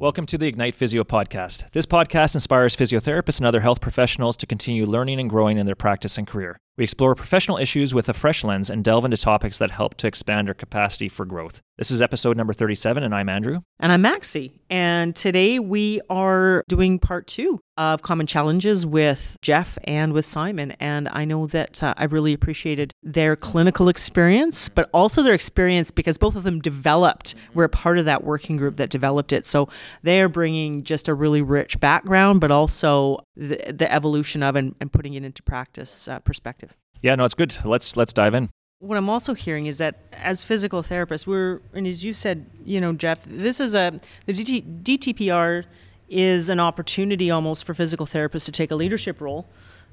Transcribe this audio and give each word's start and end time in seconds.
Welcome 0.00 0.26
to 0.26 0.38
the 0.38 0.46
Ignite 0.46 0.74
Physio 0.74 1.04
podcast. 1.04 1.70
This 1.72 1.84
podcast 1.84 2.34
inspires 2.34 2.74
physiotherapists 2.74 3.40
and 3.40 3.46
other 3.46 3.60
health 3.60 3.80
professionals 3.80 4.36
to 4.38 4.46
continue 4.46 4.86
learning 4.86 5.20
and 5.20 5.28
growing 5.28 5.58
in 5.58 5.66
their 5.66 5.74
practice 5.74 6.16
and 6.16 6.26
career. 6.26 6.58
We 6.78 6.84
explore 6.84 7.16
professional 7.16 7.58
issues 7.58 7.92
with 7.92 8.08
a 8.08 8.14
fresh 8.14 8.44
lens 8.44 8.70
and 8.70 8.84
delve 8.84 9.04
into 9.04 9.16
topics 9.16 9.58
that 9.58 9.72
help 9.72 9.96
to 9.96 10.06
expand 10.06 10.46
our 10.46 10.54
capacity 10.54 11.08
for 11.08 11.24
growth. 11.26 11.60
This 11.76 11.90
is 11.90 12.00
episode 12.00 12.36
number 12.36 12.52
37, 12.52 13.02
and 13.02 13.12
I'm 13.12 13.28
Andrew. 13.28 13.62
And 13.80 13.90
I'm 13.90 14.02
Maxi. 14.02 14.52
And 14.70 15.14
today 15.14 15.58
we 15.58 16.00
are 16.08 16.62
doing 16.68 17.00
part 17.00 17.26
two 17.26 17.58
of 17.76 18.02
Common 18.02 18.26
Challenges 18.26 18.84
with 18.84 19.36
Jeff 19.42 19.78
and 19.84 20.12
with 20.12 20.24
Simon. 20.24 20.72
And 20.80 21.08
I 21.12 21.24
know 21.24 21.46
that 21.46 21.80
uh, 21.82 21.94
I 21.96 22.04
really 22.04 22.32
appreciated 22.32 22.92
their 23.04 23.36
clinical 23.36 23.88
experience, 23.88 24.68
but 24.68 24.90
also 24.92 25.22
their 25.22 25.34
experience 25.34 25.92
because 25.92 26.18
both 26.18 26.34
of 26.34 26.42
them 26.42 26.60
developed, 26.60 27.36
were 27.54 27.64
a 27.64 27.68
part 27.68 27.98
of 27.98 28.04
that 28.06 28.24
working 28.24 28.56
group 28.56 28.76
that 28.76 28.90
developed 28.90 29.32
it. 29.32 29.46
So 29.46 29.68
they 30.02 30.20
are 30.20 30.28
bringing 30.28 30.82
just 30.82 31.06
a 31.06 31.14
really 31.14 31.42
rich 31.42 31.78
background, 31.78 32.40
but 32.40 32.50
also 32.50 33.20
the, 33.36 33.72
the 33.72 33.90
evolution 33.90 34.42
of 34.42 34.56
and, 34.56 34.74
and 34.80 34.92
putting 34.92 35.14
it 35.14 35.22
into 35.22 35.44
practice 35.44 36.08
uh, 36.08 36.18
perspective. 36.18 36.67
Yeah, 37.02 37.14
no, 37.14 37.24
it's 37.24 37.34
good. 37.34 37.56
Let's 37.64 37.96
let's 37.96 38.12
dive 38.12 38.34
in. 38.34 38.50
What 38.80 38.96
I'm 38.96 39.08
also 39.08 39.34
hearing 39.34 39.66
is 39.66 39.78
that 39.78 39.96
as 40.12 40.44
physical 40.44 40.82
therapists, 40.82 41.26
we're 41.26 41.60
and 41.72 41.86
as 41.86 42.04
you 42.04 42.12
said, 42.12 42.46
you 42.64 42.80
know, 42.80 42.92
Jeff, 42.92 43.24
this 43.24 43.60
is 43.60 43.74
a 43.74 43.98
the 44.26 44.32
DT, 44.32 44.82
DTPR 44.82 45.64
is 46.08 46.48
an 46.48 46.60
opportunity 46.60 47.30
almost 47.30 47.64
for 47.64 47.74
physical 47.74 48.06
therapists 48.06 48.46
to 48.46 48.52
take 48.52 48.70
a 48.70 48.74
leadership 48.74 49.20
role. 49.20 49.46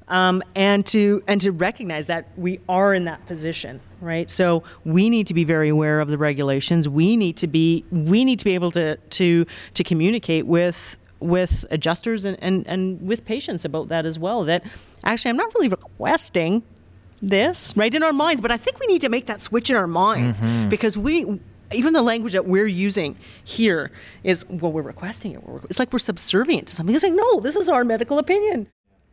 Um, 0.08 0.40
and 0.54 0.86
to 0.86 1.20
and 1.26 1.40
to 1.40 1.50
recognize 1.50 2.06
that 2.06 2.28
we 2.36 2.60
are 2.68 2.94
in 2.94 3.06
that 3.06 3.26
position, 3.26 3.80
right? 4.00 4.30
So 4.30 4.62
we 4.84 5.10
need 5.10 5.26
to 5.26 5.34
be 5.34 5.42
very 5.42 5.68
aware 5.68 5.98
of 5.98 6.08
the 6.08 6.16
regulations. 6.16 6.88
We 6.88 7.16
need 7.16 7.36
to 7.38 7.48
be 7.48 7.84
we 7.90 8.24
need 8.24 8.38
to 8.38 8.44
be 8.44 8.54
able 8.54 8.70
to 8.72 8.96
to 8.96 9.46
to 9.74 9.84
communicate 9.84 10.46
with 10.46 10.96
with 11.18 11.64
adjusters 11.70 12.24
and, 12.24 12.36
and, 12.42 12.66
and 12.68 13.00
with 13.00 13.24
patients 13.24 13.64
about 13.64 13.88
that 13.88 14.06
as 14.06 14.16
well. 14.16 14.44
That 14.44 14.64
actually 15.02 15.30
I'm 15.30 15.36
not 15.36 15.52
really 15.54 15.68
requesting 15.68 16.62
this 17.22 17.76
right 17.76 17.94
in 17.94 18.02
our 18.02 18.12
minds 18.12 18.42
but 18.42 18.50
i 18.50 18.56
think 18.56 18.78
we 18.78 18.86
need 18.86 19.00
to 19.00 19.08
make 19.08 19.26
that 19.26 19.40
switch 19.40 19.70
in 19.70 19.76
our 19.76 19.86
minds 19.86 20.40
mm-hmm. 20.40 20.68
because 20.68 20.96
we 20.98 21.40
even 21.72 21.92
the 21.92 22.02
language 22.02 22.32
that 22.32 22.46
we're 22.46 22.66
using 22.66 23.16
here 23.44 23.90
is 24.22 24.44
well 24.48 24.70
we're 24.70 24.82
requesting 24.82 25.32
it 25.32 25.42
it's 25.64 25.78
like 25.78 25.92
we're 25.92 25.98
subservient 25.98 26.68
to 26.68 26.74
something 26.74 26.94
it's 26.94 27.04
like 27.04 27.12
no 27.12 27.40
this 27.40 27.56
is 27.56 27.68
our 27.68 27.84
medical 27.84 28.18
opinion 28.18 28.68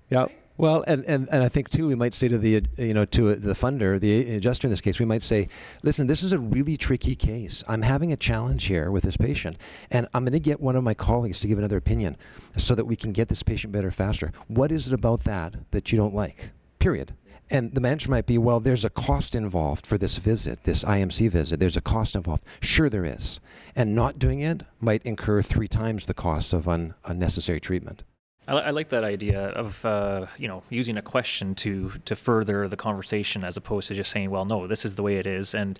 yeah 0.10 0.28
well, 0.56 0.84
and, 0.86 1.04
and, 1.06 1.28
and 1.32 1.44
I 1.44 1.50
think 1.50 1.70
too, 1.70 1.88
we 1.88 1.95
might 1.95 2.14
say 2.14 2.28
to 2.28 2.38
the 2.38 2.64
you 2.78 2.94
know 2.94 3.06
to 3.06 3.36
the 3.36 3.54
funder, 3.54 4.00
the 4.00 4.36
adjuster 4.36 4.67
in 4.67 4.72
this 4.72 4.82
case, 4.82 5.00
we 5.00 5.06
might 5.06 5.23
say, 5.23 5.50
listen, 5.82 6.06
this 6.06 6.22
is 6.22 6.32
a 6.32 6.38
really 6.38 6.78
tricky 6.78 7.16
case. 7.16 7.64
I'm 7.67 7.82
having 7.82 8.12
a 8.12 8.16
challenge 8.16 8.66
here 8.66 8.92
with 8.92 9.04
this 9.04 9.17
patient, 9.17 9.58
and 9.90 10.08
I'm 10.14 10.23
going 10.23 10.34
to 10.34 10.40
get 10.40 10.62
one 10.62 10.76
of 10.76 10.84
my 10.84 10.94
colleagues 10.94 11.40
to 11.40 11.48
give 11.48 11.58
another 11.58 11.78
opinion, 11.78 12.17
so 12.56 12.76
that 12.76 12.86
we 12.86 12.95
can 12.95 13.14
get 13.14 13.30
this 13.30 13.42
patient 13.42 13.73
better 13.73 13.90
faster. 13.90 14.32
What 14.48 14.72
is 14.72 14.88
it 14.88 14.94
about 14.94 15.23
that 15.23 15.56
that 15.72 15.92
you 15.92 15.98
don't 15.98 16.14
like? 16.14 16.52
Period. 16.78 17.16
And 17.49 17.73
the 17.73 17.81
manager 17.81 18.09
might 18.09 18.25
be, 18.25 18.38
well, 18.38 18.59
there's 18.59 18.86
a 18.86 18.89
cost 18.89 19.36
involved 19.36 19.86
for 19.86 19.97
this 19.97 20.17
visit, 20.17 20.63
this 20.63 20.83
IMC 20.83 21.30
visit. 21.30 21.59
There's 21.59 21.77
a 21.77 21.81
cost 21.81 22.16
involved. 22.16 22.45
Sure, 22.61 22.89
there 22.89 23.05
is. 23.05 23.39
And 23.75 23.94
not 23.94 24.17
doing 24.17 24.39
it 24.39 24.63
might 24.80 25.03
incur 25.03 25.41
three 25.41 25.67
times 25.67 26.05
the 26.05 26.14
cost 26.14 26.53
of 26.53 26.67
un- 26.67 26.95
unnecessary 27.05 27.59
treatment. 27.59 28.03
I, 28.47 28.58
I, 28.58 28.69
like 28.71 28.89
that 28.89 29.03
idea 29.03 29.47
of 29.49 29.83
uh, 29.86 30.25
you 30.38 30.47
know 30.47 30.64
using 30.69 30.97
a 30.97 31.02
question 31.02 31.55
to 31.55 31.91
to 32.05 32.16
further 32.16 32.67
the 32.67 32.75
conversation 32.75 33.44
as 33.44 33.58
opposed 33.58 33.88
to 33.88 33.94
just 33.94 34.11
saying, 34.11 34.30
well, 34.30 34.45
no, 34.45 34.67
this 34.67 34.86
is 34.86 34.95
the 34.95 35.03
way 35.03 35.16
it 35.16 35.25
is, 35.25 35.53
and 35.53 35.80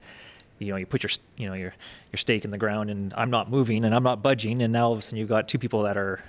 you 0.60 0.72
know 0.72 0.78
you 0.78 0.86
put 0.86 1.04
your 1.04 1.10
you 1.38 1.48
know 1.48 1.56
your 1.56 1.74
your 2.12 2.18
stake 2.18 2.46
in 2.46 2.52
the 2.52 2.58
ground, 2.58 2.90
and 2.90 3.14
I'm 3.16 3.30
not 3.30 3.50
moving, 3.50 3.84
and 3.84 3.94
I'm 3.94 4.04
not 4.04 4.22
budging, 4.22 4.62
and 4.62 4.72
now 4.72 4.86
all 4.86 4.94
of 4.94 5.00
a 5.00 5.02
sudden 5.02 5.20
you've 5.20 5.30
got 5.30 5.50
two 5.50 5.60
people 5.60 5.84
that 5.84 5.98
are 5.98 6.22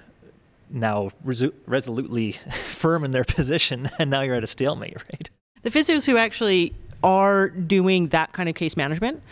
now 0.70 1.10
resu- 1.24 1.52
resolutely 1.66 2.32
firm 2.52 3.04
in 3.04 3.10
their 3.10 3.24
position, 3.24 3.88
and 3.98 4.10
now 4.10 4.22
you're 4.22 4.36
at 4.36 4.44
a 4.44 4.48
stalemate, 4.48 4.96
right? 5.12 5.30
The 5.62 5.70
physios 5.70 6.06
who 6.06 6.16
actually 6.16 6.74
are 7.02 7.48
doing 7.48 8.08
that 8.08 8.32
kind 8.32 8.48
of 8.48 8.54
case 8.54 8.76
management, 8.76 9.22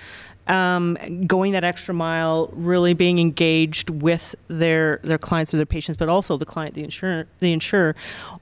um, 0.47 0.99
going 1.27 1.53
that 1.53 1.65
extra 1.65 1.95
mile, 1.95 2.51
really 2.53 2.95
being 2.95 3.19
engaged 3.19 3.91
with 3.91 4.35
their 4.49 4.99
their 5.03 5.19
clients 5.19 5.55
or 5.55 5.57
their 5.57 5.67
patients, 5.67 5.97
but 5.97 6.09
also 6.09 6.37
the 6.37 6.47
client, 6.47 6.75
the 6.75 6.85
insurer, 6.85 7.27
the 7.39 7.53
insurer, 7.53 7.95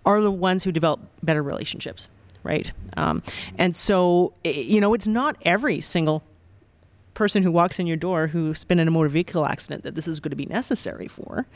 are 0.05 0.21
the 0.21 0.31
ones 0.31 0.65
who 0.65 0.73
develop 0.73 1.01
better 1.23 1.43
relationships, 1.43 2.09
right? 2.43 2.73
Um, 2.97 3.23
and 3.59 3.75
so, 3.75 4.33
you 4.45 4.81
know, 4.81 4.95
it's 4.95 5.07
not 5.07 5.37
every 5.43 5.81
single 5.81 6.23
person 7.15 7.43
who 7.43 7.51
walks 7.51 7.79
in 7.79 7.87
your 7.87 7.97
door 7.97 8.27
who's 8.27 8.65
been 8.65 8.79
in 8.79 8.89
a 8.89 8.91
motor 8.91 9.09
vehicle 9.09 9.47
accident 9.47 9.83
that 9.83 9.95
this 9.95 10.09
is 10.09 10.21
going 10.21 10.31
to 10.31 10.37
be 10.37 10.47
necessary 10.47 11.09
for. 11.09 11.47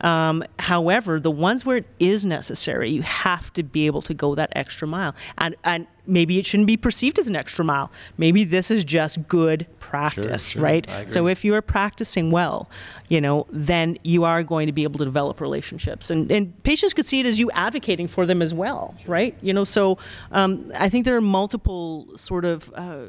Um, 0.00 0.44
however, 0.58 1.20
the 1.20 1.30
ones 1.30 1.64
where 1.64 1.78
it 1.78 1.86
is 1.98 2.24
necessary, 2.24 2.90
you 2.90 3.02
have 3.02 3.52
to 3.54 3.62
be 3.62 3.86
able 3.86 4.02
to 4.02 4.14
go 4.14 4.34
that 4.34 4.50
extra 4.54 4.86
mile. 4.86 5.14
And, 5.38 5.56
and 5.64 5.86
maybe 6.06 6.38
it 6.38 6.46
shouldn't 6.46 6.66
be 6.66 6.76
perceived 6.76 7.18
as 7.18 7.28
an 7.28 7.36
extra 7.36 7.64
mile. 7.64 7.90
Maybe 8.16 8.44
this 8.44 8.70
is 8.70 8.84
just 8.84 9.26
good 9.28 9.66
practice, 9.80 10.50
sure, 10.50 10.60
sure. 10.60 10.62
right? 10.62 11.10
So 11.10 11.28
if 11.28 11.44
you 11.44 11.54
are 11.54 11.62
practicing 11.62 12.30
well, 12.30 12.68
you 13.08 13.20
know, 13.20 13.46
then 13.50 13.98
you 14.02 14.24
are 14.24 14.42
going 14.42 14.66
to 14.66 14.72
be 14.72 14.82
able 14.82 14.98
to 14.98 15.04
develop 15.04 15.40
relationships. 15.40 16.10
And, 16.10 16.30
and 16.30 16.62
patients 16.62 16.92
could 16.92 17.06
see 17.06 17.20
it 17.20 17.26
as 17.26 17.38
you 17.38 17.50
advocating 17.52 18.08
for 18.08 18.26
them 18.26 18.42
as 18.42 18.52
well, 18.52 18.94
sure. 18.98 19.12
right? 19.12 19.36
You 19.42 19.52
know, 19.52 19.64
so 19.64 19.98
um, 20.32 20.70
I 20.78 20.88
think 20.88 21.04
there 21.04 21.16
are 21.16 21.20
multiple 21.20 22.06
sort 22.16 22.44
of 22.44 22.72
uh, 22.74 23.02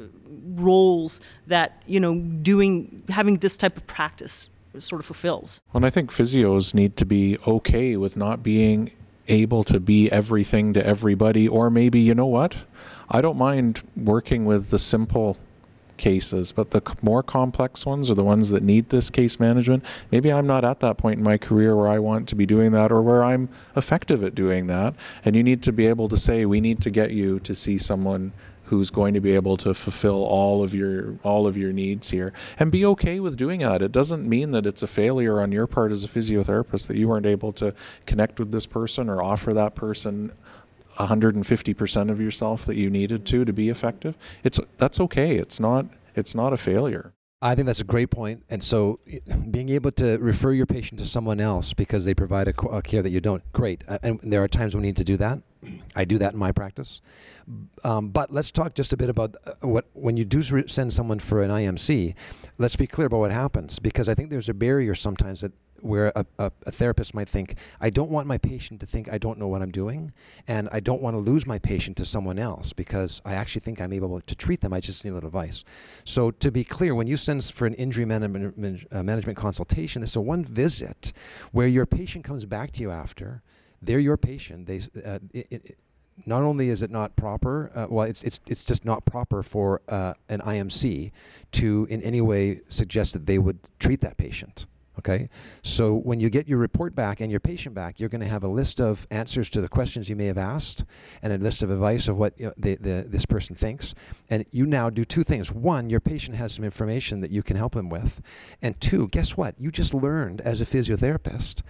roles 0.56 1.22
that, 1.47 1.81
you 1.86 2.00
know, 2.00 2.19
doing, 2.19 3.03
having 3.09 3.38
this 3.38 3.57
type 3.57 3.78
of 3.78 3.88
practice 3.88 4.50
sort 4.80 5.00
of 5.00 5.06
fulfills. 5.06 5.62
Well, 5.74 5.80
and 5.80 5.86
I 5.86 5.90
think 5.90 6.12
physios 6.12 6.74
need 6.74 6.96
to 6.97 7.06
be 7.06 7.38
okay 7.47 7.97
with 7.97 8.16
not 8.16 8.44
being 8.44 8.91
able 9.28 9.64
to 9.66 9.80
be 9.80 10.12
everything 10.12 10.74
to 10.74 10.86
everybody, 10.86 11.48
or 11.48 11.70
maybe, 11.70 12.00
you 12.00 12.16
know 12.16 12.26
what? 12.26 12.56
I 13.10 13.22
don't 13.22 13.38
mind 13.38 13.84
working 13.96 14.46
with 14.46 14.70
the 14.70 14.80
simple 14.80 15.38
cases, 15.98 16.52
but 16.52 16.72
the 16.72 16.82
more 17.02 17.24
complex 17.24 17.86
ones 17.86 18.10
are 18.10 18.14
the 18.14 18.24
ones 18.24 18.52
that 18.52 18.64
need 18.64 18.90
this 18.90 19.10
case 19.10 19.40
management. 19.40 19.84
Maybe 20.12 20.32
I'm 20.32 20.46
not 20.46 20.64
at 20.64 20.80
that 20.82 20.98
point 20.98 21.18
in 21.18 21.24
my 21.24 21.38
career 21.38 21.76
where 21.76 21.88
I 21.88 22.00
want 22.00 22.28
to 22.30 22.36
be 22.36 22.46
doing 22.46 22.72
that 22.72 22.92
or 22.92 23.02
where 23.02 23.24
I'm 23.24 23.50
effective 23.76 24.24
at 24.24 24.36
doing 24.36 24.68
that. 24.68 24.94
And 25.26 25.36
you 25.36 25.44
need 25.44 25.64
to 25.64 25.72
be 25.72 25.88
able 25.88 26.08
to 26.10 26.18
say, 26.18 26.46
we 26.46 26.62
need 26.62 26.82
to 26.82 26.92
get 26.92 27.12
you 27.12 27.40
to 27.40 27.56
see 27.56 27.78
someone 27.78 28.32
who's 28.68 28.90
going 28.90 29.14
to 29.14 29.22
be 29.22 29.34
able 29.34 29.58
to 29.58 29.74
fulfill 29.74 30.24
all 30.24 30.64
of 30.64 30.74
your 30.74 31.16
all 31.24 31.48
of 31.48 31.58
your 31.58 31.72
needs 31.72 32.10
here. 32.10 32.34
And 32.60 32.72
be 32.72 32.86
okay 32.86 33.20
with 33.20 33.38
doing 33.38 33.62
that. 33.62 33.82
It 33.82 33.92
doesn't 33.92 34.28
mean 34.28 34.52
that 34.52 34.66
it's 34.66 34.84
a 34.84 34.88
failure 34.88 35.42
on 35.42 35.52
your 35.52 35.68
part 35.68 35.92
as 35.92 36.04
a 36.04 36.08
physiotherapist 36.08 36.88
that 36.88 36.98
you 36.98 37.08
weren't 37.08 37.26
able 37.26 37.52
to 37.54 37.74
connect 38.06 38.40
with 38.40 38.52
this 38.52 38.66
person 38.66 39.10
or 39.10 39.22
offer 39.22 39.54
that 39.54 39.76
person 39.76 40.32
150% 40.98 42.12
of 42.12 42.20
yourself 42.20 42.66
that 42.66 42.76
you 42.76 42.90
needed 42.90 43.26
to 43.28 43.46
to 43.46 43.54
be 43.54 43.70
effective. 43.70 44.18
It's 44.44 44.60
that's 44.78 45.00
okay. 45.00 45.38
It's 45.38 45.60
not 45.60 45.86
it's 46.16 46.36
not 46.36 46.54
a 46.54 46.58
failure 46.58 47.14
I 47.42 47.53
think 47.53 47.68
that's 47.68 47.81
a 47.81 47.86
great 47.86 48.09
point. 48.09 48.44
And 48.50 48.64
so, 48.64 49.00
being 49.52 49.70
able 49.70 49.92
to 49.92 50.18
refer 50.18 50.53
your 50.53 50.66
patient 50.66 51.00
to 51.00 51.06
someone 51.06 51.40
else 51.40 51.74
because 51.74 52.03
they 52.06 52.16
provide 52.16 52.48
a, 52.48 52.68
a 52.68 52.81
care 52.81 53.03
that 53.03 53.12
you 53.12 53.22
don't, 53.22 53.44
great. 53.53 53.84
And 54.02 54.20
there 54.24 54.44
are 54.44 54.48
times 54.48 54.75
we 54.75 54.81
need 54.81 54.98
to 54.98 55.03
do 55.03 55.18
that. 55.18 55.42
I 55.96 56.06
do 56.06 56.18
that 56.18 56.34
in 56.34 56.40
my 56.40 56.52
practice. 56.52 57.02
Um, 57.84 58.09
but 58.09 58.31
let's 58.31 58.52
talk 58.52 58.74
just 58.74 58.94
a 58.94 58.98
bit 58.98 59.09
about 59.09 59.36
uh, 59.46 59.53
what 59.62 59.86
when 59.94 60.18
you 60.18 60.25
do 60.25 60.42
send 60.68 60.94
someone 60.94 61.20
for 61.20 61.44
an 61.44 61.52
IMC. 61.52 62.16
Let's 62.58 62.75
be 62.75 62.88
clear 62.88 63.08
about 63.08 63.20
what 63.20 63.31
happens 63.31 63.80
because 63.80 64.09
I 64.09 64.16
think 64.16 64.30
there's 64.30 64.50
a 64.50 64.54
barrier 64.54 64.96
sometimes 64.96 65.42
that 65.42 65.52
where 65.82 66.12
a, 66.16 66.26
a, 66.40 66.52
a, 66.66 66.72
therapist 66.72 67.14
might 67.14 67.30
think, 67.30 67.56
I 67.80 67.90
don't 67.90 68.10
want 68.10 68.28
my 68.28 68.38
patient 68.38 68.80
to 68.82 68.86
think 68.86 69.12
I 69.12 69.18
don't 69.18 69.38
know 69.38 69.48
what 69.48 69.62
I'm 69.62 69.72
doing, 69.72 70.12
and 70.48 70.70
I 70.72 70.80
don't 70.80 71.02
want 71.02 71.14
to 71.16 71.20
lose 71.20 71.46
my 71.46 71.60
patient 71.60 71.98
to 71.98 72.06
someone 72.06 72.40
else 72.40 72.74
because 72.74 73.22
I 73.26 73.34
actually 73.34 73.62
think 73.62 73.82
I'm 73.82 73.94
able 73.94 74.20
to 74.20 74.36
treat 74.36 74.62
them. 74.62 74.74
I 74.74 74.80
just 74.80 75.04
need 75.04 75.12
a 75.12 75.14
little 75.14 75.28
advice. 75.28 75.63
So, 76.04 76.31
to 76.31 76.51
be 76.51 76.63
clear, 76.63 76.96
when 76.96 77.07
you 77.07 77.18
send 77.18 77.44
for 77.46 77.66
an 77.66 77.74
injury 77.75 78.06
management, 78.06 78.88
uh, 78.92 79.04
management 79.04 79.38
consultation, 79.38 80.01
this 80.01 80.12
is 80.12 80.16
a 80.16 80.22
one 80.22 80.44
visit 80.44 81.13
where 81.51 81.68
your 81.68 81.86
patient 81.86 82.24
comes 82.24 82.46
back 82.46 82.72
to 82.72 82.81
you 82.81 82.92
after. 82.92 83.42
They're 83.81 84.00
your 84.00 84.18
patient. 84.18 84.66
They, 84.66 84.81
uh, 85.06 85.19
it, 85.34 85.48
it, 85.51 85.78
not 86.25 86.42
only 86.42 86.69
is 86.69 86.81
it 86.81 86.90
not 86.90 87.16
proper, 87.16 87.72
uh, 87.75 87.88
well, 87.90 88.06
it's, 88.06 88.24
it's, 88.24 88.40
it's 88.48 88.63
just 88.63 88.86
not 88.86 89.06
proper 89.06 89.44
for 89.44 89.81
uh, 89.88 90.13
an 90.30 90.40
IMC 90.42 91.12
to 91.51 91.88
in 91.90 92.01
any 92.01 92.22
way 92.22 92.62
suggest 92.68 93.13
that 93.13 93.25
they 93.25 93.38
would 93.38 93.60
treat 93.80 94.00
that 94.01 94.18
patient. 94.18 94.66
Okay, 95.00 95.30
so 95.62 95.94
when 95.94 96.20
you 96.20 96.30
get 96.30 96.48
your 96.48 96.58
report 96.58 96.96
back 96.96 97.22
and 97.22 97.30
your 97.30 97.40
patient 97.40 97.76
back, 97.76 98.00
you're 98.00 98.10
going 98.10 98.22
to 98.22 98.28
have 98.28 98.44
a 98.44 98.48
list 98.48 98.82
of 98.82 99.06
answers 99.12 99.50
to 99.52 99.62
the 99.62 99.70
questions 99.70 100.10
you 100.10 100.16
may 100.16 100.26
have 100.26 100.38
asked, 100.38 100.86
and 101.22 101.32
a 101.32 101.38
list 101.38 101.62
of 101.62 101.70
advice 101.70 102.08
of 102.08 102.18
what 102.18 102.34
you 102.40 102.48
know, 102.48 102.54
the, 102.58 102.76
the, 102.76 103.06
this 103.08 103.26
person 103.26 103.56
thinks. 103.56 103.94
And 104.30 104.46
you 104.52 104.66
now 104.66 104.90
do 104.90 105.06
two 105.06 105.24
things: 105.24 105.52
one, 105.52 105.90
your 105.90 106.00
patient 106.00 106.38
has 106.38 106.54
some 106.54 106.66
information 106.66 107.22
that 107.22 107.32
you 107.32 107.44
can 107.44 107.58
help 107.58 107.76
him 107.76 107.90
with, 107.90 108.22
and 108.62 108.80
two, 108.82 109.08
guess 109.10 109.38
what? 109.38 109.56
You 109.60 109.72
just 109.72 109.94
learned 109.94 110.42
as 110.42 110.62
a 110.62 110.66
physiotherapist. 110.66 111.62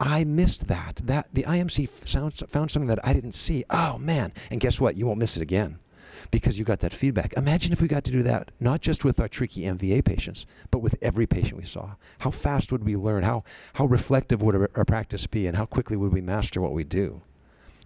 I 0.00 0.24
missed 0.24 0.66
that. 0.66 1.00
That 1.04 1.28
the 1.32 1.44
IMC 1.44 1.88
found, 1.88 2.42
found 2.48 2.70
something 2.70 2.88
that 2.88 3.06
I 3.06 3.12
didn't 3.12 3.32
see. 3.32 3.64
Oh 3.70 3.98
man! 3.98 4.32
And 4.50 4.60
guess 4.60 4.80
what? 4.80 4.96
You 4.96 5.06
won't 5.06 5.18
miss 5.18 5.36
it 5.36 5.42
again 5.42 5.78
because 6.32 6.58
you 6.58 6.64
got 6.64 6.80
that 6.80 6.92
feedback. 6.92 7.34
Imagine 7.36 7.72
if 7.72 7.80
we 7.80 7.86
got 7.86 8.02
to 8.04 8.10
do 8.10 8.24
that, 8.24 8.50
not 8.58 8.80
just 8.80 9.04
with 9.04 9.20
our 9.20 9.28
tricky 9.28 9.62
MVA 9.62 10.04
patients, 10.04 10.46
but 10.72 10.80
with 10.80 10.96
every 11.00 11.26
patient 11.26 11.58
we 11.58 11.62
saw. 11.62 11.94
How 12.20 12.32
fast 12.32 12.72
would 12.72 12.82
we 12.82 12.96
learn? 12.96 13.22
How, 13.22 13.44
how 13.74 13.84
reflective 13.84 14.42
would 14.42 14.56
our, 14.56 14.70
our 14.74 14.84
practice 14.84 15.28
be? 15.28 15.46
And 15.46 15.56
how 15.56 15.66
quickly 15.66 15.96
would 15.96 16.12
we 16.12 16.22
master 16.22 16.60
what 16.60 16.72
we 16.72 16.82
do? 16.82 17.22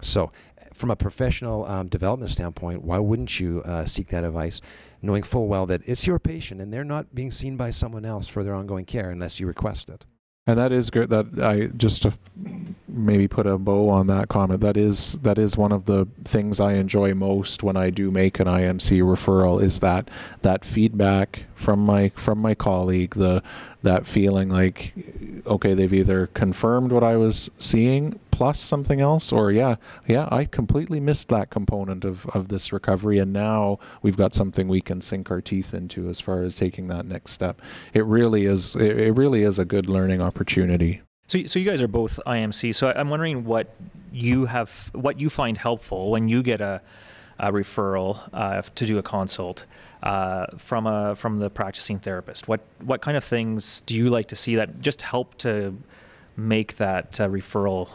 So, 0.01 0.31
from 0.73 0.91
a 0.91 0.97
professional 0.97 1.65
um, 1.67 1.89
development 1.89 2.31
standpoint, 2.31 2.83
why 2.83 2.99
wouldn't 2.99 3.41
you 3.41 3.63
uh, 3.65 3.85
seek 3.85 4.09
that 4.09 4.25
advice, 4.25 4.61
knowing 5.03 5.23
full 5.23 5.49
well 5.49 5.67
that 5.67 5.81
it's 5.87 6.07
your 6.07 6.19
patient 6.19 6.61
and 6.61 6.73
they're 6.73 6.85
not 6.85 7.15
being 7.15 7.31
seen 7.31 7.57
by 7.57 7.71
someone 7.71 8.05
else 8.05 8.29
for 8.29 8.45
their 8.45 8.55
ongoing 8.55 8.85
care 8.85 9.11
unless 9.11 9.41
you 9.41 9.47
request 9.47 9.91
it? 9.91 10.07
And 10.47 10.59
that 10.59 10.73
is 10.73 10.91
good. 10.91 11.11
That 11.11 11.27
I 11.43 11.67
just 11.77 12.03
to 12.03 12.13
maybe 12.89 13.29
put 13.29 13.47
a 13.47 13.59
bow 13.59 13.89
on 13.89 14.07
that 14.07 14.29
comment. 14.29 14.61
That 14.61 14.77
is 14.77 15.15
that 15.23 15.39
is 15.39 15.57
one 15.57 15.73
of 15.73 15.85
the 15.85 16.07
things 16.25 16.61
I 16.61 16.75
enjoy 16.75 17.15
most 17.15 17.63
when 17.63 17.77
I 17.77 17.91
do 17.91 18.11
make 18.11 18.39
an 18.41 18.47
IMC 18.47 19.03
referral 19.03 19.61
is 19.63 19.81
that 19.81 20.09
that 20.43 20.65
feedback 20.65 21.45
from 21.55 21.81
my 21.81 22.11
from 22.11 22.39
my 22.39 22.55
colleague. 22.55 23.15
The 23.15 23.43
that 23.83 24.07
feeling 24.07 24.49
like 24.49 24.95
okay, 25.47 25.75
they've 25.75 25.93
either 25.93 26.29
confirmed 26.29 26.93
what 26.93 27.03
I 27.03 27.17
was 27.17 27.51
seeing 27.59 28.19
plus 28.37 28.61
something 28.61 29.01
else, 29.01 29.33
or 29.33 29.51
yeah, 29.51 29.77
yeah, 30.07 30.29
I 30.31 30.45
completely 30.45 31.01
missed 31.01 31.31
that 31.31 31.49
component 31.49 32.05
of, 32.05 32.27
of 32.27 32.49
this 32.49 32.71
recovery, 32.71 33.19
and 33.19 33.33
now 33.33 33.79
we've 34.03 34.19
got 34.19 34.35
something 34.35 34.69
we 34.69 34.83
can 34.83 35.01
sink 35.01 35.31
our 35.31 35.41
teeth 35.41 35.73
into 35.73 36.11
as 36.11 36.21
far 36.21 36.43
as 36.43 36.55
taking 36.55 36.89
that 36.89 37.07
next 37.07 37.31
step. 37.31 37.63
It 37.95 38.05
really 38.05 38.45
is. 38.45 38.77
It, 38.77 39.01
it 39.01 39.13
really 39.13 39.43
is 39.43 39.59
a 39.59 39.65
good 39.65 39.89
learning 39.89 40.21
opportunity. 40.21 41.01
So, 41.29 41.47
so 41.47 41.59
you 41.59 41.65
guys 41.65 41.81
are 41.81 41.89
both 41.89 42.21
IMC. 42.27 42.75
So 42.75 42.93
I'm 42.95 43.09
wondering 43.09 43.47
what 43.47 43.75
you 44.13 44.45
have, 44.45 44.91
what 44.93 45.19
you 45.19 45.31
find 45.31 45.57
helpful 45.57 46.11
when 46.11 46.29
you 46.29 46.43
get 46.43 46.61
a, 46.61 46.83
a 47.39 47.51
referral 47.51 48.21
uh, 48.35 48.61
to 48.61 48.85
do 48.85 48.99
a 48.99 49.03
consult 49.03 49.65
uh, 50.03 50.45
from 50.59 50.87
a 50.87 51.15
from 51.15 51.39
the 51.39 51.49
practicing 51.49 52.01
therapist. 52.01 52.49
What 52.49 52.61
what 52.83 53.01
kind 53.01 53.17
of 53.17 53.25
things 53.25 53.81
do 53.87 53.97
you 53.97 54.11
like 54.11 54.29
to 54.29 54.37
see 54.37 54.57
that 54.57 54.81
just 54.81 55.01
help 55.01 55.39
to 55.39 55.75
make 56.37 56.77
that 56.77 57.19
uh, 57.19 57.29
referral 57.31 57.89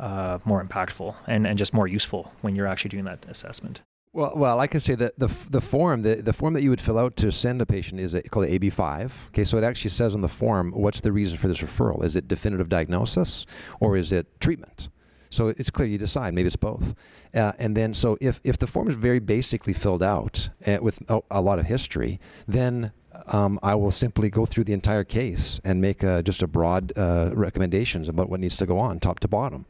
uh, 0.00 0.38
more 0.44 0.64
impactful 0.64 1.14
and, 1.26 1.46
and 1.46 1.58
just 1.58 1.72
more 1.74 1.86
useful 1.86 2.32
when 2.40 2.56
you're 2.56 2.66
actually 2.66 2.88
doing 2.88 3.04
that 3.04 3.24
assessment? 3.28 3.82
Well, 4.12 4.32
well, 4.34 4.58
I 4.58 4.66
can 4.66 4.80
say 4.80 4.96
that 4.96 5.16
the 5.20 5.28
the 5.50 5.60
form 5.60 6.02
the, 6.02 6.16
the 6.16 6.32
form 6.32 6.54
that 6.54 6.64
you 6.64 6.70
would 6.70 6.80
fill 6.80 6.98
out 6.98 7.16
to 7.18 7.30
send 7.30 7.62
a 7.62 7.66
patient 7.66 8.00
is 8.00 8.16
called 8.30 8.46
AB 8.46 8.70
five. 8.70 9.28
Okay, 9.28 9.44
so 9.44 9.56
it 9.56 9.62
actually 9.62 9.90
says 9.90 10.16
on 10.16 10.20
the 10.20 10.28
form 10.28 10.72
what's 10.72 11.00
the 11.00 11.12
reason 11.12 11.38
for 11.38 11.46
this 11.46 11.58
referral? 11.58 12.02
Is 12.02 12.16
it 12.16 12.26
definitive 12.26 12.68
diagnosis 12.68 13.46
or 13.78 13.96
is 13.96 14.10
it 14.10 14.40
treatment? 14.40 14.88
So 15.30 15.48
it's 15.48 15.70
clear 15.70 15.88
you 15.88 15.96
decide. 15.96 16.34
Maybe 16.34 16.48
it's 16.48 16.56
both. 16.56 16.94
Uh, 17.32 17.52
and 17.58 17.76
then, 17.76 17.94
so 17.94 18.18
if, 18.20 18.40
if 18.42 18.58
the 18.58 18.66
form 18.66 18.88
is 18.88 18.96
very 18.96 19.20
basically 19.20 19.72
filled 19.72 20.02
out 20.02 20.50
uh, 20.66 20.78
with 20.82 21.08
a, 21.08 21.20
a, 21.30 21.40
lot 21.40 21.60
of 21.60 21.66
history, 21.66 22.18
then 22.48 22.90
um, 23.30 23.58
I 23.62 23.74
will 23.74 23.90
simply 23.90 24.30
go 24.30 24.46
through 24.46 24.64
the 24.64 24.72
entire 24.72 25.04
case 25.04 25.60
and 25.64 25.80
make 25.80 26.02
a, 26.02 26.22
just 26.22 26.42
a 26.42 26.46
broad 26.46 26.92
uh, 26.96 27.30
recommendations 27.32 28.08
about 28.08 28.28
what 28.28 28.40
needs 28.40 28.56
to 28.56 28.66
go 28.66 28.78
on, 28.78 29.00
top 29.00 29.20
to 29.20 29.28
bottom. 29.28 29.66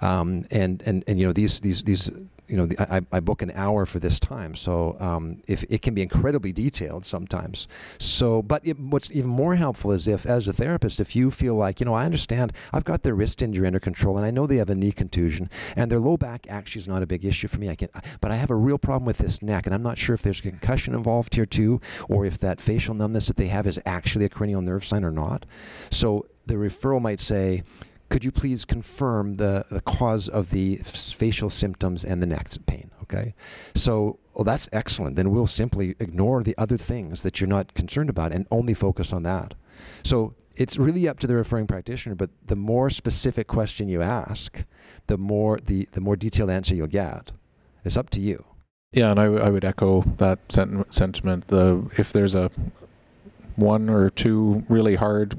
Um, 0.00 0.44
and, 0.50 0.82
and, 0.86 1.04
and, 1.06 1.18
you 1.18 1.26
know, 1.26 1.32
these, 1.32 1.60
these, 1.60 1.82
these 1.82 2.10
you 2.48 2.56
know, 2.56 2.66
the, 2.66 2.80
I, 2.92 3.02
I, 3.12 3.20
book 3.20 3.42
an 3.42 3.52
hour 3.54 3.84
for 3.84 3.98
this 3.98 4.18
time, 4.18 4.54
so 4.54 4.96
um, 5.00 5.42
if 5.46 5.64
it 5.68 5.82
can 5.82 5.94
be 5.94 6.02
incredibly 6.02 6.52
detailed 6.52 7.04
sometimes. 7.04 7.68
So, 7.98 8.42
but 8.42 8.66
it, 8.66 8.78
what's 8.78 9.10
even 9.10 9.30
more 9.30 9.56
helpful 9.56 9.92
is 9.92 10.08
if, 10.08 10.24
as 10.24 10.48
a 10.48 10.52
therapist, 10.52 11.00
if 11.00 11.14
you 11.14 11.30
feel 11.30 11.54
like, 11.54 11.78
you 11.78 11.86
know, 11.86 11.94
I 11.94 12.04
understand, 12.04 12.52
I've 12.72 12.84
got 12.84 13.02
their 13.02 13.14
wrist 13.14 13.42
injury 13.42 13.66
under 13.66 13.80
control, 13.80 14.16
and 14.16 14.26
I 14.26 14.30
know 14.30 14.46
they 14.46 14.56
have 14.56 14.70
a 14.70 14.74
knee 14.74 14.92
contusion, 14.92 15.50
and 15.76 15.90
their 15.90 16.00
low 16.00 16.16
back 16.16 16.46
actually 16.48 16.80
is 16.80 16.88
not 16.88 17.02
a 17.02 17.06
big 17.06 17.24
issue 17.24 17.48
for 17.48 17.58
me. 17.60 17.68
I 17.68 17.74
can, 17.74 17.88
but 18.20 18.30
I 18.30 18.36
have 18.36 18.50
a 18.50 18.56
real 18.56 18.78
problem 18.78 19.04
with 19.04 19.18
this 19.18 19.42
neck, 19.42 19.66
and 19.66 19.74
I'm 19.74 19.82
not 19.82 19.98
sure 19.98 20.14
if 20.14 20.22
there's 20.22 20.40
concussion 20.40 20.94
involved 20.94 21.34
here 21.34 21.46
too, 21.46 21.80
or 22.08 22.24
if 22.24 22.38
that 22.38 22.60
facial 22.60 22.94
numbness 22.94 23.26
that 23.26 23.36
they 23.36 23.48
have 23.48 23.66
is 23.66 23.78
actually 23.84 24.24
a 24.24 24.30
cranial 24.30 24.62
nerve 24.62 24.84
sign 24.84 25.04
or 25.04 25.12
not. 25.12 25.44
So 25.90 26.26
the 26.46 26.54
referral 26.54 27.00
might 27.00 27.20
say, 27.20 27.62
could 28.08 28.24
you 28.24 28.30
please 28.32 28.64
confirm 28.64 29.34
the, 29.34 29.64
the 29.70 29.80
cause 29.80 30.28
of 30.28 30.50
the 30.50 30.76
facial 30.76 31.50
symptoms 31.50 32.04
and 32.04 32.22
the 32.22 32.26
neck 32.26 32.48
pain? 32.66 32.90
Okay. 33.02 33.34
So, 33.74 34.18
well, 34.34 34.44
that's 34.44 34.68
excellent. 34.72 35.16
Then 35.16 35.30
we'll 35.30 35.46
simply 35.46 35.94
ignore 35.98 36.42
the 36.42 36.54
other 36.58 36.76
things 36.76 37.22
that 37.22 37.40
you're 37.40 37.48
not 37.48 37.74
concerned 37.74 38.10
about 38.10 38.32
and 38.32 38.46
only 38.50 38.74
focus 38.74 39.12
on 39.12 39.22
that. 39.24 39.54
So, 40.02 40.34
it's 40.56 40.76
really 40.76 41.06
up 41.06 41.20
to 41.20 41.26
the 41.28 41.36
referring 41.36 41.68
practitioner, 41.68 42.16
but 42.16 42.30
the 42.44 42.56
more 42.56 42.90
specific 42.90 43.46
question 43.46 43.88
you 43.88 44.02
ask, 44.02 44.64
the 45.06 45.16
more 45.16 45.58
the, 45.58 45.88
the 45.92 46.00
more 46.00 46.16
detailed 46.16 46.50
answer 46.50 46.74
you'll 46.74 46.88
get. 46.88 47.30
It's 47.84 47.96
up 47.96 48.10
to 48.10 48.20
you. 48.20 48.44
Yeah, 48.92 49.12
and 49.12 49.20
I, 49.20 49.24
w- 49.24 49.42
I 49.42 49.50
would 49.50 49.64
echo 49.64 50.02
that 50.16 50.40
sent- 50.50 50.92
sentiment. 50.92 51.46
The 51.46 51.88
if 51.96 52.12
there's 52.12 52.34
a 52.34 52.50
one 53.54 53.88
or 53.88 54.10
two 54.10 54.64
really 54.68 54.96
hard 54.96 55.36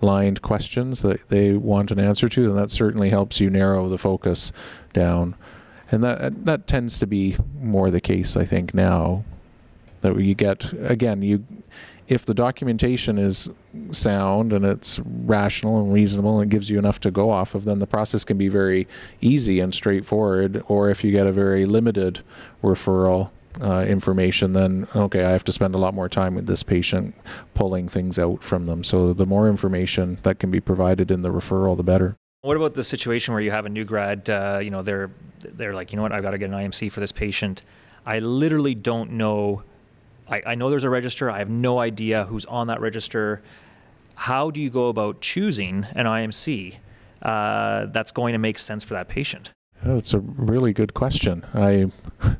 lined 0.00 0.42
questions 0.42 1.02
that 1.02 1.28
they 1.28 1.54
want 1.54 1.90
an 1.90 1.98
answer 1.98 2.28
to, 2.28 2.50
and 2.50 2.58
that 2.58 2.70
certainly 2.70 3.10
helps 3.10 3.40
you 3.40 3.50
narrow 3.50 3.88
the 3.88 3.98
focus 3.98 4.52
down. 4.92 5.34
And 5.90 6.02
that 6.02 6.44
that 6.46 6.66
tends 6.66 6.98
to 6.98 7.06
be 7.06 7.36
more 7.60 7.90
the 7.90 8.00
case, 8.00 8.36
I 8.36 8.44
think, 8.44 8.74
now. 8.74 9.24
That 10.00 10.16
you 10.18 10.34
get 10.34 10.72
again, 10.72 11.22
you 11.22 11.44
if 12.08 12.24
the 12.24 12.34
documentation 12.34 13.18
is 13.18 13.50
sound 13.90 14.52
and 14.52 14.64
it's 14.64 15.00
rational 15.00 15.80
and 15.80 15.92
reasonable 15.92 16.40
and 16.40 16.50
gives 16.50 16.70
you 16.70 16.78
enough 16.78 17.00
to 17.00 17.10
go 17.10 17.30
off 17.30 17.54
of, 17.54 17.64
then 17.64 17.80
the 17.80 17.86
process 17.86 18.24
can 18.24 18.38
be 18.38 18.48
very 18.48 18.86
easy 19.20 19.58
and 19.58 19.74
straightforward. 19.74 20.62
Or 20.68 20.88
if 20.88 21.02
you 21.02 21.10
get 21.10 21.26
a 21.26 21.32
very 21.32 21.66
limited 21.66 22.20
referral, 22.62 23.30
uh, 23.60 23.84
information, 23.86 24.52
then 24.52 24.86
okay, 24.94 25.24
I 25.24 25.30
have 25.30 25.44
to 25.44 25.52
spend 25.52 25.74
a 25.74 25.78
lot 25.78 25.94
more 25.94 26.08
time 26.08 26.34
with 26.34 26.46
this 26.46 26.62
patient 26.62 27.14
pulling 27.54 27.88
things 27.88 28.18
out 28.18 28.42
from 28.42 28.66
them. 28.66 28.84
So 28.84 29.12
the 29.12 29.26
more 29.26 29.48
information 29.48 30.18
that 30.22 30.38
can 30.38 30.50
be 30.50 30.60
provided 30.60 31.10
in 31.10 31.22
the 31.22 31.30
referral, 31.30 31.76
the 31.76 31.82
better. 31.82 32.16
What 32.42 32.56
about 32.56 32.74
the 32.74 32.84
situation 32.84 33.34
where 33.34 33.42
you 33.42 33.50
have 33.50 33.66
a 33.66 33.68
new 33.68 33.84
grad? 33.84 34.28
Uh, 34.30 34.60
you 34.62 34.70
know, 34.70 34.82
they're 34.82 35.10
they're 35.40 35.74
like, 35.74 35.92
you 35.92 35.96
know 35.96 36.02
what, 36.02 36.12
I've 36.12 36.22
got 36.22 36.30
to 36.30 36.38
get 36.38 36.50
an 36.50 36.56
IMC 36.56 36.92
for 36.92 37.00
this 37.00 37.12
patient. 37.12 37.62
I 38.04 38.20
literally 38.20 38.74
don't 38.74 39.12
know. 39.12 39.62
I, 40.28 40.42
I 40.46 40.54
know 40.54 40.70
there's 40.70 40.84
a 40.84 40.90
register. 40.90 41.30
I 41.30 41.38
have 41.38 41.50
no 41.50 41.78
idea 41.78 42.24
who's 42.24 42.44
on 42.44 42.68
that 42.68 42.80
register. 42.80 43.42
How 44.14 44.50
do 44.50 44.60
you 44.60 44.70
go 44.70 44.88
about 44.88 45.20
choosing 45.20 45.86
an 45.94 46.06
IMC 46.06 46.76
uh, 47.22 47.86
that's 47.86 48.12
going 48.12 48.32
to 48.32 48.38
make 48.38 48.58
sense 48.58 48.84
for 48.84 48.94
that 48.94 49.08
patient? 49.08 49.50
That's 49.82 50.14
a 50.14 50.20
really 50.20 50.72
good 50.72 50.94
question. 50.94 51.44
I 51.54 51.90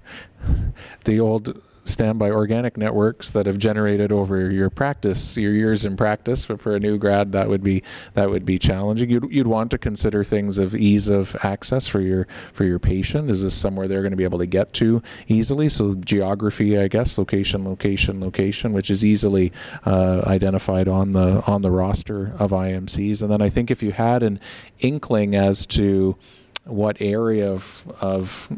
the 1.05 1.21
old 1.21 1.63
standby 1.89 2.31
organic 2.31 2.77
networks 2.77 3.31
that 3.31 3.47
have 3.47 3.59
generated 3.59 4.11
over 4.11 4.51
your 4.51 4.69
practice, 4.69 5.37
your 5.37 5.53
years 5.53 5.85
in 5.85 5.97
practice. 5.97 6.47
But 6.47 6.61
for 6.61 6.75
a 6.75 6.81
new 6.81 6.99
grad, 6.99 7.33
that 7.33 7.49
would 7.49 7.63
be 7.63 7.83
that 8.15 8.31
would 8.31 8.45
be 8.45 8.59
challenging. 8.59 9.09
You'd, 9.09 9.31
you'd 9.31 9.47
want 9.47 9.71
to 9.71 9.79
consider 9.79 10.25
things 10.25 10.59
of 10.59 10.75
ease 10.75 11.09
of 11.09 11.37
access 11.43 11.87
for 11.87 12.01
your 12.01 12.27
for 12.53 12.65
your 12.65 12.79
patient. 12.79 13.31
Is 13.31 13.43
this 13.43 13.55
somewhere 13.55 13.89
they're 13.89 14.03
going 14.03 14.11
to 14.11 14.17
be 14.17 14.25
able 14.25 14.39
to 14.39 14.47
get 14.47 14.73
to 14.75 15.03
easily? 15.29 15.69
So 15.69 15.95
geography, 15.95 16.79
I 16.79 16.89
guess, 16.89 17.19
location, 17.19 17.65
location, 17.65 18.21
location, 18.21 18.73
which 18.73 18.91
is 18.91 19.05
easily 19.05 19.53
uh, 19.85 20.23
identified 20.27 20.89
on 20.89 21.13
the 21.13 21.43
on 21.47 21.63
the 21.63 21.71
roster 21.71 22.35
of 22.39 22.51
IMCs. 22.51 23.23
And 23.23 23.31
then 23.31 23.43
I 23.43 23.49
think 23.49 23.71
if 23.71 23.83
you 23.83 23.93
had 23.93 24.23
an 24.23 24.41
inkling 24.81 25.35
as 25.35 25.67
to 25.67 26.17
what 26.65 26.97
area 27.01 27.51
of, 27.51 27.87
of 28.01 28.51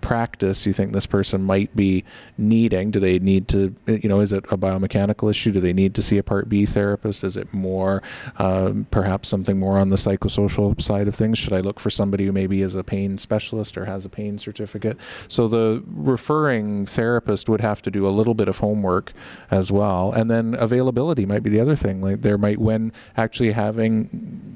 practice 0.00 0.66
you 0.66 0.72
think 0.72 0.92
this 0.92 1.06
person 1.06 1.42
might 1.42 1.74
be 1.76 2.04
needing? 2.38 2.90
Do 2.90 3.00
they 3.00 3.18
need 3.18 3.48
to, 3.48 3.74
you 3.86 4.08
know, 4.08 4.20
is 4.20 4.32
it 4.32 4.44
a 4.50 4.58
biomechanical 4.58 5.30
issue? 5.30 5.52
Do 5.52 5.60
they 5.60 5.72
need 5.72 5.94
to 5.94 6.02
see 6.02 6.18
a 6.18 6.22
Part 6.22 6.48
B 6.48 6.66
therapist? 6.66 7.24
Is 7.24 7.36
it 7.36 7.52
more, 7.52 8.02
uh, 8.38 8.72
perhaps 8.90 9.28
something 9.28 9.58
more 9.58 9.78
on 9.78 9.88
the 9.88 9.96
psychosocial 9.96 10.80
side 10.80 11.08
of 11.08 11.14
things? 11.14 11.38
Should 11.38 11.52
I 11.52 11.60
look 11.60 11.80
for 11.80 11.90
somebody 11.90 12.26
who 12.26 12.32
maybe 12.32 12.62
is 12.62 12.74
a 12.74 12.84
pain 12.84 13.18
specialist 13.18 13.76
or 13.76 13.84
has 13.84 14.04
a 14.04 14.08
pain 14.08 14.38
certificate? 14.38 14.96
So 15.28 15.48
the 15.48 15.82
referring 15.86 16.86
therapist 16.86 17.48
would 17.48 17.60
have 17.60 17.82
to 17.82 17.90
do 17.90 18.06
a 18.06 18.10
little 18.10 18.34
bit 18.34 18.48
of 18.48 18.58
homework 18.58 19.12
as 19.50 19.70
well. 19.70 20.12
And 20.12 20.30
then 20.30 20.54
availability 20.58 21.26
might 21.26 21.42
be 21.42 21.50
the 21.50 21.60
other 21.60 21.76
thing. 21.76 22.00
Like 22.00 22.22
there 22.22 22.38
might, 22.38 22.58
when 22.58 22.92
actually 23.16 23.52
having 23.52 24.08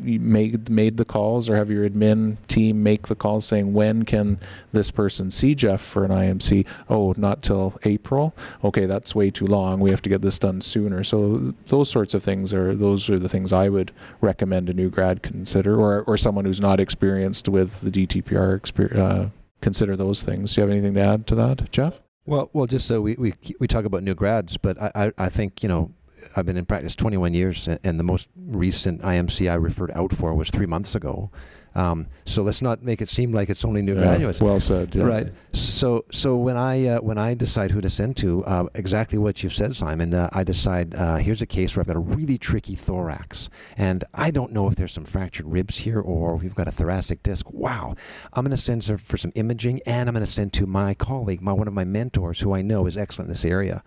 made 0.04 0.68
made 0.68 0.96
the 0.96 1.04
calls 1.04 1.48
or 1.48 1.56
have 1.56 1.70
your 1.70 1.88
admin 1.88 2.36
team 2.46 2.82
make 2.82 3.08
the 3.08 3.14
calls 3.14 3.46
saying 3.46 3.72
when 3.72 4.02
can 4.04 4.38
this 4.72 4.90
person 4.90 5.30
see 5.34 5.54
Jeff 5.54 5.80
for 5.80 6.04
an 6.04 6.10
IMC? 6.10 6.66
Oh, 6.88 7.14
not 7.16 7.42
till 7.42 7.78
April. 7.84 8.34
Okay, 8.62 8.86
that's 8.86 9.14
way 9.14 9.30
too 9.30 9.46
long. 9.46 9.80
We 9.80 9.90
have 9.90 10.02
to 10.02 10.08
get 10.08 10.22
this 10.22 10.38
done 10.38 10.60
sooner. 10.60 11.04
So 11.04 11.54
those 11.66 11.90
sorts 11.90 12.14
of 12.14 12.22
things 12.22 12.54
are 12.54 12.74
those 12.74 13.10
are 13.10 13.18
the 13.18 13.28
things 13.28 13.52
I 13.52 13.68
would 13.68 13.92
recommend 14.20 14.68
a 14.68 14.74
new 14.74 14.90
grad 14.90 15.22
consider, 15.22 15.78
or 15.80 16.02
or 16.04 16.16
someone 16.16 16.44
who's 16.44 16.60
not 16.60 16.80
experienced 16.80 17.48
with 17.48 17.80
the 17.80 17.90
DTPR. 17.90 18.60
Exper- 18.60 18.96
uh, 18.96 19.28
consider 19.60 19.96
those 19.96 20.22
things. 20.22 20.54
Do 20.54 20.60
you 20.60 20.66
have 20.66 20.70
anything 20.70 20.94
to 20.94 21.00
add 21.00 21.26
to 21.28 21.34
that, 21.36 21.70
Jeff? 21.72 22.00
Well, 22.26 22.50
well, 22.52 22.66
just 22.66 22.86
so 22.86 23.00
we, 23.00 23.14
we 23.16 23.34
we 23.60 23.66
talk 23.66 23.84
about 23.84 24.02
new 24.02 24.14
grads, 24.14 24.56
but 24.56 24.80
I, 24.80 24.92
I, 24.94 25.12
I 25.18 25.28
think 25.28 25.62
you 25.62 25.68
know 25.68 25.92
I've 26.36 26.46
been 26.46 26.56
in 26.56 26.64
practice 26.64 26.94
21 26.94 27.34
years, 27.34 27.68
and 27.68 27.98
the 27.98 28.04
most 28.04 28.28
recent 28.36 29.02
IMC 29.02 29.50
I 29.50 29.54
referred 29.54 29.90
out 29.92 30.12
for 30.12 30.34
was 30.34 30.50
three 30.50 30.66
months 30.66 30.94
ago. 30.94 31.30
Um, 31.74 32.06
so 32.24 32.42
let's 32.42 32.62
not 32.62 32.82
make 32.82 33.00
it 33.02 33.08
seem 33.08 33.32
like 33.32 33.50
it's 33.50 33.64
only 33.64 33.82
new 33.82 33.94
Yeah, 33.94 34.02
graduates. 34.02 34.40
well 34.40 34.60
said. 34.60 34.94
Yeah. 34.94 35.04
Right. 35.04 35.26
So 35.52 36.04
so 36.12 36.36
when 36.36 36.56
I 36.56 36.86
uh, 36.88 36.98
when 37.00 37.18
I 37.18 37.34
decide 37.34 37.70
who 37.70 37.80
to 37.80 37.90
send 37.90 38.16
to, 38.18 38.44
uh, 38.44 38.66
exactly 38.74 39.18
what 39.18 39.42
you've 39.42 39.54
said, 39.54 39.74
Simon. 39.76 40.14
Uh, 40.14 40.28
I 40.32 40.44
decide 40.44 40.94
uh, 40.94 41.16
here's 41.16 41.42
a 41.42 41.46
case 41.46 41.74
where 41.76 41.80
I've 41.82 41.86
got 41.86 41.96
a 41.96 42.00
really 42.00 42.38
tricky 42.38 42.74
thorax, 42.74 43.48
and 43.76 44.04
I 44.14 44.30
don't 44.30 44.52
know 44.52 44.68
if 44.68 44.76
there's 44.76 44.92
some 44.92 45.04
fractured 45.04 45.46
ribs 45.46 45.78
here 45.78 46.00
or 46.00 46.34
if 46.36 46.42
we've 46.42 46.54
got 46.54 46.68
a 46.68 46.72
thoracic 46.72 47.22
disc. 47.22 47.50
Wow. 47.52 47.94
I'm 48.32 48.44
going 48.44 48.56
to 48.56 48.62
send 48.62 48.84
for 49.00 49.16
some 49.16 49.32
imaging, 49.34 49.80
and 49.86 50.08
I'm 50.08 50.14
going 50.14 50.26
to 50.26 50.30
send 50.32 50.52
to 50.54 50.66
my 50.66 50.94
colleague, 50.94 51.40
my 51.40 51.52
one 51.52 51.68
of 51.68 51.74
my 51.74 51.84
mentors, 51.84 52.40
who 52.40 52.54
I 52.54 52.62
know 52.62 52.86
is 52.86 52.96
excellent 52.96 53.28
in 53.28 53.32
this 53.32 53.44
area. 53.44 53.82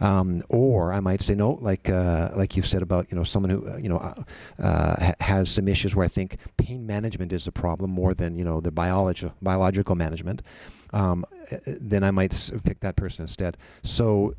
Um, 0.00 0.42
or 0.48 0.92
I 0.92 1.00
might 1.00 1.20
say 1.20 1.34
no, 1.34 1.58
like 1.60 1.88
uh, 1.90 2.30
like 2.36 2.56
you've 2.56 2.66
said 2.66 2.82
about 2.82 3.10
you 3.10 3.16
know 3.16 3.24
someone 3.24 3.50
who 3.50 3.68
uh, 3.68 3.76
you 3.76 3.88
know 3.88 3.98
uh, 3.98 4.22
uh, 4.62 5.04
ha- 5.06 5.14
has 5.20 5.50
some 5.50 5.68
issues 5.68 5.94
where 5.96 6.04
I 6.04 6.08
think 6.08 6.36
pain 6.56 6.86
management 6.86 7.27
is 7.32 7.46
a 7.46 7.52
problem 7.52 7.90
more 7.90 8.14
than 8.14 8.36
you 8.36 8.44
know 8.44 8.60
the 8.60 8.70
biology 8.70 9.30
biological 9.40 9.94
management. 9.94 10.42
Um, 10.90 11.26
then 11.66 12.02
I 12.02 12.10
might 12.10 12.50
pick 12.64 12.80
that 12.80 12.96
person 12.96 13.22
instead. 13.22 13.58
So, 13.82 14.34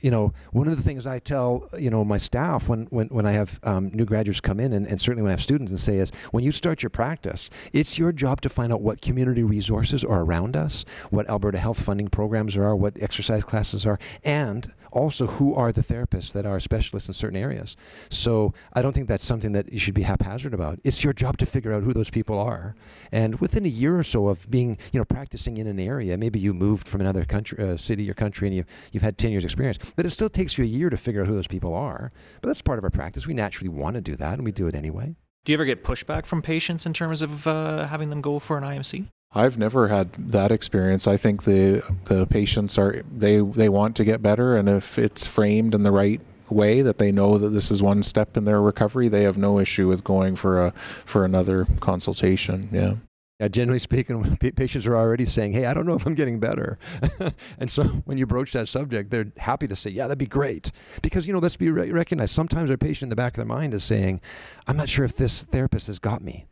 you 0.00 0.10
know, 0.10 0.32
one 0.50 0.66
of 0.66 0.76
the 0.76 0.82
things 0.82 1.06
I 1.06 1.20
tell 1.20 1.68
you 1.78 1.90
know 1.90 2.04
my 2.04 2.18
staff 2.18 2.68
when 2.68 2.86
when, 2.86 3.08
when 3.08 3.26
I 3.26 3.32
have 3.32 3.60
um, 3.62 3.90
new 3.92 4.04
graduates 4.04 4.40
come 4.40 4.60
in, 4.60 4.72
and, 4.72 4.86
and 4.86 5.00
certainly 5.00 5.22
when 5.22 5.30
I 5.30 5.34
have 5.34 5.42
students, 5.42 5.70
and 5.70 5.78
say 5.78 5.98
is 5.98 6.10
when 6.30 6.44
you 6.44 6.52
start 6.52 6.82
your 6.82 6.90
practice, 6.90 7.50
it's 7.72 7.98
your 7.98 8.12
job 8.12 8.40
to 8.42 8.48
find 8.48 8.72
out 8.72 8.80
what 8.80 9.00
community 9.02 9.44
resources 9.44 10.04
are 10.04 10.22
around 10.22 10.56
us, 10.56 10.84
what 11.10 11.28
Alberta 11.28 11.58
Health 11.58 11.80
funding 11.80 12.08
programs 12.08 12.56
are, 12.56 12.74
what 12.74 13.00
exercise 13.00 13.44
classes 13.44 13.86
are, 13.86 13.98
and 14.24 14.72
also 14.94 15.26
who 15.26 15.54
are 15.54 15.72
the 15.72 15.82
therapists 15.82 16.32
that 16.32 16.46
are 16.46 16.58
specialists 16.60 17.08
in 17.08 17.14
certain 17.14 17.36
areas. 17.36 17.76
So 18.08 18.54
I 18.72 18.80
don't 18.80 18.92
think 18.92 19.08
that's 19.08 19.24
something 19.24 19.52
that 19.52 19.72
you 19.72 19.78
should 19.78 19.94
be 19.94 20.02
haphazard 20.02 20.54
about. 20.54 20.78
It's 20.84 21.04
your 21.04 21.12
job 21.12 21.36
to 21.38 21.46
figure 21.46 21.72
out 21.72 21.82
who 21.82 21.92
those 21.92 22.10
people 22.10 22.38
are. 22.38 22.74
And 23.12 23.40
within 23.40 23.66
a 23.66 23.68
year 23.68 23.98
or 23.98 24.04
so 24.04 24.28
of 24.28 24.50
being, 24.50 24.78
you 24.92 25.00
know, 25.00 25.04
practicing 25.04 25.56
in 25.56 25.66
an 25.66 25.78
area, 25.78 26.16
maybe 26.16 26.38
you 26.38 26.54
moved 26.54 26.88
from 26.88 27.00
another 27.00 27.24
country, 27.24 27.62
uh, 27.62 27.76
city 27.76 28.08
or 28.10 28.14
country, 28.14 28.48
and 28.48 28.56
you 28.56 28.64
you've 28.92 29.02
had 29.02 29.18
ten 29.18 29.30
years 29.30 29.44
experience, 29.44 29.78
but 29.96 30.06
it 30.06 30.10
still 30.10 30.30
takes 30.30 30.56
you 30.56 30.64
a 30.64 30.66
year 30.66 30.90
to 30.90 30.96
figure 30.96 31.20
out 31.22 31.26
who 31.26 31.34
those 31.34 31.48
people 31.48 31.74
are. 31.74 32.12
But 32.40 32.48
that's 32.48 32.62
part 32.62 32.78
of 32.78 32.84
our 32.84 32.90
practice. 32.90 33.26
We 33.26 33.34
naturally 33.34 33.68
want 33.68 33.94
to 33.94 34.00
do 34.00 34.14
that, 34.16 34.34
and 34.34 34.44
we 34.44 34.52
do 34.52 34.66
it 34.66 34.74
anyway. 34.74 35.16
Do 35.44 35.52
you 35.52 35.56
ever 35.56 35.66
get 35.66 35.84
pushback 35.84 36.24
from 36.24 36.40
patients 36.40 36.86
in 36.86 36.94
terms 36.94 37.20
of 37.20 37.46
uh, 37.46 37.86
having 37.86 38.08
them 38.08 38.22
go 38.22 38.38
for 38.38 38.56
an 38.56 38.64
IMC? 38.64 39.08
I've 39.34 39.58
never 39.58 39.88
had 39.88 40.12
that 40.14 40.52
experience. 40.52 41.06
I 41.06 41.16
think 41.16 41.42
the 41.42 41.82
the 42.04 42.26
patients 42.26 42.78
are 42.78 43.02
they 43.12 43.38
they 43.40 43.68
want 43.68 43.96
to 43.96 44.04
get 44.04 44.22
better, 44.22 44.56
and 44.56 44.68
if 44.68 44.98
it's 44.98 45.26
framed 45.26 45.74
in 45.74 45.82
the 45.82 45.90
right 45.90 46.20
way 46.50 46.82
that 46.82 46.98
they 46.98 47.10
know 47.10 47.38
that 47.38 47.48
this 47.48 47.70
is 47.70 47.82
one 47.82 48.02
step 48.02 48.36
in 48.36 48.44
their 48.44 48.60
recovery, 48.60 49.08
they 49.08 49.24
have 49.24 49.36
no 49.36 49.58
issue 49.58 49.88
with 49.88 50.04
going 50.04 50.36
for 50.36 50.66
a 50.66 50.70
for 51.04 51.24
another 51.24 51.66
consultation. 51.80 52.68
Yeah. 52.72 52.94
Yeah, 53.40 53.48
generally 53.48 53.80
speaking, 53.80 54.36
pa- 54.40 54.50
patients 54.54 54.86
are 54.86 54.96
already 54.96 55.24
saying, 55.24 55.54
"Hey, 55.54 55.66
I 55.66 55.74
don't 55.74 55.86
know 55.86 55.94
if 55.94 56.06
I'm 56.06 56.14
getting 56.14 56.38
better," 56.38 56.78
and 57.58 57.68
so 57.68 57.82
when 57.82 58.16
you 58.16 58.26
broach 58.26 58.52
that 58.52 58.68
subject, 58.68 59.10
they're 59.10 59.32
happy 59.38 59.66
to 59.66 59.74
say, 59.74 59.90
"Yeah, 59.90 60.04
that'd 60.04 60.18
be 60.18 60.26
great," 60.26 60.70
because 61.02 61.26
you 61.26 61.32
know, 61.32 61.40
let's 61.40 61.56
be 61.56 61.68
re- 61.68 61.90
recognized. 61.90 62.32
Sometimes 62.32 62.70
our 62.70 62.76
patient 62.76 63.04
in 63.06 63.08
the 63.08 63.16
back 63.16 63.32
of 63.32 63.36
their 63.38 63.44
mind 63.44 63.74
is 63.74 63.82
saying, 63.82 64.20
"I'm 64.68 64.76
not 64.76 64.88
sure 64.88 65.04
if 65.04 65.16
this 65.16 65.42
therapist 65.42 65.88
has 65.88 65.98
got 65.98 66.22
me." 66.22 66.46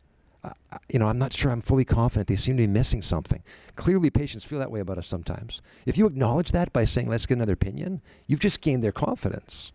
You 0.89 0.99
know, 0.99 1.07
I'm 1.07 1.17
not 1.17 1.33
sure. 1.33 1.51
I'm 1.51 1.61
fully 1.61 1.85
confident. 1.85 2.27
They 2.27 2.35
seem 2.35 2.57
to 2.57 2.63
be 2.63 2.67
missing 2.67 3.01
something. 3.01 3.43
Clearly, 3.75 4.09
patients 4.09 4.43
feel 4.43 4.59
that 4.59 4.71
way 4.71 4.81
about 4.81 4.97
us 4.97 5.07
sometimes. 5.07 5.61
If 5.85 5.97
you 5.97 6.05
acknowledge 6.05 6.51
that 6.51 6.73
by 6.73 6.83
saying, 6.83 7.09
"Let's 7.09 7.25
get 7.25 7.37
another 7.37 7.53
opinion," 7.53 8.01
you've 8.27 8.41
just 8.41 8.59
gained 8.59 8.83
their 8.83 8.91
confidence 8.91 9.71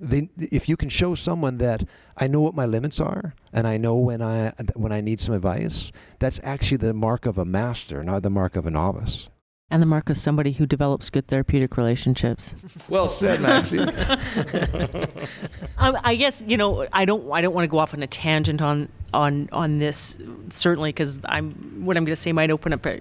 they, 0.00 0.28
if 0.38 0.68
you 0.68 0.76
can 0.76 0.88
show 0.88 1.14
someone 1.14 1.58
that 1.58 1.84
I 2.16 2.26
know 2.26 2.40
what 2.40 2.54
my 2.54 2.66
limits 2.66 3.00
are 3.00 3.34
and 3.52 3.66
I 3.66 3.76
know 3.76 3.94
when 3.94 4.22
I 4.22 4.52
when 4.74 4.92
I 4.92 5.00
need 5.00 5.20
some 5.20 5.34
advice, 5.34 5.92
that's 6.18 6.40
actually 6.42 6.78
the 6.78 6.92
mark 6.92 7.26
of 7.26 7.38
a 7.38 7.44
master, 7.44 8.02
not 8.02 8.22
the 8.22 8.30
mark 8.30 8.56
of 8.56 8.66
a 8.66 8.70
novice. 8.70 9.28
And 9.70 9.80
the 9.82 9.86
mark 9.86 10.10
of 10.10 10.16
somebody 10.16 10.52
who 10.52 10.66
develops 10.66 11.10
good 11.10 11.26
therapeutic 11.26 11.76
relationships. 11.76 12.54
Well 12.88 13.08
said, 13.08 13.40
Maxi. 13.40 13.80
Um, 15.76 15.98
I 16.04 16.14
guess 16.14 16.42
you 16.46 16.56
know 16.56 16.86
I 16.92 17.04
don't 17.04 17.30
I 17.32 17.40
don't 17.40 17.54
want 17.54 17.64
to 17.64 17.68
go 17.68 17.78
off 17.78 17.94
on 17.94 18.02
a 18.02 18.06
tangent 18.06 18.62
on 18.62 18.88
on 19.14 19.48
on 19.52 19.78
this 19.78 20.16
certainly 20.50 20.90
because 20.90 21.20
I'm 21.24 21.84
what 21.86 21.96
I'm 21.96 22.04
going 22.04 22.14
to 22.14 22.20
say 22.20 22.32
might 22.32 22.50
open 22.50 22.72
up 22.72 22.84
a 22.84 23.00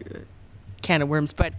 can 0.81 1.01
of 1.01 1.09
worms, 1.09 1.33
but 1.33 1.53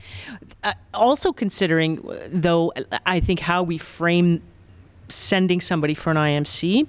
uh, 0.62 0.74
also 0.92 1.32
considering 1.32 2.06
though 2.28 2.72
I 3.06 3.20
think 3.20 3.40
how 3.40 3.62
we 3.62 3.78
frame 3.78 4.42
sending 5.08 5.60
somebody 5.60 5.94
for 5.94 6.10
an 6.10 6.16
IMC 6.16 6.86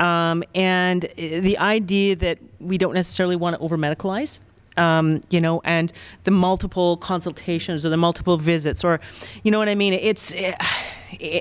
um, 0.00 0.42
and 0.54 1.02
the 1.16 1.58
idea 1.58 2.16
that 2.16 2.38
we 2.60 2.78
don't 2.78 2.94
necessarily 2.94 3.36
want 3.36 3.56
to 3.56 3.62
over 3.62 3.76
medicalize. 3.76 4.38
Um, 4.78 5.20
you 5.28 5.38
know, 5.38 5.60
and 5.66 5.92
the 6.24 6.30
multiple 6.30 6.96
consultations 6.96 7.84
or 7.84 7.90
the 7.90 7.98
multiple 7.98 8.38
visits, 8.38 8.82
or, 8.84 9.00
you 9.42 9.50
know 9.50 9.58
what 9.58 9.68
I 9.68 9.74
mean? 9.74 9.92
It's, 9.92 10.32
it, 10.32 10.54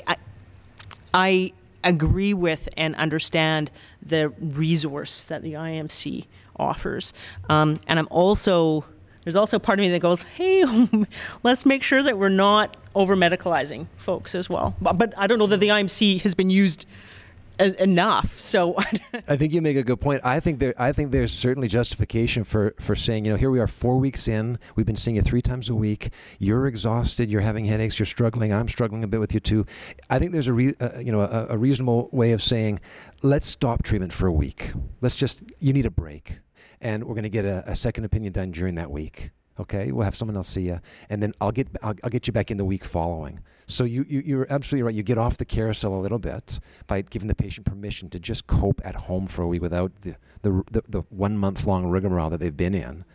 I, 0.06 0.18
I 1.14 1.54
agree 1.84 2.34
with 2.34 2.70
and 2.78 2.96
understand 2.96 3.72
the 4.02 4.30
resource 4.40 5.26
that 5.26 5.44
the 5.44 5.54
IMC 5.54 6.28
offers. 6.58 7.14
Um, 7.50 7.78
and 7.88 8.00
I'm 8.00 8.08
also, 8.10 8.86
there's 9.24 9.36
also 9.36 9.60
part 9.60 9.80
of 9.80 9.84
me 9.84 9.92
that 9.92 10.00
goes, 10.00 10.24
hey, 10.24 10.64
let's 11.44 11.66
make 11.66 11.84
sure 11.84 12.04
that 12.04 12.18
we're 12.18 12.30
not 12.30 12.78
over 12.96 13.16
medicalizing 13.16 13.88
folks 13.98 14.36
as 14.36 14.50
well. 14.50 14.76
But, 14.82 14.98
but 14.98 15.14
I 15.18 15.28
don't 15.28 15.40
know 15.40 15.48
that 15.48 15.60
the 15.60 15.70
IMC 15.70 16.22
has 16.22 16.36
been 16.36 16.50
used 16.50 16.86
enough. 17.62 18.40
So, 18.40 18.76
I 19.28 19.38
think 19.38 19.54
you 19.54 19.62
make 19.62 19.78
a 19.78 19.84
good 19.84 20.02
point. 20.02 20.22
I 20.24 20.40
think 20.40 20.60
there, 20.60 20.74
I 20.78 20.92
think 20.92 21.12
there's 21.12 21.32
certainly 21.32 21.68
justification 21.68 22.44
for 22.44 22.74
for 22.80 22.96
saying, 22.96 23.26
you 23.26 23.32
know, 23.32 23.38
here 23.38 23.52
we 23.52 23.60
are 23.60 23.68
four 23.68 23.98
weeks 23.98 24.28
in. 24.28 24.60
We've 24.76 24.86
been 24.86 24.96
seeing 24.96 25.16
you 25.16 25.22
three 25.22 25.42
times 25.42 25.70
a 25.70 25.76
week. 25.76 26.10
You're 26.40 26.68
exhausted. 26.68 27.30
You're 27.30 27.42
having 27.42 27.66
headaches. 27.66 28.00
You're 28.00 28.06
struggling. 28.06 28.54
I'm 28.54 28.70
struggling 28.70 29.04
a 29.04 29.08
bit 29.08 29.20
with 29.20 29.34
you 29.34 29.40
too. 29.40 29.66
I 30.10 30.20
think 30.20 30.32
there's 30.32 30.48
a 30.48 30.54
re, 30.54 30.74
uh, 30.80 31.00
you 31.00 31.12
know 31.12 31.22
a, 31.22 31.48
a 31.50 31.58
reasonable 31.58 32.10
way 32.12 32.32
of 32.32 32.42
saying, 32.42 32.80
let's 33.24 33.48
stop 33.48 33.84
treatment 33.84 34.14
for 34.14 34.28
a 34.28 34.34
week. 34.34 34.74
Let's 35.02 35.16
just 35.16 35.44
you 35.60 35.74
need 35.74 35.86
a 35.86 35.92
break, 35.92 36.40
and 36.80 37.04
we're 37.04 37.16
going 37.16 37.24
to 37.24 37.30
get 37.30 37.46
a, 37.46 37.64
a 37.70 37.76
second 37.76 38.06
opinion 38.06 38.34
done 38.34 38.52
during 38.52 38.76
that 38.76 38.92
week. 38.92 39.32
Okay, 39.62 39.92
we'll 39.92 40.06
have 40.06 40.16
someone 40.16 40.36
else 40.36 40.48
see 40.48 40.64
you, 40.64 40.80
and 41.08 41.22
then 41.22 41.34
I'll 41.40 41.52
get 41.52 41.68
I'll, 41.84 41.94
I'll 42.04 42.10
get 42.10 42.26
you 42.26 42.34
back 42.34 42.50
in 42.50 42.58
the 42.58 42.66
week 42.66 42.84
following. 42.84 43.42
So 43.68 43.84
you, 43.84 44.04
you 44.10 44.24
you're 44.26 44.48
absolutely 44.50 44.84
right. 44.84 44.96
You 44.96 45.04
get 45.04 45.20
off 45.20 45.38
the 45.38 45.46
carousel 45.46 45.94
a 45.94 46.02
little 46.02 46.18
bit 46.18 46.60
by 46.88 47.04
giving 47.04 47.28
the 47.28 47.36
patient 47.36 47.68
permission 47.68 48.10
to 48.10 48.20
just 48.20 48.48
cope 48.48 48.82
at 48.84 48.96
home 48.96 49.28
for 49.28 49.44
a 49.44 49.48
week 49.48 49.62
without 49.62 49.92
the 50.02 50.16
the, 50.42 50.64
the, 50.72 50.82
the 50.90 51.02
one 51.10 51.38
month 51.38 51.68
long 51.68 51.86
rigmarole 51.86 52.32
that 52.32 52.40
they've 52.40 52.58
been 52.58 52.74
in. 52.74 53.06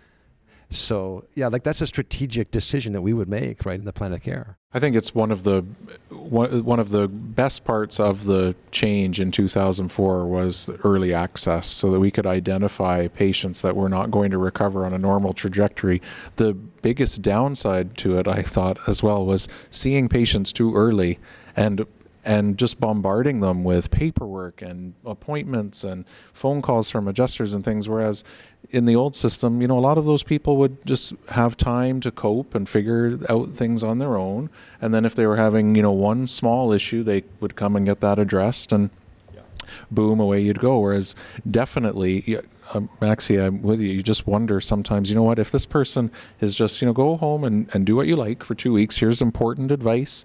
So 0.68 1.24
yeah, 1.34 1.48
like 1.48 1.62
that's 1.62 1.80
a 1.80 1.86
strategic 1.86 2.50
decision 2.50 2.92
that 2.94 3.02
we 3.02 3.12
would 3.12 3.28
make 3.28 3.64
right 3.64 3.78
in 3.78 3.84
the 3.84 3.92
plan 3.92 4.12
of 4.12 4.22
care. 4.22 4.58
I 4.72 4.78
think 4.78 4.96
it's 4.96 5.14
one 5.14 5.30
of 5.30 5.44
the 5.44 5.62
one, 6.10 6.80
of 6.80 6.90
the 6.90 7.08
best 7.08 7.64
parts 7.64 7.98
of 7.98 8.24
the 8.24 8.54
change 8.72 9.20
in 9.20 9.30
2004 9.30 10.26
was 10.26 10.68
early 10.84 11.14
access, 11.14 11.66
so 11.66 11.90
that 11.90 12.00
we 12.00 12.10
could 12.10 12.26
identify 12.26 13.06
patients 13.08 13.62
that 13.62 13.76
were 13.76 13.88
not 13.88 14.10
going 14.10 14.30
to 14.32 14.38
recover 14.38 14.84
on 14.84 14.92
a 14.92 14.98
normal 14.98 15.32
trajectory. 15.32 16.02
The 16.36 16.52
biggest 16.52 17.22
downside 17.22 17.96
to 17.98 18.18
it, 18.18 18.28
I 18.28 18.42
thought, 18.42 18.78
as 18.88 19.02
well, 19.02 19.24
was 19.24 19.48
seeing 19.70 20.08
patients 20.08 20.52
too 20.52 20.74
early 20.74 21.18
and 21.54 21.86
and 22.26 22.58
just 22.58 22.80
bombarding 22.80 23.38
them 23.38 23.62
with 23.62 23.90
paperwork 23.92 24.60
and 24.60 24.94
appointments 25.06 25.84
and 25.84 26.04
phone 26.32 26.60
calls 26.60 26.90
from 26.90 27.06
adjusters 27.06 27.54
and 27.54 27.64
things. 27.64 27.88
Whereas 27.88 28.24
in 28.70 28.84
the 28.84 28.96
old 28.96 29.14
system, 29.14 29.62
you 29.62 29.68
know, 29.68 29.78
a 29.78 29.80
lot 29.80 29.96
of 29.96 30.04
those 30.04 30.24
people 30.24 30.56
would 30.56 30.84
just 30.84 31.14
have 31.30 31.56
time 31.56 32.00
to 32.00 32.10
cope 32.10 32.56
and 32.56 32.68
figure 32.68 33.20
out 33.28 33.50
things 33.50 33.84
on 33.84 33.98
their 33.98 34.16
own. 34.16 34.50
And 34.80 34.92
then 34.92 35.04
if 35.04 35.14
they 35.14 35.24
were 35.24 35.36
having, 35.36 35.76
you 35.76 35.82
know, 35.82 35.92
one 35.92 36.26
small 36.26 36.72
issue, 36.72 37.04
they 37.04 37.22
would 37.38 37.54
come 37.54 37.76
and 37.76 37.86
get 37.86 38.00
that 38.00 38.18
addressed 38.18 38.72
and 38.72 38.90
boom, 39.90 40.18
away 40.18 40.40
you'd 40.40 40.58
go. 40.58 40.80
Whereas 40.80 41.14
definitely, 41.48 42.24
yeah, 42.26 42.40
um, 42.74 42.88
Maxi, 43.00 43.44
I'm 43.44 43.62
with 43.62 43.80
you. 43.80 43.88
You 43.88 44.02
just 44.02 44.26
wonder 44.26 44.60
sometimes, 44.60 45.10
you 45.10 45.16
know 45.16 45.22
what, 45.22 45.38
if 45.38 45.52
this 45.52 45.66
person 45.66 46.10
is 46.40 46.56
just, 46.56 46.82
you 46.82 46.86
know, 46.86 46.92
go 46.92 47.16
home 47.16 47.44
and, 47.44 47.70
and 47.72 47.86
do 47.86 47.94
what 47.94 48.08
you 48.08 48.16
like 48.16 48.42
for 48.42 48.56
two 48.56 48.72
weeks, 48.72 48.96
here's 48.98 49.22
important 49.22 49.70
advice 49.70 50.24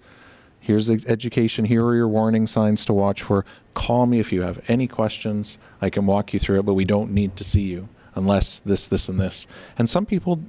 here's 0.61 0.87
the 0.87 1.03
education. 1.07 1.65
Here 1.65 1.83
are 1.85 1.95
your 1.95 2.07
warning 2.07 2.47
signs 2.47 2.85
to 2.85 2.93
watch 2.93 3.21
for. 3.21 3.45
Call 3.73 4.05
me 4.05 4.19
if 4.19 4.31
you 4.31 4.43
have 4.43 4.61
any 4.69 4.87
questions. 4.87 5.57
I 5.81 5.89
can 5.89 6.05
walk 6.05 6.33
you 6.33 6.39
through 6.39 6.59
it 6.59 6.63
but 6.63 6.75
we 6.75 6.85
don't 6.85 7.11
need 7.11 7.35
to 7.37 7.43
see 7.43 7.63
you 7.63 7.89
unless 8.15 8.59
this 8.59 8.87
this 8.87 9.09
and 9.09 9.19
this. 9.19 9.47
And 9.77 9.89
some 9.89 10.05
people 10.05 10.39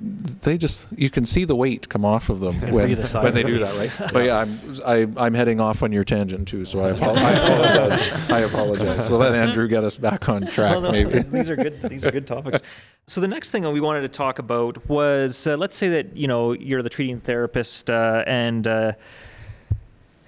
they 0.42 0.58
just 0.58 0.88
you 0.96 1.10
can 1.10 1.24
see 1.24 1.44
the 1.44 1.56
weight 1.56 1.88
come 1.88 2.04
off 2.04 2.28
of 2.28 2.40
them 2.40 2.60
when, 2.72 2.90
when 2.90 3.34
they 3.34 3.42
do 3.42 3.58
that 3.60 3.74
right? 3.76 4.12
But 4.12 4.24
yeah 4.24 4.38
i'm 4.38 4.60
I, 4.84 5.08
i'm 5.16 5.34
heading 5.34 5.60
off 5.60 5.82
on 5.82 5.92
your 5.92 6.04
tangent 6.04 6.48
too 6.48 6.64
so 6.64 6.80
i, 6.80 6.88
I 6.88 6.90
apologize. 6.90 8.30
I 8.30 8.40
apologize. 8.40 9.10
We'll 9.10 9.20
let 9.20 9.34
andrew 9.34 9.68
get 9.68 9.84
us 9.84 9.96
back 9.96 10.28
on 10.28 10.46
track 10.46 10.80
no, 10.82 10.90
maybe. 10.90 11.10
these, 11.10 11.30
these 11.30 11.50
are 11.50 11.56
good. 11.56 11.80
These 11.82 12.04
are 12.04 12.10
good 12.10 12.26
topics. 12.26 12.62
So 13.06 13.20
the 13.20 13.28
next 13.28 13.50
thing 13.50 13.70
we 13.72 13.80
wanted 13.80 14.02
to 14.02 14.08
talk 14.08 14.38
about 14.38 14.88
was, 14.88 15.46
uh, 15.46 15.56
let's 15.56 15.74
say 15.74 15.88
that 15.90 16.16
you 16.16 16.28
know 16.28 16.52
you're 16.52 16.82
the 16.82 16.90
treating 16.90 17.20
therapist, 17.20 17.90
uh, 17.90 18.22
and 18.26 18.66
uh, 18.66 18.92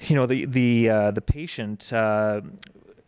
you 0.08 0.14
know 0.14 0.26
the 0.26 0.44
the 0.46 0.90
uh, 0.90 1.11
the 1.11 1.20
patient 1.20 1.92
uh, 1.92 2.40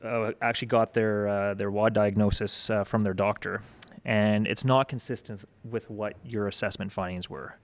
uh, 0.03 0.33
actually 0.41 0.69
got 0.69 0.93
their 0.95 1.29
uh, 1.29 1.55
their 1.55 1.71
WAD 1.71 1.93
diagnosis 1.93 2.71
uh, 2.71 2.85
from 2.85 3.03
their 3.03 3.15
doctor, 3.15 3.63
and 4.05 4.47
it's 4.47 4.65
not 4.65 4.89
consistent 4.89 5.45
with 5.65 5.89
what 5.91 6.15
your 6.25 6.49
assessment 6.49 6.93
findings 6.93 7.29
were. 7.29 7.59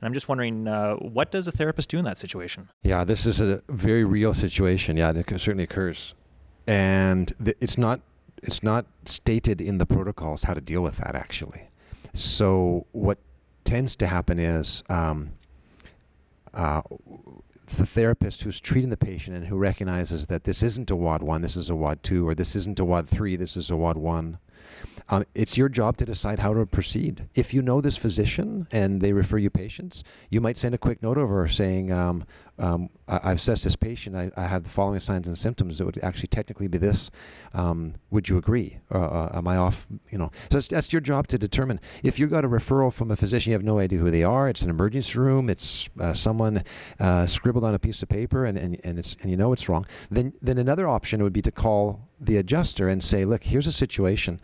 And 0.00 0.06
I'm 0.06 0.12
just 0.12 0.28
wondering, 0.28 0.68
uh, 0.68 0.96
what 0.96 1.30
does 1.30 1.48
a 1.48 1.52
therapist 1.52 1.88
do 1.88 1.98
in 1.98 2.04
that 2.04 2.18
situation? 2.18 2.68
Yeah, 2.82 3.04
this 3.04 3.24
is 3.24 3.40
a 3.40 3.62
very 3.68 4.04
real 4.04 4.34
situation. 4.34 4.98
Yeah, 4.98 5.10
it 5.10 5.26
certainly 5.40 5.64
occurs, 5.64 6.14
and 6.66 7.32
th- 7.42 7.56
it's 7.60 7.78
not 7.78 8.00
it's 8.42 8.62
not 8.62 8.86
stated 9.04 9.60
in 9.60 9.78
the 9.78 9.86
protocols 9.86 10.44
how 10.44 10.54
to 10.54 10.60
deal 10.60 10.82
with 10.82 10.98
that 10.98 11.14
actually. 11.14 11.68
So 12.12 12.86
what 12.92 13.18
tends 13.64 13.96
to 13.96 14.06
happen 14.06 14.38
is 14.38 14.82
um, 14.88 15.32
uh, 16.54 16.82
the 17.66 17.86
therapist 17.86 18.42
who's 18.42 18.60
treating 18.60 18.90
the 18.90 18.96
patient 18.96 19.36
and 19.36 19.46
who 19.46 19.56
recognizes 19.56 20.26
that 20.26 20.44
this 20.44 20.62
isn't 20.62 20.90
a 20.90 20.96
WAD 20.96 21.22
one, 21.22 21.42
this 21.42 21.56
is 21.56 21.68
a 21.70 21.74
WAD 21.74 22.02
two, 22.02 22.26
or 22.26 22.34
this 22.34 22.54
isn't 22.56 22.80
a 22.80 22.84
WAD 22.84 23.08
three, 23.08 23.36
this 23.36 23.56
is 23.56 23.70
a 23.70 23.76
WAD 23.76 23.96
one, 23.96 24.38
um, 25.08 25.24
it's 25.34 25.56
your 25.56 25.68
job 25.68 25.96
to 25.98 26.04
decide 26.04 26.40
how 26.40 26.52
to 26.54 26.66
proceed. 26.66 27.28
If 27.34 27.54
you 27.54 27.62
know 27.62 27.80
this 27.80 27.96
physician 27.96 28.66
and 28.72 29.00
they 29.00 29.12
refer 29.12 29.38
you 29.38 29.50
patients, 29.50 30.02
you 30.30 30.40
might 30.40 30.58
send 30.58 30.74
a 30.74 30.78
quick 30.78 31.02
note 31.02 31.18
over 31.18 31.46
saying, 31.46 31.92
um, 31.92 32.24
um, 32.58 32.88
I- 33.06 33.28
have 33.28 33.36
assessed 33.36 33.64
this 33.64 33.76
patient. 33.76 34.16
I, 34.16 34.30
I, 34.36 34.46
have 34.46 34.64
the 34.64 34.70
following 34.70 34.98
signs 34.98 35.28
and 35.28 35.36
symptoms. 35.36 35.80
It 35.80 35.84
would 35.84 35.98
actually 36.02 36.28
technically 36.28 36.68
be 36.68 36.78
this. 36.78 37.10
Um, 37.54 37.94
would 38.10 38.28
you 38.28 38.38
agree? 38.38 38.78
Uh, 38.92 38.98
uh, 38.98 39.30
am 39.34 39.46
I 39.46 39.56
off? 39.56 39.86
You 40.10 40.18
know, 40.18 40.30
so 40.50 40.58
that's 40.60 40.92
your 40.92 41.00
job 41.00 41.26
to 41.28 41.38
determine. 41.38 41.80
If 42.02 42.18
you 42.18 42.26
got 42.26 42.44
a 42.44 42.48
referral 42.48 42.92
from 42.92 43.10
a 43.10 43.16
physician, 43.16 43.50
you 43.50 43.54
have 43.54 43.64
no 43.64 43.78
idea 43.78 43.98
who 43.98 44.10
they 44.10 44.24
are. 44.24 44.48
It's 44.48 44.62
an 44.62 44.70
emergency 44.70 45.18
room. 45.18 45.50
It's 45.50 45.90
uh, 46.00 46.14
someone 46.14 46.64
uh, 46.98 47.26
scribbled 47.26 47.64
on 47.64 47.74
a 47.74 47.78
piece 47.78 48.02
of 48.02 48.08
paper, 48.08 48.46
and, 48.46 48.56
and, 48.56 48.80
and 48.82 48.98
it's 48.98 49.16
and 49.20 49.30
you 49.30 49.36
know 49.36 49.52
it's 49.52 49.68
wrong. 49.68 49.84
Then 50.10 50.32
then 50.40 50.58
another 50.58 50.88
option 50.88 51.22
would 51.22 51.34
be 51.34 51.42
to 51.42 51.52
call 51.52 52.08
the 52.18 52.36
adjuster 52.36 52.88
and 52.88 53.02
say, 53.02 53.24
look, 53.24 53.44
here's 53.44 53.66
a 53.66 53.72
situation. 53.72 54.40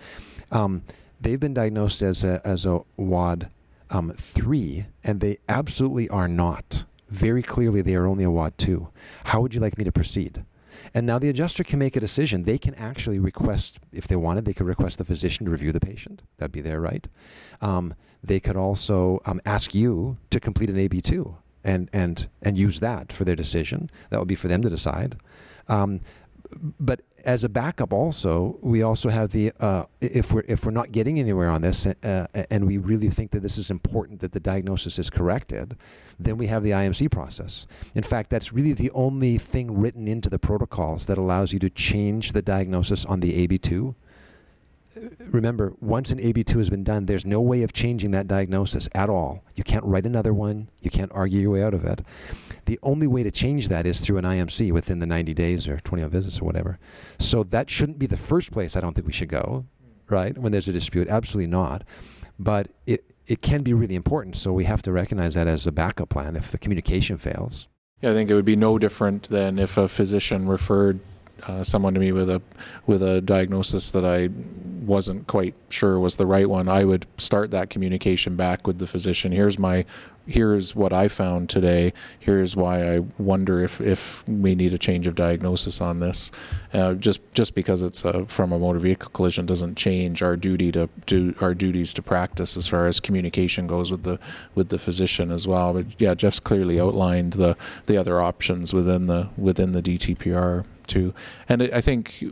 Um, 0.53 0.85
they've 1.21 1.41
been 1.41 1.55
diagnosed 1.55 2.03
as 2.03 2.25
a, 2.25 2.41
as 2.45 2.65
a 2.65 2.81
WAD 2.97 3.51
um, 3.91 4.13
3, 4.17 4.87
and 5.03 5.21
they 5.21 5.39
absolutely 5.49 6.09
are 6.09 6.29
not. 6.29 6.85
Very 7.09 7.43
clearly, 7.43 7.83
they 7.83 7.95
are 7.95 8.07
only 8.07 8.25
a 8.25 8.31
WAD 8.31 8.57
2. 8.59 8.89
How 9.25 9.41
would 9.41 9.55
you 9.55 9.61
like 9.61 9.77
me 9.77 9.85
to 9.85 9.93
proceed? 9.93 10.45
And 10.95 11.07
now 11.07 11.19
the 11.19 11.29
adjuster 11.29 11.65
can 11.65 11.79
make 11.79 11.97
a 11.97 12.01
decision. 12.01 12.45
They 12.45 12.59
can 12.59 12.75
actually 12.75 13.19
request, 13.19 13.81
if 13.93 14.07
they 14.07 14.17
wanted, 14.17 14.45
they 14.45 14.53
could 14.53 14.67
request 14.67 14.99
the 14.99 15.05
physician 15.05 15.47
to 15.47 15.53
review 15.53 15.73
the 15.73 15.81
patient. 15.81 16.23
That'd 16.39 16.53
be 16.53 16.61
their 16.61 16.81
right. 16.81 17.07
Um, 17.61 17.95
they 18.23 18.41
could 18.41 18.57
also 18.57 19.21
um, 19.25 19.41
ask 19.45 19.75
you 19.75 20.19
to 20.31 20.41
complete 20.41 20.71
an 20.71 20.77
AB2 20.77 21.35
and, 21.65 21.89
and, 21.93 22.29
and 22.43 22.59
use 22.59 22.81
that 22.81 23.13
for 23.13 23.25
their 23.25 23.37
decision. 23.37 23.91
That 24.11 24.19
would 24.19 24.29
be 24.29 24.35
for 24.35 24.49
them 24.49 24.63
to 24.63 24.71
decide. 24.71 25.17
Um, 25.69 26.01
but 26.79 27.01
as 27.25 27.45
a 27.45 27.49
backup, 27.49 27.93
also 27.93 28.59
we 28.61 28.83
also 28.83 29.09
have 29.09 29.31
the 29.31 29.53
uh, 29.61 29.85
if 30.01 30.33
we're 30.33 30.45
if 30.49 30.65
we're 30.65 30.73
not 30.73 30.93
getting 30.93 31.19
anywhere 31.19 31.49
on 31.49 31.63
this, 31.63 31.87
uh, 31.87 32.27
and 32.51 32.67
we 32.67 32.79
really 32.79 33.09
think 33.09 33.31
that 33.33 33.41
this 33.41 33.59
is 33.59 33.71
important 33.71 34.21
that 34.21 34.33
the 34.33 34.41
diagnosis 34.41 34.99
is 34.99 35.11
corrected, 35.11 35.77
then 36.19 36.37
we 36.37 36.47
have 36.47 36.63
the 36.63 36.71
IMC 36.71 37.11
process. 37.11 37.67
In 37.95 38.03
fact, 38.03 38.31
that's 38.31 38.53
really 38.53 38.73
the 38.73 38.91
only 38.93 39.39
thing 39.39 39.79
written 39.79 40.09
into 40.09 40.29
the 40.29 40.39
protocols 40.39 41.07
that 41.07 41.19
allows 41.19 41.53
you 41.53 41.59
to 41.61 41.71
change 41.71 42.33
the 42.33 42.43
diagnosis 42.43 43.05
on 43.05 43.21
the 43.21 43.47
AB2 43.47 43.95
remember, 45.31 45.75
once 45.81 46.11
an 46.11 46.19
AB2 46.19 46.57
has 46.59 46.71
been 46.71 46.85
done, 46.85 47.07
there's 47.07 47.25
no 47.25 47.41
way 47.41 47.63
of 47.63 47.73
changing 47.73 48.11
that 48.13 48.29
diagnosis 48.29 48.89
at 48.95 49.09
all. 49.09 49.43
You 49.55 49.65
can't 49.65 49.85
write 49.85 50.07
another 50.07 50.35
one. 50.35 50.69
You 50.81 50.91
can't 50.91 51.11
argue 51.13 51.41
your 51.41 51.51
way 51.51 51.63
out 51.63 51.75
of 51.75 51.85
it. 51.85 52.03
The 52.67 52.79
only 52.83 53.07
way 53.07 53.23
to 53.23 53.31
change 53.31 53.69
that 53.69 53.87
is 53.87 54.01
through 54.01 54.19
an 54.19 54.25
IMC 54.25 54.73
within 54.73 55.01
the 55.01 55.07
90 55.07 55.35
days 55.35 55.69
or 55.69 55.79
21 55.81 56.11
visits 56.11 56.41
or 56.41 56.45
whatever. 56.45 56.79
So 57.19 57.43
that 57.45 57.71
shouldn't 57.71 57.99
be 57.99 58.07
the 58.07 58.17
first 58.17 58.53
place 58.53 58.77
I 58.77 58.81
don't 58.81 58.95
think 58.95 59.07
we 59.07 59.13
should 59.13 59.29
go, 59.29 59.67
right? 60.09 60.37
When 60.37 60.53
there's 60.53 60.69
a 60.69 60.73
dispute, 60.73 61.09
absolutely 61.09 61.51
not. 61.51 61.83
But 62.39 62.69
it, 62.87 63.05
it 63.27 63.43
can 63.43 63.63
be 63.63 63.73
really 63.73 63.95
important. 63.95 64.37
So 64.37 64.53
we 64.53 64.65
have 64.65 64.83
to 64.83 64.93
recognize 64.93 65.35
that 65.35 65.47
as 65.47 65.67
a 65.67 65.73
backup 65.73 66.09
plan 66.09 66.37
if 66.37 66.51
the 66.51 66.59
communication 66.59 67.19
fails. 67.19 67.69
Yeah, 68.01 68.11
I 68.11 68.15
think 68.15 68.31
it 68.31 68.35
would 68.35 68.45
be 68.45 68.57
no 68.57 68.79
different 68.79 69.29
than 69.29 69.59
if 69.59 69.77
a 69.77 69.89
physician 69.89 70.49
referred 70.49 71.01
uh, 71.47 71.63
someone 71.63 71.95
to 71.95 72.01
me 72.01 72.13
with 72.13 72.31
a 72.31 72.41
with 72.87 73.03
a 73.03 73.21
diagnosis 73.21 73.91
that 73.91 74.05
I 74.05 74.29
wasn't 74.85 75.27
quite 75.27 75.55
sure 75.69 75.99
was 75.99 76.17
the 76.17 76.27
right 76.27 76.49
one, 76.49 76.69
I 76.69 76.85
would 76.85 77.07
start 77.17 77.51
that 77.53 77.71
communication 77.71 78.37
back 78.37 78.67
with 78.67 78.79
the 78.79 78.87
physician. 78.87 79.33
Here's 79.33 79.59
my 79.59 79.85
here's 80.27 80.75
what 80.77 80.93
I 80.93 81.09
found 81.09 81.49
today. 81.49 81.93
Here's 82.21 82.55
why 82.55 82.95
I 82.95 83.01
wonder 83.19 83.61
if, 83.61 83.81
if 83.81 84.27
we 84.29 84.55
need 84.55 84.73
a 84.73 84.79
change 84.79 85.07
of 85.07 85.15
diagnosis 85.15 85.81
on 85.81 86.01
this. 86.01 86.31
Uh, 86.73 86.95
just 86.95 87.21
just 87.35 87.55
because 87.55 87.83
it's 87.83 88.05
a, 88.05 88.27
from 88.27 88.53
a 88.53 88.59
motor 88.59 88.79
vehicle 88.79 89.11
collision 89.11 89.47
doesn't 89.47 89.77
change 89.77 90.23
our 90.23 90.37
duty 90.37 90.71
to 90.73 90.89
do 91.07 91.35
our 91.41 91.55
duties 91.55 91.93
to 91.95 92.03
practice 92.03 92.57
as 92.57 92.69
far 92.69 92.87
as 92.87 93.01
communication 93.01 93.67
goes 93.67 93.91
with 93.91 94.05
the 94.05 94.19
with 94.55 94.69
the 94.69 94.79
physician 94.79 95.31
as 95.31 95.47
well. 95.49 95.73
But 95.73 96.01
yeah, 96.01 96.15
Jeff's 96.15 96.41
clearly 96.41 96.81
outlined 96.81 97.35
the 97.35 97.57
the 97.87 97.97
other 97.97 98.21
options 98.21 98.73
within 98.73 99.07
the 99.07 99.29
within 99.37 99.73
the 99.73 99.83
DTPR 99.83 100.65
too, 100.87 101.15
and 101.49 101.63
I 101.63 101.81
think 101.81 102.25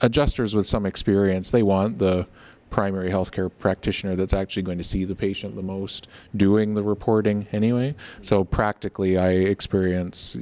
adjusters 0.00 0.54
with 0.54 0.66
some 0.66 0.86
experience 0.86 1.50
they 1.50 1.62
want 1.62 1.98
the 1.98 2.26
primary 2.70 3.10
healthcare 3.10 3.50
practitioner 3.58 4.14
that's 4.14 4.32
actually 4.32 4.62
going 4.62 4.78
to 4.78 4.84
see 4.84 5.04
the 5.04 5.14
patient 5.14 5.56
the 5.56 5.62
most 5.62 6.08
doing 6.36 6.74
the 6.74 6.82
reporting 6.82 7.46
anyway. 7.52 7.94
So 8.22 8.44
practically, 8.44 9.18
I 9.18 9.30
experience, 9.30 10.38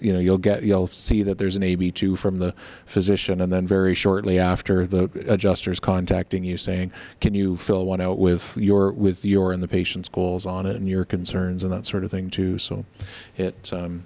you 0.00 0.12
know, 0.12 0.20
you'll 0.20 0.38
get 0.38 0.62
you'll 0.62 0.86
see 0.86 1.22
that 1.24 1.38
there's 1.38 1.56
an 1.56 1.62
AB2 1.62 2.16
from 2.16 2.38
the 2.38 2.54
physician, 2.86 3.40
and 3.40 3.52
then 3.52 3.66
very 3.66 3.94
shortly 3.94 4.38
after, 4.38 4.86
the 4.86 5.10
adjuster's 5.28 5.80
contacting 5.80 6.44
you 6.44 6.56
saying, 6.56 6.92
"Can 7.20 7.34
you 7.34 7.56
fill 7.56 7.84
one 7.84 8.00
out 8.00 8.18
with 8.18 8.56
your 8.56 8.92
with 8.92 9.24
your 9.24 9.52
and 9.52 9.62
the 9.62 9.68
patient's 9.68 10.08
goals 10.08 10.46
on 10.46 10.66
it 10.66 10.76
and 10.76 10.88
your 10.88 11.04
concerns 11.04 11.64
and 11.64 11.72
that 11.72 11.84
sort 11.84 12.04
of 12.04 12.10
thing 12.10 12.30
too." 12.30 12.58
So, 12.58 12.84
it. 13.36 13.72
Um, 13.72 14.04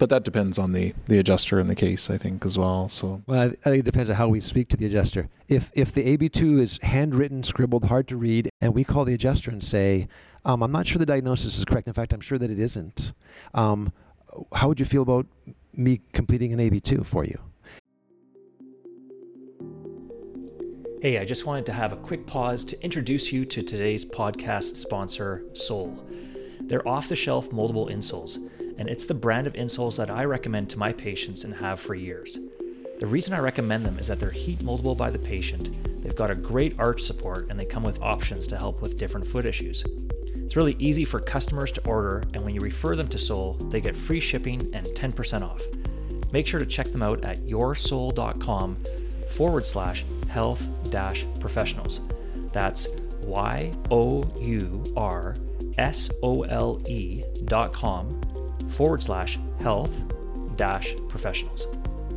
but 0.00 0.08
that 0.08 0.24
depends 0.24 0.58
on 0.58 0.72
the 0.72 0.94
the 1.08 1.18
adjuster 1.18 1.60
in 1.60 1.66
the 1.66 1.74
case, 1.74 2.08
I 2.08 2.16
think, 2.16 2.46
as 2.46 2.58
well. 2.58 2.88
So 2.88 3.22
well, 3.26 3.42
I, 3.42 3.48
think 3.50 3.80
it 3.80 3.84
depends 3.84 4.08
on 4.08 4.16
how 4.16 4.28
we 4.28 4.40
speak 4.40 4.68
to 4.70 4.76
the 4.78 4.86
adjuster. 4.86 5.28
If 5.46 5.70
if 5.74 5.92
the 5.92 6.04
AB 6.06 6.30
two 6.30 6.58
is 6.58 6.78
handwritten, 6.82 7.42
scribbled, 7.42 7.84
hard 7.84 8.08
to 8.08 8.16
read, 8.16 8.48
and 8.62 8.74
we 8.74 8.82
call 8.82 9.04
the 9.04 9.12
adjuster 9.12 9.50
and 9.50 9.62
say, 9.62 10.08
um, 10.46 10.62
"I'm 10.62 10.72
not 10.72 10.86
sure 10.86 10.98
the 10.98 11.04
diagnosis 11.04 11.58
is 11.58 11.66
correct. 11.66 11.86
In 11.86 11.92
fact, 11.92 12.14
I'm 12.14 12.22
sure 12.22 12.38
that 12.38 12.50
it 12.50 12.58
isn't." 12.58 13.12
Um, 13.52 13.92
how 14.54 14.68
would 14.68 14.80
you 14.80 14.86
feel 14.86 15.02
about 15.02 15.26
me 15.74 16.00
completing 16.14 16.54
an 16.54 16.60
AB 16.60 16.80
two 16.80 17.04
for 17.04 17.24
you? 17.26 17.38
Hey, 21.02 21.18
I 21.18 21.26
just 21.26 21.44
wanted 21.44 21.66
to 21.66 21.74
have 21.74 21.92
a 21.92 21.96
quick 21.96 22.26
pause 22.26 22.64
to 22.66 22.82
introduce 22.82 23.32
you 23.32 23.44
to 23.44 23.62
today's 23.62 24.06
podcast 24.06 24.76
sponsor, 24.76 25.44
Sole. 25.52 26.02
They're 26.62 26.86
off 26.88 27.08
the 27.08 27.16
shelf 27.16 27.50
moldable 27.50 27.90
insoles 27.90 28.38
and 28.80 28.88
it's 28.88 29.04
the 29.04 29.14
brand 29.14 29.46
of 29.46 29.52
insoles 29.52 29.96
that 29.96 30.10
I 30.10 30.24
recommend 30.24 30.70
to 30.70 30.78
my 30.78 30.90
patients 30.90 31.44
and 31.44 31.54
have 31.54 31.78
for 31.78 31.94
years. 31.94 32.38
The 32.98 33.06
reason 33.06 33.34
I 33.34 33.38
recommend 33.38 33.84
them 33.84 33.98
is 33.98 34.06
that 34.06 34.18
they're 34.18 34.30
heat 34.30 34.60
moldable 34.60 34.96
by 34.96 35.10
the 35.10 35.18
patient, 35.18 36.02
they've 36.02 36.16
got 36.16 36.30
a 36.30 36.34
great 36.34 36.80
arch 36.80 37.02
support, 37.02 37.50
and 37.50 37.60
they 37.60 37.66
come 37.66 37.84
with 37.84 38.00
options 38.00 38.46
to 38.46 38.56
help 38.56 38.80
with 38.80 38.96
different 38.96 39.26
foot 39.26 39.44
issues. 39.44 39.84
It's 40.34 40.56
really 40.56 40.76
easy 40.78 41.04
for 41.04 41.20
customers 41.20 41.70
to 41.72 41.86
order, 41.86 42.24
and 42.32 42.42
when 42.42 42.54
you 42.54 42.62
refer 42.62 42.96
them 42.96 43.08
to 43.08 43.18
Sole, 43.18 43.52
they 43.68 43.82
get 43.82 43.94
free 43.94 44.18
shipping 44.18 44.70
and 44.74 44.86
10% 44.86 45.42
off. 45.42 45.62
Make 46.32 46.46
sure 46.46 46.58
to 46.58 46.66
check 46.66 46.90
them 46.90 47.02
out 47.02 47.22
at 47.22 47.46
yoursole.com 47.46 48.76
forward 49.28 49.66
slash 49.66 50.06
health 50.28 50.66
dash 50.90 51.26
professionals. 51.38 52.00
That's 52.52 52.88
Y 53.24 53.74
O 53.90 54.24
U 54.40 54.94
R 54.96 55.36
S 55.76 56.10
O 56.22 56.42
L 56.44 56.82
E 56.88 57.22
dot 57.44 57.72
com 57.72 58.19
forward 58.72 59.02
slash 59.02 59.38
health 59.60 60.02
dash 60.56 60.94
professionals. 61.08 61.66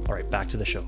All 0.08 0.16
right, 0.16 0.30
back 0.30 0.50
to 0.50 0.58
the 0.58 0.66
show. 0.66 0.86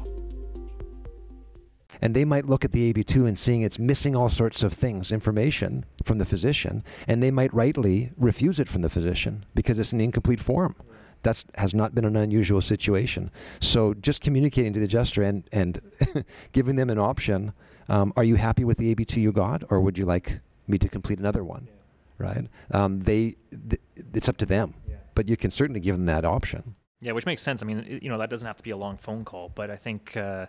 And 2.02 2.14
they 2.14 2.26
might 2.26 2.46
look 2.46 2.66
at 2.66 2.72
the 2.72 2.94
AB2 2.94 3.28
and 3.28 3.40
seeing 3.40 3.62
it's 3.62 3.80
missing 3.80 4.16
all 4.16 4.30
sorts 4.30 4.64
of 4.64 4.74
things, 4.74 5.12
information 5.12 5.86
from 6.04 6.18
the 6.18 6.26
physician, 6.26 6.84
and 7.08 7.24
they 7.24 7.32
might 7.32 7.54
rightly 7.54 8.12
refuse 8.18 8.60
it 8.60 8.68
from 8.68 8.82
the 8.82 8.90
physician 8.90 9.46
because 9.56 9.80
it's 9.80 9.94
an 9.94 10.02
incomplete 10.02 10.42
form. 10.42 10.76
That 11.24 11.44
has 11.56 11.74
not 11.74 11.96
been 11.96 12.06
an 12.06 12.16
unusual 12.16 12.62
situation. 12.62 13.32
So 13.60 13.94
just 13.96 14.22
communicating 14.22 14.74
to 14.74 14.80
the 14.80 14.86
adjuster 14.86 15.24
and, 15.24 15.44
and 15.52 15.80
giving 16.52 16.76
them 16.76 16.90
an 16.90 17.00
option 17.00 17.54
um, 17.88 18.14
are 18.16 18.24
you 18.24 18.36
happy 18.36 18.64
with 18.64 18.78
the 18.78 18.94
AB2 18.94 19.18
you 19.18 19.32
got, 19.32 19.64
or 19.70 19.80
would 19.80 19.98
you 19.98 20.06
like 20.06 20.40
me 20.68 20.78
to 20.80 20.90
complete 20.90 21.20
another 21.20 21.44
one? 21.44 21.68
Yeah. 21.68 21.74
Right? 22.18 22.48
Um, 22.72 23.02
they, 23.02 23.36
th- 23.70 23.82
it's 24.14 24.30
up 24.30 24.38
to 24.38 24.46
them 24.46 24.74
but 25.16 25.28
you 25.28 25.38
can 25.38 25.52
certainly 25.52 25.80
give 25.80 25.96
them 25.96 26.06
that 26.06 26.26
option. 26.26 26.76
Yeah, 27.02 27.14
which 27.14 27.26
makes 27.26 27.42
sense. 27.42 27.62
I 27.62 27.66
mean, 27.66 28.00
you 28.02 28.10
know, 28.10 28.18
that 28.18 28.30
doesn't 28.30 28.46
have 28.46 28.58
to 28.58 28.64
be 28.64 28.72
a 28.72 28.78
long 28.78 28.98
phone 28.98 29.26
call, 29.26 29.52
but 29.54 29.70
I 29.72 29.76
think, 29.76 30.16
uh, 30.16 30.46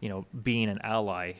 you 0.00 0.08
know, 0.08 0.26
being 0.42 0.68
an 0.68 0.80
ally 0.82 1.34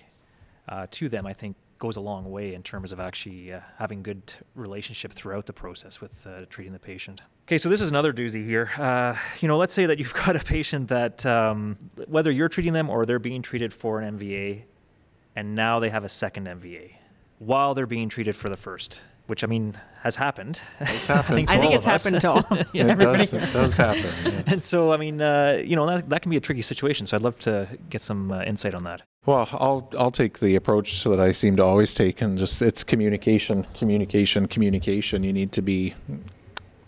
uh, 0.69 0.87
to 0.93 1.09
them, 1.09 1.27
I 1.27 1.33
think 1.33 1.57
goes 1.79 1.97
a 1.97 2.01
long 2.01 2.29
way 2.31 2.55
in 2.55 2.63
terms 2.63 2.91
of 2.91 2.99
actually 2.99 3.53
uh, 3.53 3.61
having 3.79 4.03
good 4.03 4.35
relationship 4.57 5.13
throughout 5.13 5.47
the 5.47 5.53
process 5.53 6.01
with 6.01 6.27
uh, 6.27 6.45
treating 6.51 6.73
the 6.73 6.79
patient. 6.79 7.21
Okay, 7.47 7.57
so 7.57 7.69
this 7.69 7.81
is 7.81 7.89
another 7.89 8.13
doozy 8.13 8.45
here. 8.45 8.71
Uh, 8.77 9.15
you 9.41 9.47
know, 9.47 9.57
let's 9.57 9.73
say 9.73 9.87
that 9.87 9.99
you've 9.99 10.15
got 10.27 10.35
a 10.35 10.41
patient 10.41 10.89
that, 10.89 11.25
um, 11.25 11.77
whether 12.09 12.31
you're 12.31 12.49
treating 12.49 12.73
them 12.73 12.91
or 12.91 13.07
they're 13.07 13.21
being 13.21 13.43
treated 13.43 13.73
for 13.73 14.01
an 14.01 14.19
MVA, 14.19 14.63
and 15.37 15.55
now 15.55 15.79
they 15.79 15.89
have 15.91 16.03
a 16.03 16.09
second 16.09 16.47
MVA 16.49 16.95
while 17.39 17.75
they're 17.75 17.87
being 17.87 18.09
treated 18.09 18.35
for 18.35 18.49
the 18.49 18.57
first, 18.57 19.03
which 19.29 19.45
I 19.45 19.47
mean 19.47 19.75
has 20.03 20.17
happened. 20.17 20.61
It's 20.81 21.07
happened. 21.17 21.49
I 21.49 21.55
to 21.57 21.61
think 21.61 21.71
all 21.71 21.75
it's 21.77 21.87
of 21.87 21.93
us. 21.93 22.05
happened 22.05 22.21
to 22.23 22.31
all. 22.31 22.67
Yeah, 22.73 22.85
it 22.87 22.91
everybody. 22.91 23.19
does. 23.19 23.33
It 23.33 23.53
does 23.53 23.77
happen. 23.77 24.03
yes. 24.25 24.43
And 24.47 24.63
so, 24.63 24.93
I 24.93 24.97
mean, 24.97 25.21
uh, 25.21 25.61
you 25.65 25.77
know, 25.77 25.87
that, 25.87 26.09
that 26.09 26.23
can 26.23 26.31
be 26.31 26.37
a 26.37 26.41
tricky 26.41 26.63
situation. 26.63 27.07
So 27.07 27.17
I'd 27.17 27.23
love 27.23 27.39
to 27.41 27.69
get 27.91 28.01
some 28.01 28.31
uh, 28.33 28.43
insight 28.43 28.75
on 28.75 28.85
that. 28.85 29.03
Well, 29.27 29.49
I'll 29.53 29.91
I'll 29.99 30.11
take 30.11 30.39
the 30.39 30.55
approach 30.55 31.05
that 31.05 31.21
I 31.21 31.33
seem 31.33 31.57
to 31.57 31.65
always 31.65 31.93
take, 31.95 32.23
and 32.23 32.39
just 32.39 32.63
it's 32.63 32.83
communication, 32.85 33.67
communication, 33.75 34.47
communication. 34.47 35.23
You 35.25 35.33
need 35.33 35.53
to 35.53 35.63
be 35.63 35.95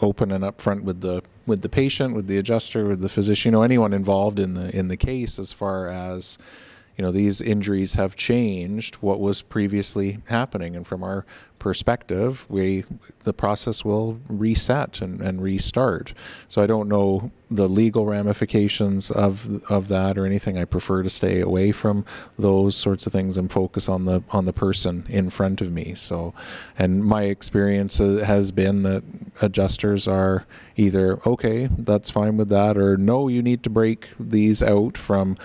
open 0.00 0.30
and 0.32 0.42
upfront 0.44 0.82
with 0.84 1.00
the 1.02 1.22
with 1.46 1.62
the 1.62 1.68
patient, 1.68 2.14
with 2.14 2.26
the 2.28 2.38
adjuster, 2.38 2.86
with 2.86 3.00
the 3.02 3.08
physician, 3.08 3.50
you 3.50 3.52
know, 3.58 3.62
anyone 3.62 3.92
involved 3.92 4.38
in 4.38 4.54
the 4.54 4.74
in 4.74 4.88
the 4.88 4.96
case, 4.96 5.38
as 5.38 5.52
far 5.52 5.88
as 5.88 6.38
you 7.00 7.06
know, 7.06 7.12
these 7.12 7.40
injuries 7.40 7.94
have 7.94 8.14
changed 8.14 8.96
what 8.96 9.20
was 9.20 9.40
previously 9.40 10.18
happening, 10.26 10.76
and 10.76 10.86
from 10.86 11.02
our 11.02 11.24
perspective, 11.58 12.44
we 12.50 12.84
the 13.22 13.32
process 13.32 13.82
will 13.86 14.20
reset 14.28 15.00
and, 15.00 15.22
and 15.22 15.42
restart. 15.42 16.12
So 16.48 16.60
I 16.60 16.66
don't 16.66 16.88
know 16.88 17.30
the 17.50 17.70
legal 17.70 18.04
ramifications 18.04 19.10
of 19.10 19.62
of 19.70 19.88
that 19.88 20.18
or 20.18 20.26
anything. 20.26 20.58
I 20.58 20.66
prefer 20.66 21.02
to 21.02 21.08
stay 21.08 21.40
away 21.40 21.72
from 21.72 22.04
those 22.38 22.76
sorts 22.76 23.06
of 23.06 23.14
things 23.14 23.38
and 23.38 23.50
focus 23.50 23.88
on 23.88 24.04
the 24.04 24.22
on 24.30 24.44
the 24.44 24.52
person 24.52 25.06
in 25.08 25.30
front 25.30 25.62
of 25.62 25.72
me. 25.72 25.94
So, 25.94 26.34
and 26.78 27.02
my 27.02 27.22
experience 27.22 27.98
uh, 27.98 28.24
has 28.26 28.52
been 28.52 28.82
that 28.82 29.04
adjusters 29.40 30.06
are 30.06 30.44
either 30.76 31.18
okay, 31.26 31.70
that's 31.78 32.10
fine 32.10 32.36
with 32.36 32.50
that, 32.50 32.76
or 32.76 32.98
no, 32.98 33.28
you 33.28 33.40
need 33.42 33.62
to 33.62 33.70
break 33.70 34.08
these 34.18 34.62
out 34.62 34.98
from 34.98 35.36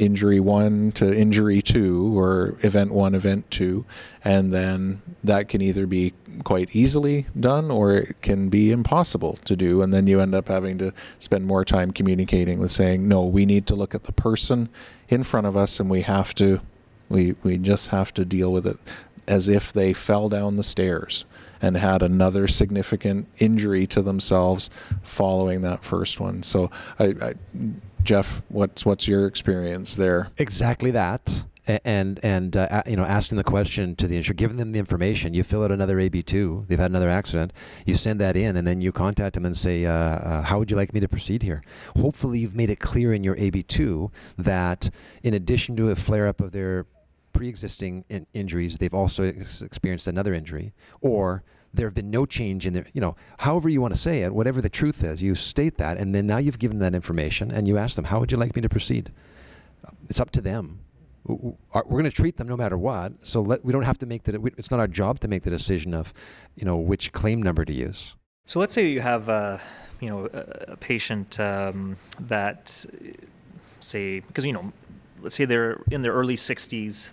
injury 0.00 0.40
one 0.40 0.90
to 0.92 1.14
injury 1.14 1.60
two 1.60 2.18
or 2.18 2.56
event 2.62 2.90
one 2.90 3.14
event 3.14 3.48
two 3.50 3.84
and 4.24 4.52
then 4.52 5.02
that 5.22 5.48
can 5.48 5.60
either 5.60 5.86
be 5.86 6.12
quite 6.42 6.74
easily 6.74 7.26
done 7.38 7.70
or 7.70 7.92
it 7.92 8.22
can 8.22 8.48
be 8.48 8.72
impossible 8.72 9.38
to 9.44 9.54
do. 9.54 9.82
And 9.82 9.92
then 9.92 10.06
you 10.06 10.20
end 10.20 10.34
up 10.34 10.48
having 10.48 10.78
to 10.78 10.92
spend 11.18 11.46
more 11.46 11.64
time 11.64 11.90
communicating 11.90 12.58
with 12.58 12.72
saying 12.72 13.06
no 13.06 13.24
we 13.26 13.46
need 13.46 13.66
to 13.66 13.74
look 13.74 13.94
at 13.94 14.04
the 14.04 14.12
person 14.12 14.68
in 15.08 15.22
front 15.22 15.46
of 15.46 15.56
us 15.56 15.78
and 15.78 15.90
we 15.90 16.02
have 16.02 16.34
to 16.36 16.60
we 17.08 17.34
we 17.42 17.58
just 17.58 17.88
have 17.88 18.14
to 18.14 18.24
deal 18.24 18.52
with 18.52 18.66
it 18.66 18.76
as 19.28 19.48
if 19.48 19.72
they 19.72 19.92
fell 19.92 20.28
down 20.28 20.56
the 20.56 20.62
stairs 20.62 21.24
and 21.62 21.76
had 21.76 22.02
another 22.02 22.48
significant 22.48 23.28
injury 23.38 23.86
to 23.86 24.00
themselves 24.00 24.70
following 25.02 25.60
that 25.60 25.84
first 25.84 26.18
one. 26.18 26.42
So 26.42 26.70
i, 26.98 27.14
I 27.20 27.34
Jeff, 28.02 28.42
what's 28.48 28.84
what's 28.84 29.06
your 29.06 29.26
experience 29.26 29.94
there? 29.94 30.30
Exactly 30.38 30.90
that. 30.92 31.44
And 31.84 32.18
and 32.24 32.56
uh, 32.56 32.82
you 32.86 32.96
know, 32.96 33.04
asking 33.04 33.36
the 33.36 33.44
question 33.44 33.94
to 33.96 34.08
the 34.08 34.16
insurer, 34.16 34.34
giving 34.34 34.56
them 34.56 34.70
the 34.70 34.78
information. 34.78 35.34
You 35.34 35.44
fill 35.44 35.62
out 35.62 35.70
another 35.70 36.00
AB 36.00 36.22
two. 36.22 36.64
They've 36.66 36.78
had 36.78 36.90
another 36.90 37.10
accident. 37.10 37.52
You 37.86 37.94
send 37.94 38.20
that 38.20 38.36
in, 38.36 38.56
and 38.56 38.66
then 38.66 38.80
you 38.80 38.90
contact 38.90 39.34
them 39.34 39.44
and 39.44 39.56
say, 39.56 39.86
uh, 39.86 39.92
uh, 39.92 40.42
"How 40.42 40.58
would 40.58 40.70
you 40.70 40.76
like 40.76 40.92
me 40.92 40.98
to 41.00 41.06
proceed 41.08 41.42
here?" 41.44 41.62
Hopefully, 41.96 42.40
you've 42.40 42.56
made 42.56 42.70
it 42.70 42.80
clear 42.80 43.12
in 43.12 43.22
your 43.22 43.36
AB 43.36 43.62
two 43.62 44.10
that, 44.36 44.90
in 45.22 45.34
addition 45.34 45.76
to 45.76 45.90
a 45.90 45.94
flare 45.94 46.26
up 46.26 46.40
of 46.40 46.50
their 46.50 46.86
pre-existing 47.32 48.04
in- 48.08 48.26
injuries, 48.32 48.78
they've 48.78 48.94
also 48.94 49.24
ex- 49.24 49.62
experienced 49.62 50.08
another 50.08 50.34
injury, 50.34 50.72
or 51.00 51.44
there 51.72 51.86
have 51.86 51.94
been 51.94 52.10
no 52.10 52.26
change 52.26 52.66
in 52.66 52.72
their, 52.72 52.86
you 52.92 53.00
know, 53.00 53.16
however 53.38 53.68
you 53.68 53.80
want 53.80 53.94
to 53.94 54.00
say 54.00 54.22
it, 54.22 54.34
whatever 54.34 54.60
the 54.60 54.68
truth 54.68 55.04
is, 55.04 55.22
you 55.22 55.34
state 55.34 55.76
that, 55.78 55.98
and 55.98 56.14
then 56.14 56.26
now 56.26 56.38
you've 56.38 56.58
given 56.58 56.78
that 56.80 56.94
information, 56.94 57.50
and 57.50 57.68
you 57.68 57.78
ask 57.78 57.96
them, 57.96 58.06
"How 58.06 58.18
would 58.20 58.32
you 58.32 58.38
like 58.38 58.56
me 58.56 58.62
to 58.62 58.68
proceed?" 58.68 59.12
It's 60.08 60.20
up 60.20 60.30
to 60.32 60.40
them. 60.40 60.80
We're 61.24 61.54
going 61.84 62.04
to 62.04 62.10
treat 62.10 62.38
them 62.38 62.48
no 62.48 62.56
matter 62.56 62.76
what, 62.76 63.12
so 63.22 63.40
let, 63.40 63.64
we 63.64 63.72
don't 63.72 63.82
have 63.82 63.98
to 63.98 64.06
make 64.06 64.24
that. 64.24 64.34
It's 64.56 64.70
not 64.70 64.80
our 64.80 64.88
job 64.88 65.20
to 65.20 65.28
make 65.28 65.42
the 65.42 65.50
decision 65.50 65.94
of, 65.94 66.12
you 66.56 66.64
know, 66.64 66.76
which 66.76 67.12
claim 67.12 67.42
number 67.42 67.64
to 67.64 67.72
use. 67.72 68.16
So 68.46 68.58
let's 68.58 68.72
say 68.72 68.88
you 68.88 69.00
have, 69.00 69.28
uh, 69.28 69.58
you 70.00 70.08
know, 70.08 70.28
a, 70.32 70.72
a 70.72 70.76
patient 70.76 71.38
um, 71.38 71.96
that, 72.18 72.84
say, 73.78 74.20
because 74.20 74.44
you 74.44 74.52
know, 74.52 74.72
let's 75.22 75.36
say 75.36 75.44
they're 75.44 75.80
in 75.90 76.02
their 76.02 76.12
early 76.12 76.36
60s, 76.36 77.10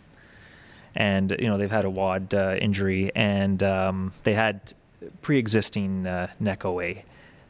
and 0.97 1.35
you 1.39 1.47
know 1.47 1.57
they've 1.57 1.71
had 1.71 1.85
a 1.85 1.89
WAD 1.89 2.33
uh, 2.33 2.55
injury, 2.59 3.11
and 3.15 3.63
um, 3.63 4.11
they 4.23 4.33
had 4.33 4.73
pre-existing 5.21 6.05
uh, 6.07 6.27
neck 6.39 6.65
OA, 6.65 6.95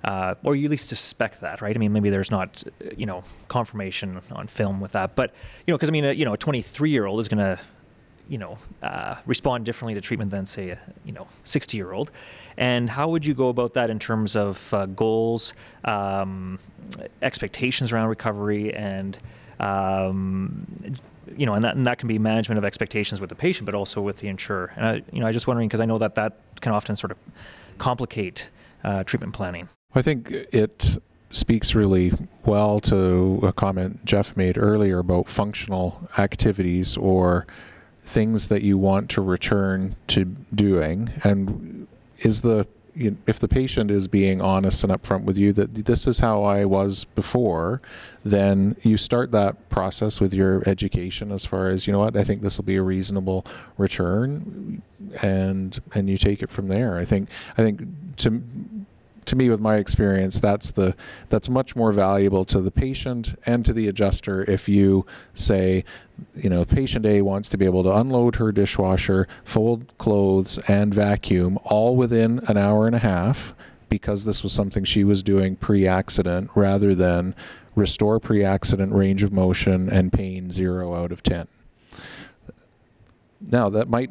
uh, 0.03 0.35
or 0.43 0.55
you 0.55 0.65
at 0.65 0.71
least 0.71 0.87
suspect 0.87 1.41
that, 1.41 1.61
right? 1.61 1.75
I 1.75 1.79
mean, 1.79 1.93
maybe 1.93 2.09
there's 2.09 2.29
not, 2.29 2.63
uh, 2.67 2.89
you 2.95 3.05
know, 3.05 3.23
confirmation 3.47 4.19
on 4.31 4.47
film 4.47 4.81
with 4.81 4.91
that, 4.91 5.15
but 5.15 5.33
you 5.65 5.71
know, 5.71 5.77
because 5.77 5.89
I 5.89 5.93
mean, 5.93 6.05
a, 6.05 6.11
you 6.11 6.25
know, 6.25 6.33
a 6.33 6.37
23-year-old 6.37 7.19
is 7.19 7.27
going 7.27 7.39
to 7.39 7.59
you 8.29 8.37
know, 8.37 8.57
uh, 8.83 9.15
respond 9.25 9.65
differently 9.65 9.93
to 9.93 10.01
treatment 10.01 10.29
than 10.29 10.45
say 10.45 10.71
a 10.71 10.79
you 11.05 11.13
know 11.13 11.25
60 11.45 11.77
year 11.77 11.93
old, 11.93 12.11
and 12.57 12.89
how 12.89 13.07
would 13.07 13.25
you 13.25 13.33
go 13.33 13.47
about 13.47 13.73
that 13.75 13.89
in 13.89 13.99
terms 13.99 14.35
of 14.35 14.73
uh, 14.73 14.85
goals, 14.87 15.53
um, 15.85 16.59
expectations 17.21 17.93
around 17.93 18.09
recovery, 18.09 18.73
and 18.73 19.17
um, 19.61 20.67
you 21.35 21.45
know, 21.45 21.53
and 21.53 21.63
that, 21.63 21.75
and 21.75 21.85
that 21.87 21.97
can 21.97 22.07
be 22.07 22.19
management 22.19 22.57
of 22.57 22.65
expectations 22.65 23.19
with 23.19 23.29
the 23.29 23.35
patient, 23.35 23.65
but 23.65 23.75
also 23.75 24.01
with 24.01 24.17
the 24.17 24.27
insurer. 24.27 24.71
And 24.75 24.85
I, 24.85 24.93
you 25.11 25.19
know, 25.19 25.27
I 25.27 25.31
just 25.31 25.47
wondering 25.47 25.67
because 25.67 25.81
I 25.81 25.85
know 25.85 25.97
that 25.97 26.15
that 26.15 26.39
can 26.61 26.71
often 26.71 26.95
sort 26.95 27.11
of 27.11 27.17
complicate 27.77 28.49
uh, 28.83 29.03
treatment 29.03 29.33
planning. 29.33 29.69
I 29.95 30.01
think 30.01 30.31
it 30.31 30.97
speaks 31.31 31.75
really 31.75 32.13
well 32.45 32.79
to 32.79 33.39
a 33.43 33.51
comment 33.51 34.03
Jeff 34.05 34.37
made 34.37 34.57
earlier 34.57 34.99
about 34.99 35.27
functional 35.27 36.07
activities 36.17 36.95
or 36.97 37.45
things 38.03 38.47
that 38.47 38.61
you 38.61 38.77
want 38.77 39.09
to 39.09 39.21
return 39.21 39.95
to 40.07 40.23
doing 40.55 41.11
and 41.23 41.87
is 42.19 42.41
the 42.41 42.65
you 42.97 43.11
know, 43.11 43.17
if 43.27 43.39
the 43.39 43.47
patient 43.47 43.91
is 43.91 44.07
being 44.07 44.41
honest 44.41 44.83
and 44.83 44.91
upfront 44.91 45.23
with 45.23 45.37
you 45.37 45.53
that 45.53 45.73
this 45.73 46.07
is 46.07 46.19
how 46.19 46.43
I 46.43 46.65
was 46.65 47.05
before, 47.05 47.79
then 48.23 48.75
you 48.81 48.97
start 48.97 49.31
that 49.31 49.69
process 49.69 50.19
with 50.19 50.33
your 50.33 50.63
education 50.67 51.31
as 51.31 51.45
far 51.45 51.69
as 51.69 51.85
you 51.85 51.93
know 51.93 51.99
what 51.99 52.17
I 52.17 52.23
think 52.23 52.41
this 52.41 52.57
will 52.57 52.65
be 52.65 52.77
a 52.77 52.81
reasonable 52.81 53.45
return, 53.77 54.81
and 55.21 55.79
and 55.93 56.09
you 56.09 56.17
take 56.17 56.41
it 56.41 56.49
from 56.49 56.69
there. 56.69 56.97
I 56.97 57.05
think 57.05 57.29
I 57.57 57.63
think 57.63 57.81
to 58.17 58.41
to 59.27 59.35
me 59.35 59.49
with 59.49 59.59
my 59.59 59.75
experience 59.75 60.39
that's 60.39 60.71
the 60.71 60.95
that's 61.29 61.49
much 61.49 61.75
more 61.75 61.91
valuable 61.91 62.45
to 62.45 62.61
the 62.61 62.71
patient 62.71 63.35
and 63.45 63.65
to 63.65 63.73
the 63.73 63.87
adjuster 63.87 64.49
if 64.49 64.67
you 64.67 65.05
say 65.33 65.83
you 66.35 66.49
know 66.49 66.65
patient 66.65 67.05
A 67.05 67.21
wants 67.21 67.49
to 67.49 67.57
be 67.57 67.65
able 67.65 67.83
to 67.83 67.93
unload 67.93 68.35
her 68.37 68.51
dishwasher 68.51 69.27
fold 69.43 69.93
clothes 69.97 70.57
and 70.67 70.93
vacuum 70.93 71.57
all 71.63 71.95
within 71.95 72.39
an 72.47 72.57
hour 72.57 72.87
and 72.87 72.95
a 72.95 72.99
half 72.99 73.53
because 73.89 74.25
this 74.25 74.43
was 74.43 74.51
something 74.51 74.83
she 74.83 75.03
was 75.03 75.23
doing 75.23 75.55
pre-accident 75.55 76.49
rather 76.55 76.93
than 76.93 77.33
restore 77.75 78.19
pre-accident 78.19 78.91
range 78.93 79.23
of 79.23 79.31
motion 79.31 79.89
and 79.89 80.11
pain 80.11 80.51
0 80.51 80.93
out 80.93 81.11
of 81.11 81.23
10 81.23 81.47
now 83.41 83.69
that 83.69 83.89
might 83.89 84.09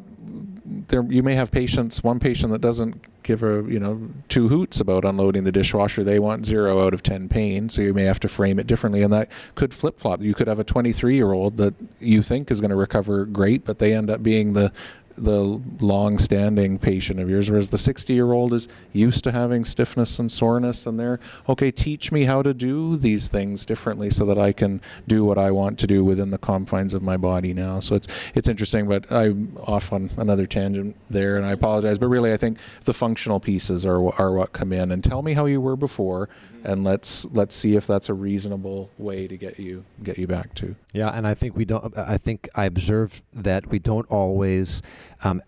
there 0.87 1.03
you 1.03 1.23
may 1.23 1.35
have 1.35 1.51
patients 1.51 2.03
one 2.03 2.19
patient 2.19 2.51
that 2.51 2.61
doesn't 2.61 3.01
give 3.27 3.43
a 3.43 3.63
you 3.67 3.79
know 3.79 4.09
two 4.29 4.47
hoots 4.47 4.79
about 4.79 5.03
unloading 5.03 5.43
the 5.43 5.51
dishwasher. 5.51 6.03
They 6.03 6.17
want 6.17 6.45
zero 6.45 6.85
out 6.85 6.93
of 6.93 7.03
10 7.03 7.27
pain 7.27 7.69
so 7.69 7.81
you 7.81 7.93
may 7.93 8.03
have 8.03 8.19
to 8.21 8.29
frame 8.29 8.57
it 8.57 8.67
differently 8.67 9.03
and 9.03 9.11
that 9.13 9.29
could 9.55 9.73
flip-flop. 9.73 10.21
You 10.21 10.33
could 10.33 10.47
have 10.47 10.59
a 10.59 10.63
23 10.63 11.15
year 11.15 11.33
old 11.33 11.57
that 11.57 11.75
you 11.99 12.21
think 12.21 12.49
is 12.49 12.61
going 12.61 12.71
to 12.71 12.77
recover 12.77 13.25
great 13.25 13.65
but 13.65 13.79
they 13.79 13.93
end 13.93 14.09
up 14.09 14.23
being 14.23 14.53
the 14.53 14.71
the 15.17 15.61
long-standing 15.79 16.77
patient 16.77 17.19
of 17.19 17.29
yours 17.29 17.49
whereas 17.49 17.69
the 17.69 17.77
60 17.77 18.13
year 18.13 18.31
old 18.31 18.53
is 18.53 18.67
used 18.93 19.23
to 19.23 19.31
having 19.31 19.63
stiffness 19.63 20.19
and 20.19 20.31
soreness 20.31 20.85
and 20.85 20.99
they're 20.99 21.19
okay 21.49 21.71
teach 21.71 22.11
me 22.11 22.25
how 22.25 22.41
to 22.41 22.53
do 22.53 22.97
these 22.97 23.27
things 23.27 23.65
differently 23.65 24.09
so 24.09 24.25
that 24.25 24.37
i 24.37 24.51
can 24.51 24.79
do 25.07 25.25
what 25.25 25.37
i 25.37 25.49
want 25.49 25.77
to 25.79 25.87
do 25.87 26.03
within 26.03 26.29
the 26.29 26.37
confines 26.37 26.93
of 26.93 27.01
my 27.01 27.17
body 27.17 27.53
now. 27.53 27.79
So 27.79 27.95
it's 27.95 28.07
it's 28.35 28.47
interesting 28.47 28.87
but 28.87 29.11
i'm 29.11 29.57
off 29.57 29.91
on 29.91 30.09
another 30.17 30.45
tangent 30.45 30.95
there 31.09 31.37
and 31.37 31.45
i 31.45 31.51
apologize 31.51 31.97
but 31.97 32.07
really 32.07 32.33
i 32.33 32.37
think 32.37 32.57
the 32.85 32.93
functional 32.93 33.39
pieces 33.39 33.85
are, 33.85 33.99
are 34.19 34.31
what 34.33 34.53
come 34.53 34.73
in. 34.73 34.91
And 34.91 35.03
tell 35.03 35.21
me 35.21 35.33
how 35.33 35.45
you 35.45 35.61
were 35.61 35.75
before 35.75 36.27
mm-hmm. 36.27 36.71
and 36.71 36.83
let's 36.83 37.25
let's 37.31 37.55
see 37.55 37.75
if 37.75 37.87
that's 37.87 38.09
a 38.09 38.13
reasonable 38.13 38.89
way 38.97 39.27
to 39.27 39.37
get 39.37 39.59
you 39.59 39.83
get 40.03 40.17
you 40.17 40.27
back 40.27 40.53
to. 40.55 40.75
Yeah, 40.93 41.09
and 41.09 41.27
I 41.27 41.33
think 41.33 41.55
we 41.55 41.65
don't. 41.65 41.95
I 41.97 42.17
think 42.17 42.49
I 42.55 42.65
observed 42.65 43.23
that 43.33 43.67
we 43.67 43.79
don't 43.79 44.09
always 44.09 44.81
um, 45.23 45.41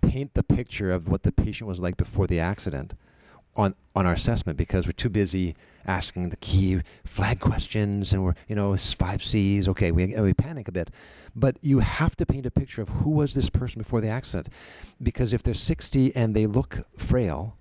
paint 0.00 0.34
the 0.34 0.42
picture 0.42 0.90
of 0.92 1.08
what 1.08 1.22
the 1.22 1.32
patient 1.32 1.68
was 1.68 1.80
like 1.80 1.96
before 1.96 2.26
the 2.26 2.40
accident 2.40 2.94
on 3.56 3.74
on 3.94 4.06
our 4.06 4.12
assessment 4.12 4.58
because 4.58 4.86
we're 4.86 4.92
too 4.92 5.08
busy 5.08 5.54
asking 5.86 6.30
the 6.30 6.36
key 6.36 6.80
flag 7.04 7.38
questions 7.40 8.12
and 8.12 8.24
we're 8.24 8.34
you 8.48 8.56
know 8.56 8.76
five 8.76 9.22
C's. 9.22 9.68
Okay, 9.68 9.92
we 9.92 10.06
we 10.18 10.34
panic 10.34 10.68
a 10.68 10.72
bit, 10.72 10.90
but 11.34 11.56
you 11.62 11.80
have 11.80 12.16
to 12.16 12.26
paint 12.26 12.46
a 12.46 12.50
picture 12.50 12.82
of 12.82 12.88
who 12.88 13.10
was 13.10 13.34
this 13.34 13.50
person 13.50 13.80
before 13.80 14.00
the 14.00 14.08
accident, 14.08 14.48
because 15.02 15.32
if 15.32 15.42
they're 15.42 15.54
60 15.54 16.14
and 16.16 16.34
they 16.34 16.46
look 16.46 16.86
frail. 16.96 17.56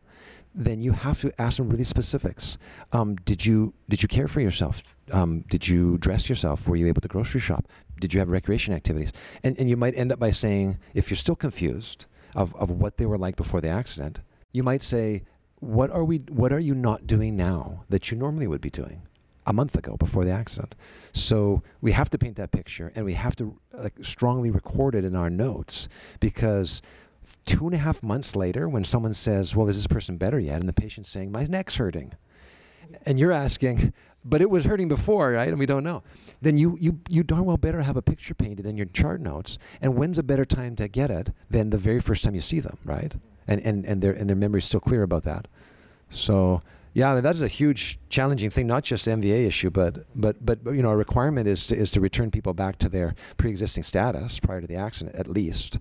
Then 0.56 0.82
you 0.82 0.92
have 0.92 1.20
to 1.22 1.42
ask 1.42 1.58
them 1.58 1.70
really 1.70 1.84
specifics. 1.84 2.58
Um, 2.92 3.16
did 3.16 3.46
you 3.46 3.74
did 3.90 4.02
you 4.04 4.08
care 4.08 4.28
for 4.28 4.42
yourself? 4.42 4.96
Um, 5.12 5.42
did 5.50 5.68
you 5.68 5.98
dress 5.98 6.30
yourself? 6.30 6.68
Were 6.68 6.76
you 6.76 6.88
able 6.88 7.02
to 7.02 7.08
grocery 7.08 7.42
shop? 7.42 7.68
Did 8.00 8.14
you 8.14 8.20
have 8.20 8.30
recreation 8.30 8.74
activities? 8.74 9.12
And 9.44 9.58
and 9.60 9.70
you 9.70 9.78
might 9.78 9.96
end 9.96 10.12
up 10.12 10.20
by 10.20 10.32
saying, 10.32 10.78
if 10.94 11.10
you're 11.10 11.18
still 11.18 11.36
confused 11.36 12.06
of, 12.36 12.56
of 12.56 12.70
what 12.70 12.98
they 12.98 13.06
were 13.06 13.18
like 13.18 13.36
before 13.36 13.62
the 13.62 13.70
accident, 13.70 14.20
you 14.52 14.64
might 14.64 14.82
say, 14.82 15.24
what 15.60 15.90
are 15.90 16.04
we 16.04 16.18
what 16.30 16.54
are 16.54 16.60
you 16.60 16.76
not 16.76 17.08
doing 17.08 17.36
now 17.36 17.84
that 17.90 18.12
you 18.12 18.18
normally 18.18 18.48
would 18.48 18.62
be 18.62 18.70
doing? 18.70 19.04
a 19.46 19.54
month 19.54 19.76
ago 19.76 19.98
before 19.98 20.24
the 20.24 20.32
accident. 20.32 20.76
So 21.12 21.64
we 21.82 21.92
have 21.92 22.10
to 22.12 22.18
paint 22.18 22.38
that 22.38 22.52
picture 22.52 22.92
and 22.96 23.06
we 23.06 23.14
have 23.14 23.36
to 23.38 23.60
like 23.74 23.94
strongly 24.02 24.52
record 24.52 24.96
it 24.96 25.04
in 25.04 25.16
our 25.16 25.30
notes 25.30 25.90
because 26.20 26.82
two 27.46 27.66
and 27.66 27.76
a 27.76 27.80
half 27.80 28.04
months 28.04 28.36
later, 28.36 28.68
when 28.70 28.84
someone 28.84 29.14
says, 29.14 29.56
Well, 29.56 29.68
is 29.68 29.76
this 29.76 29.88
person 29.88 30.18
better 30.18 30.40
yet? 30.40 30.60
And 30.60 30.70
the 30.70 30.74
patient's 30.74 31.10
saying, 31.10 31.32
My 31.32 31.46
neck's 31.46 31.76
hurting. 31.76 32.14
And 33.06 33.18
you're 33.18 33.32
asking, 33.32 33.94
but 34.26 34.42
it 34.42 34.50
was 34.50 34.66
hurting 34.66 34.88
before, 34.88 35.32
right? 35.32 35.50
And 35.50 35.60
we 35.60 35.66
don't 35.66 35.84
know. 35.84 36.04
Then 36.42 36.58
you, 36.58 36.78
you, 36.80 37.00
you 37.10 37.24
darn 37.24 37.46
well 37.46 37.58
better 37.58 37.82
have 37.82 37.98
a 37.98 38.02
picture 38.02 38.34
painted 38.34 38.66
in 38.66 38.78
your 38.78 38.86
chart 38.88 39.20
notes. 39.20 39.58
And 39.82 39.96
when's 39.96 40.18
a 40.18 40.24
better 40.24 40.46
time 40.46 40.76
to 40.78 40.88
get 40.88 41.12
it 41.12 41.32
than 41.50 41.70
the 41.70 41.78
very 41.78 42.00
first 42.00 42.24
time 42.24 42.34
you 42.34 42.40
see 42.40 42.60
them, 42.60 42.78
right? 42.86 43.16
And, 43.48 43.62
and, 43.62 43.86
and, 43.86 44.02
their, 44.02 44.14
and 44.14 44.30
their 44.30 44.38
memory's 44.38 44.66
still 44.66 44.80
clear 44.80 45.04
about 45.04 45.24
that. 45.24 45.48
So 46.10 46.62
yeah, 46.94 47.20
that's 47.22 47.42
a 47.42 47.48
huge 47.48 48.00
challenging 48.10 48.50
thing, 48.50 48.68
not 48.68 48.84
just 48.84 49.08
an 49.08 49.22
MVA 49.22 49.48
issue, 49.48 49.72
but, 49.72 50.06
but, 50.16 50.46
but 50.46 50.60
you 50.66 50.84
know, 50.84 50.92
a 50.92 50.98
requirement 50.98 51.48
is 51.48 51.68
to, 51.68 51.76
is 51.76 51.90
to 51.92 52.00
return 52.00 52.30
people 52.32 52.54
back 52.54 52.78
to 52.80 52.90
their 52.90 53.16
pre-existing 53.38 53.84
status 53.84 54.40
prior 54.40 54.62
to 54.62 54.68
the 54.68 54.76
accident, 54.76 55.16
at 55.16 55.28
least, 55.28 55.80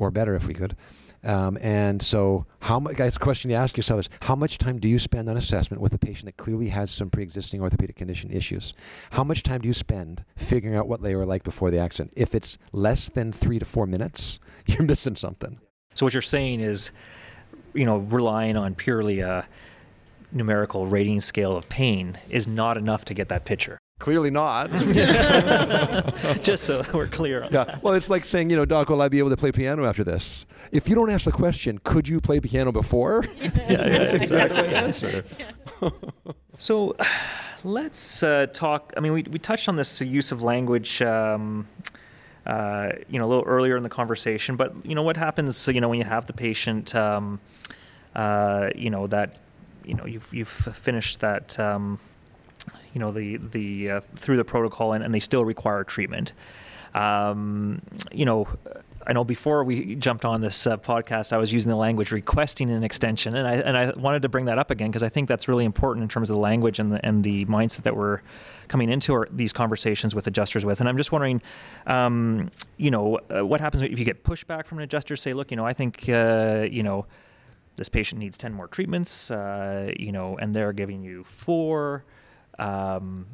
or 0.00 0.10
better 0.10 0.34
if 0.34 0.48
we 0.48 0.54
could. 0.54 0.76
Um, 1.22 1.58
and 1.60 2.00
so, 2.00 2.46
how 2.60 2.80
much? 2.80 2.96
Guys, 2.96 3.14
the 3.14 3.20
question 3.20 3.50
you 3.50 3.56
ask 3.56 3.76
yourself 3.76 4.00
is: 4.00 4.08
How 4.22 4.34
much 4.34 4.56
time 4.56 4.78
do 4.78 4.88
you 4.88 4.98
spend 4.98 5.28
on 5.28 5.36
assessment 5.36 5.82
with 5.82 5.92
a 5.92 5.98
patient 5.98 6.24
that 6.26 6.42
clearly 6.42 6.68
has 6.68 6.90
some 6.90 7.10
pre-existing 7.10 7.60
orthopedic 7.60 7.96
condition 7.96 8.32
issues? 8.32 8.72
How 9.10 9.22
much 9.22 9.42
time 9.42 9.60
do 9.60 9.68
you 9.68 9.74
spend 9.74 10.24
figuring 10.34 10.76
out 10.76 10.88
what 10.88 11.02
they 11.02 11.14
were 11.14 11.26
like 11.26 11.44
before 11.44 11.70
the 11.70 11.78
accident? 11.78 12.14
If 12.16 12.34
it's 12.34 12.56
less 12.72 13.10
than 13.10 13.32
three 13.32 13.58
to 13.58 13.66
four 13.66 13.86
minutes, 13.86 14.40
you're 14.66 14.82
missing 14.82 15.14
something. 15.14 15.60
So 15.94 16.06
what 16.06 16.14
you're 16.14 16.22
saying 16.22 16.60
is, 16.60 16.90
you 17.74 17.84
know, 17.84 17.98
relying 17.98 18.56
on 18.56 18.74
purely 18.74 19.20
a 19.20 19.46
numerical 20.32 20.86
rating 20.86 21.20
scale 21.20 21.56
of 21.56 21.68
pain 21.68 22.16
is 22.30 22.48
not 22.48 22.78
enough 22.78 23.04
to 23.06 23.14
get 23.14 23.28
that 23.28 23.44
picture. 23.44 23.78
Clearly 24.00 24.30
not. 24.30 24.70
Just 26.42 26.64
so 26.64 26.82
we're 26.92 27.06
clear 27.06 27.44
on 27.44 27.52
yeah. 27.52 27.64
that. 27.64 27.82
Well, 27.82 27.92
it's 27.92 28.08
like 28.08 28.24
saying, 28.24 28.48
you 28.48 28.56
know, 28.56 28.64
Doc, 28.64 28.88
will 28.88 29.02
I 29.02 29.08
be 29.08 29.18
able 29.18 29.28
to 29.28 29.36
play 29.36 29.52
piano 29.52 29.84
after 29.84 30.02
this? 30.02 30.46
If 30.72 30.88
you 30.88 30.94
don't 30.94 31.10
ask 31.10 31.26
the 31.26 31.32
question, 31.32 31.78
could 31.84 32.08
you 32.08 32.18
play 32.18 32.40
piano 32.40 32.72
before? 32.72 33.26
yeah, 33.40 33.50
yeah, 33.68 34.02
exactly. 34.14 34.74
answer. 34.74 35.22
so 36.58 36.96
let's 37.64 38.22
uh, 38.22 38.46
talk. 38.54 38.94
I 38.96 39.00
mean, 39.00 39.12
we, 39.12 39.22
we 39.24 39.38
touched 39.38 39.68
on 39.68 39.76
this 39.76 40.00
use 40.00 40.32
of 40.32 40.42
language. 40.42 41.02
Um, 41.02 41.68
uh, 42.46 42.92
you 43.10 43.18
know, 43.18 43.26
a 43.26 43.28
little 43.28 43.44
earlier 43.44 43.76
in 43.76 43.82
the 43.82 43.90
conversation, 43.90 44.56
but 44.56 44.74
you 44.82 44.94
know 44.94 45.02
what 45.02 45.18
happens? 45.18 45.68
You 45.68 45.78
know, 45.78 45.90
when 45.90 45.98
you 45.98 46.06
have 46.06 46.26
the 46.26 46.32
patient, 46.32 46.94
um, 46.94 47.38
uh, 48.16 48.70
you 48.74 48.88
know 48.88 49.06
that, 49.08 49.38
you 49.84 49.92
know, 49.92 50.06
you've 50.06 50.32
you've 50.32 50.48
finished 50.48 51.20
that 51.20 51.60
um, 51.60 51.98
you 52.92 53.00
know 53.00 53.12
the 53.12 53.36
the 53.36 53.90
uh, 53.90 54.00
through 54.14 54.36
the 54.36 54.44
protocol 54.44 54.92
and, 54.92 55.04
and 55.04 55.14
they 55.14 55.20
still 55.20 55.44
require 55.44 55.84
treatment. 55.84 56.32
Um, 56.94 57.82
you 58.10 58.24
know, 58.24 58.48
I 59.06 59.12
know 59.12 59.24
before 59.24 59.64
we 59.64 59.94
jumped 59.94 60.24
on 60.24 60.40
this 60.40 60.66
uh, 60.66 60.76
podcast, 60.76 61.32
I 61.32 61.38
was 61.38 61.52
using 61.52 61.70
the 61.70 61.76
language 61.76 62.12
requesting 62.12 62.70
an 62.70 62.84
extension, 62.84 63.34
and 63.34 63.46
I 63.46 63.54
and 63.54 63.76
I 63.76 63.92
wanted 63.98 64.22
to 64.22 64.28
bring 64.28 64.44
that 64.46 64.58
up 64.58 64.70
again 64.70 64.90
because 64.90 65.02
I 65.02 65.08
think 65.08 65.28
that's 65.28 65.48
really 65.48 65.64
important 65.64 66.02
in 66.02 66.08
terms 66.08 66.30
of 66.30 66.36
the 66.36 66.42
language 66.42 66.78
and 66.78 66.92
the 66.92 67.04
and 67.04 67.24
the 67.24 67.44
mindset 67.46 67.82
that 67.82 67.96
we're 67.96 68.20
coming 68.68 68.90
into 68.90 69.12
our, 69.14 69.28
these 69.30 69.52
conversations 69.52 70.14
with 70.14 70.26
adjusters 70.26 70.64
with. 70.64 70.80
And 70.80 70.88
I'm 70.88 70.96
just 70.96 71.12
wondering, 71.12 71.42
um, 71.86 72.50
you 72.76 72.90
know, 72.90 73.18
uh, 73.34 73.44
what 73.44 73.60
happens 73.60 73.82
if 73.82 73.98
you 73.98 74.04
get 74.04 74.22
pushback 74.22 74.66
from 74.66 74.78
an 74.78 74.84
adjuster? 74.84 75.16
Say, 75.16 75.32
look, 75.32 75.50
you 75.50 75.56
know, 75.56 75.66
I 75.66 75.72
think, 75.72 76.08
uh, 76.08 76.66
you 76.70 76.82
know. 76.82 77.06
This 77.76 77.88
patient 77.88 78.18
needs 78.18 78.36
10 78.36 78.52
more 78.52 78.68
treatments, 78.68 79.30
uh, 79.30 79.90
you 79.98 80.12
know, 80.12 80.36
and 80.36 80.54
they're 80.54 80.74
giving 80.74 81.02
you 81.02 81.24
four. 81.24 82.04
Um, 82.60 83.26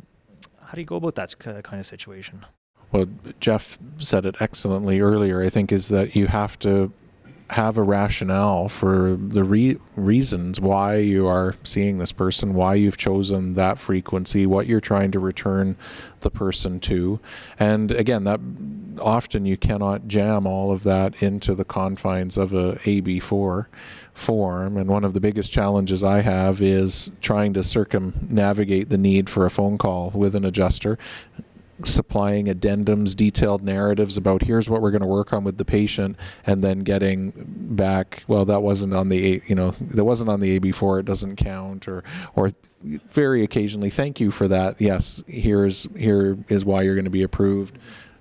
how 0.63 0.73
do 0.73 0.81
you 0.81 0.87
go 0.87 0.97
about 0.97 1.17
that 1.17 1.39
kind 1.39 1.81
of 1.81 1.87
situation? 1.87 2.47
Well, 2.93 3.07
Jeff 3.41 3.79
said 3.99 4.25
it 4.25 4.37
excellently 4.41 5.01
earlier. 5.01 5.43
I 5.43 5.51
think 5.51 5.73
is 5.73 5.89
that 5.89 6.17
you 6.17 6.29
have 6.29 6.59
to 6.61 6.93
have 7.51 7.79
a 7.79 7.83
rationale 7.83 8.69
for 8.69 9.17
the 9.17 9.45
re- 9.45 9.79
reasons 9.95 10.61
why 10.61 10.97
you 10.97 11.27
are 11.27 11.55
seeing 11.63 11.99
this 11.99 12.13
person, 12.13 12.55
why 12.55 12.75
you've 12.75 12.97
chosen 12.97 13.53
that 13.55 13.79
frequency, 13.79 14.47
what 14.47 14.67
you're 14.67 14.81
trying 14.81 15.13
to 15.13 15.21
return 15.21 15.77
the 16.21 16.31
person 16.31 16.81
to. 16.81 17.21
And 17.59 17.93
again, 17.93 18.25
that 18.25 18.41
often 19.01 19.47
you 19.47 19.57
cannot 19.57 20.09
jam 20.09 20.47
all 20.47 20.73
of 20.73 20.83
that 20.85 21.23
into 21.23 21.55
the 21.55 21.65
confines 21.65 22.37
of 22.37 22.53
a 22.53 22.75
AB4 22.77 23.67
form. 24.17 24.77
And 24.77 24.89
one 24.89 25.05
of 25.05 25.15
the 25.15 25.21
biggest 25.21 25.53
challenges 25.53 26.03
I 26.03 26.23
have 26.23 26.63
is 26.63 27.13
trying 27.21 27.53
to 27.55 27.63
circumnavigate 27.63 28.89
the 28.89 28.99
need 28.99 29.29
for 29.29 29.47
a 29.47 29.51
phone 29.51 29.79
call 29.79 30.11
with 30.11 30.35
an 30.35 30.45
adjuster 30.45 30.99
supplying 31.85 32.47
addendums, 32.47 33.15
detailed 33.15 33.63
narratives 33.63 34.17
about 34.17 34.43
here's 34.43 34.71
what 34.71 34.81
we're 34.81 34.91
going 34.91 35.03
to 35.03 35.07
work 35.07 35.33
on 35.33 35.45
with 35.45 35.59
the 35.59 35.65
patient, 35.65 36.17
and 36.47 36.65
then 36.65 36.81
getting 36.81 37.33
back, 37.37 38.25
well, 38.29 38.45
that 38.47 38.63
wasn't 38.63 38.95
on 38.95 39.09
the 39.09 39.43
you 39.47 39.55
know 39.55 39.73
that 39.81 40.05
wasn't 40.05 40.31
on 40.31 40.41
the 40.41 40.59
AB4, 40.59 41.01
it 41.01 41.07
doesn't 41.07 41.37
count, 41.37 41.87
or 41.87 42.03
or 42.35 42.53
very 42.83 43.43
occasionally, 43.43 43.91
thank 43.91 44.21
you 44.21 44.31
for 44.31 44.49
that. 44.49 44.81
Yes, 44.81 45.23
here's 45.27 45.87
here 45.97 46.39
is 46.49 46.65
why 46.65 46.83
you're 46.83 46.95
going 46.95 47.05
to 47.05 47.11
be 47.11 47.23
approved. 47.23 47.79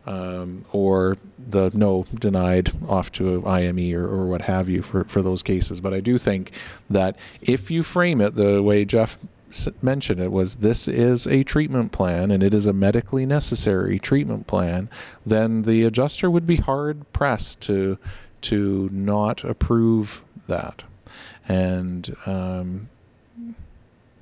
Um, 0.08 0.66
or 0.72 1.18
the 1.48 1.72
no 1.74 2.06
denied 2.14 2.72
off 2.88 3.12
to 3.14 3.46
IME 3.46 3.94
or, 3.94 4.06
or 4.06 4.28
what 4.28 4.42
have 4.42 4.70
you 4.70 4.82
for, 4.82 5.04
for 5.06 5.22
those 5.22 5.44
cases. 5.44 5.82
But 5.82 5.94
I 5.94 6.00
do 6.00 6.18
think 6.18 6.52
that 6.90 7.18
if 7.42 7.70
you 7.70 7.84
frame 7.84 8.22
it 8.22 8.36
the 8.36 8.62
way 8.62 8.86
Jeff 8.86 9.18
mentioned 9.82 10.20
it 10.20 10.32
was 10.32 10.56
this 10.56 10.88
is 10.88 11.28
a 11.28 11.44
treatment 11.44 11.92
plan 11.92 12.32
and 12.32 12.44
it 12.44 12.54
is 12.54 12.66
a 12.66 12.74
medically 12.74 13.26
necessary 13.26 14.00
treatment 14.00 14.48
plan, 14.48 14.90
then 15.26 15.62
the 15.64 15.84
adjuster 15.84 16.30
would 16.30 16.48
be 16.48 16.58
hard 16.58 17.12
pressed 17.14 17.62
to 17.62 17.98
to 18.42 18.90
not 18.92 19.44
approve 19.44 20.24
that. 20.48 20.84
And 21.48 22.16
um, 22.26 22.90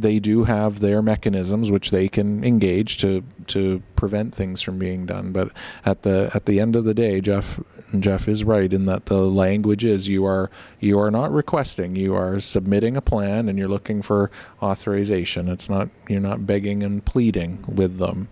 they 0.03 0.19
do 0.19 0.43
have 0.43 0.79
their 0.79 1.01
mechanisms 1.01 1.71
which 1.71 1.89
they 1.89 2.07
can 2.07 2.43
engage 2.43 2.97
to 2.97 3.23
to 3.47 3.81
prevent 3.95 4.35
things 4.35 4.61
from 4.61 4.77
being 4.77 5.07
done. 5.07 5.31
But 5.31 5.51
at 5.85 6.03
the 6.03 6.29
at 6.35 6.45
the 6.45 6.59
end 6.59 6.75
of 6.75 6.83
the 6.83 6.93
day, 6.93 7.19
Jeff 7.21 7.59
Jeff 7.99 8.27
is 8.27 8.43
right 8.43 8.71
in 8.71 8.85
that 8.85 9.07
the 9.07 9.21
language 9.21 9.83
is 9.83 10.07
you 10.07 10.25
are 10.25 10.51
you 10.79 10.99
are 10.99 11.09
not 11.09 11.31
requesting, 11.31 11.95
you 11.95 12.13
are 12.15 12.39
submitting 12.39 12.95
a 12.95 13.01
plan 13.01 13.49
and 13.49 13.57
you're 13.57 13.67
looking 13.67 14.01
for 14.03 14.29
authorization. 14.61 15.49
It's 15.49 15.69
not 15.69 15.89
you're 16.07 16.19
not 16.19 16.45
begging 16.45 16.83
and 16.83 17.03
pleading 17.03 17.63
with 17.67 17.97
them. 17.97 18.27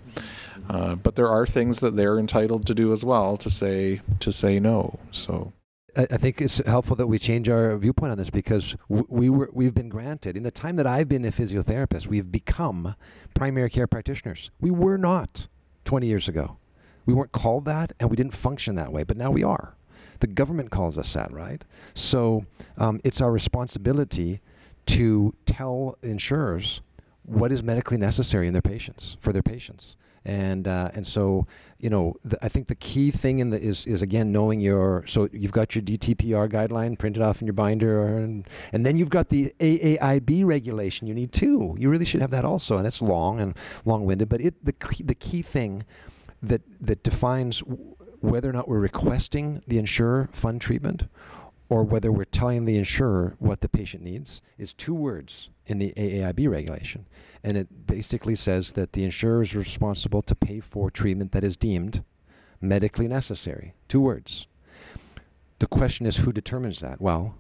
Uh, 0.70 0.96
but 0.96 1.16
there 1.16 1.28
are 1.28 1.46
things 1.46 1.80
that 1.80 1.96
they're 1.96 2.20
entitled 2.20 2.66
to 2.68 2.76
do 2.76 2.94
as 2.94 3.04
well 3.04 3.38
to 3.38 3.50
say 3.50 4.02
to 4.20 4.32
say 4.32 4.60
no. 4.60 5.00
So 5.12 5.54
I 5.96 6.18
think 6.18 6.40
it's 6.40 6.66
helpful 6.66 6.96
that 6.96 7.08
we 7.08 7.20
change 7.20 7.50
our 7.50 7.76
viewpoint 7.78 8.14
on 8.14 8.18
this 8.18 8.30
because 8.30 8.78
we 8.88 9.30
were 9.30 9.50
we've 9.52 9.74
been 9.74 9.90
granted 9.90 10.38
in 10.38 10.44
the 10.44 10.52
time 10.52 10.78
that 10.78 10.88
I've 10.88 11.10
been 11.10 11.26
a 11.26 11.32
physiotherapist, 11.32 12.08
we've 12.08 12.32
become 12.32 12.96
primary 13.34 13.70
care 13.70 13.88
practitioners. 13.88 14.52
We 14.62 14.72
were 14.72 14.98
not 14.98 15.48
20 15.84 16.08
years 16.08 16.30
ago. 16.30 16.58
We 17.06 17.14
weren't 17.14 17.34
called 17.34 17.66
that, 17.66 17.92
and 18.00 18.10
we 18.10 18.16
didn't 18.16 18.34
function 18.34 18.76
that 18.76 18.94
way, 18.94 19.04
but 19.04 19.18
now 19.18 19.32
we 19.32 19.44
are. 19.44 19.76
The 20.20 20.28
government 20.28 20.72
calls 20.72 20.98
us 20.98 21.12
that, 21.14 21.34
right? 21.34 21.66
So 21.94 22.46
um, 22.78 23.02
it's 23.04 23.20
our 23.20 23.32
responsibility 23.32 24.40
to 24.86 25.34
tell 25.46 25.98
insurers 26.02 26.82
what 27.24 27.52
is 27.52 27.64
medically 27.64 27.98
necessary 27.98 28.48
in 28.48 28.54
their 28.54 28.62
patients 28.62 29.18
for 29.20 29.34
their 29.34 29.44
patients 29.44 29.98
and 30.24 30.68
uh, 30.68 30.92
and 30.94 31.06
so 31.06 31.48
you 31.80 31.90
know 31.90 32.16
I 32.42 32.48
think 32.48 32.68
the 32.68 32.76
key 32.76 33.12
thing 33.12 33.40
in 33.40 33.50
the 33.50 33.60
is 33.60 33.88
is 33.88 34.02
again 34.02 34.32
knowing 34.32 34.62
your 34.62 35.04
so 35.08 35.28
you've 35.32 35.52
got 35.52 35.76
your 35.76 35.82
DTPR 35.82 36.50
guideline 36.50 36.98
printed 36.98 37.24
off 37.24 37.42
in 37.42 37.48
your 37.48 37.54
binder 37.54 38.18
and 38.18 38.48
and 38.72 38.86
then 38.86 38.98
you've 38.98 39.10
got 39.10 39.30
the 39.30 39.54
AAIB 39.60 40.46
regulation 40.46 41.08
you 41.08 41.14
need 41.14 41.32
two 41.32 41.76
you 41.80 41.90
really 41.90 42.06
should 42.06 42.22
have 42.22 42.32
that 42.32 42.46
also 42.46 42.78
and 42.78 42.86
it's 42.86 43.02
long 43.02 43.42
and 43.42 43.58
long-winded 43.86 44.30
but 44.30 44.42
it 44.42 44.64
the 44.64 44.74
key, 44.74 45.04
the 45.04 45.16
key 45.16 45.42
thing 45.42 45.84
that 46.42 46.62
that 46.80 47.04
defines 47.04 47.64
whether 48.20 48.48
or 48.48 48.54
not 48.54 48.68
we're 48.68 48.80
requesting 48.80 49.64
the 49.68 49.80
insurer 49.80 50.30
fund 50.32 50.62
treatment 50.62 51.06
or 51.72 51.86
whether 51.86 52.12
we're 52.12 52.26
telling 52.26 52.66
the 52.66 52.78
insurer 52.78 53.34
what 53.40 53.62
the 53.62 53.70
patient 53.70 54.04
needs 54.04 54.42
is 54.58 54.74
two 54.74 54.94
words 54.94 55.50
in 55.66 55.80
the 55.80 55.94
AAIB 55.96 56.50
regulation. 56.50 57.08
And 57.46 57.56
it 57.56 57.88
basically 57.88 58.36
says 58.36 58.74
that 58.74 58.92
the 58.92 59.06
insurer 59.06 59.42
is 59.42 59.56
responsible 59.56 60.22
to 60.24 60.36
pay 60.36 60.60
for 60.60 60.92
treatment 60.92 61.32
that 61.32 61.46
is 61.46 61.56
deemed 61.56 62.04
medically 62.60 63.08
necessary. 63.08 63.74
Two 63.88 64.02
words. 64.02 64.48
The 65.60 65.68
question 65.68 66.06
is 66.06 66.18
who 66.18 66.34
determines 66.34 66.82
that? 66.82 67.00
Well, 67.00 67.36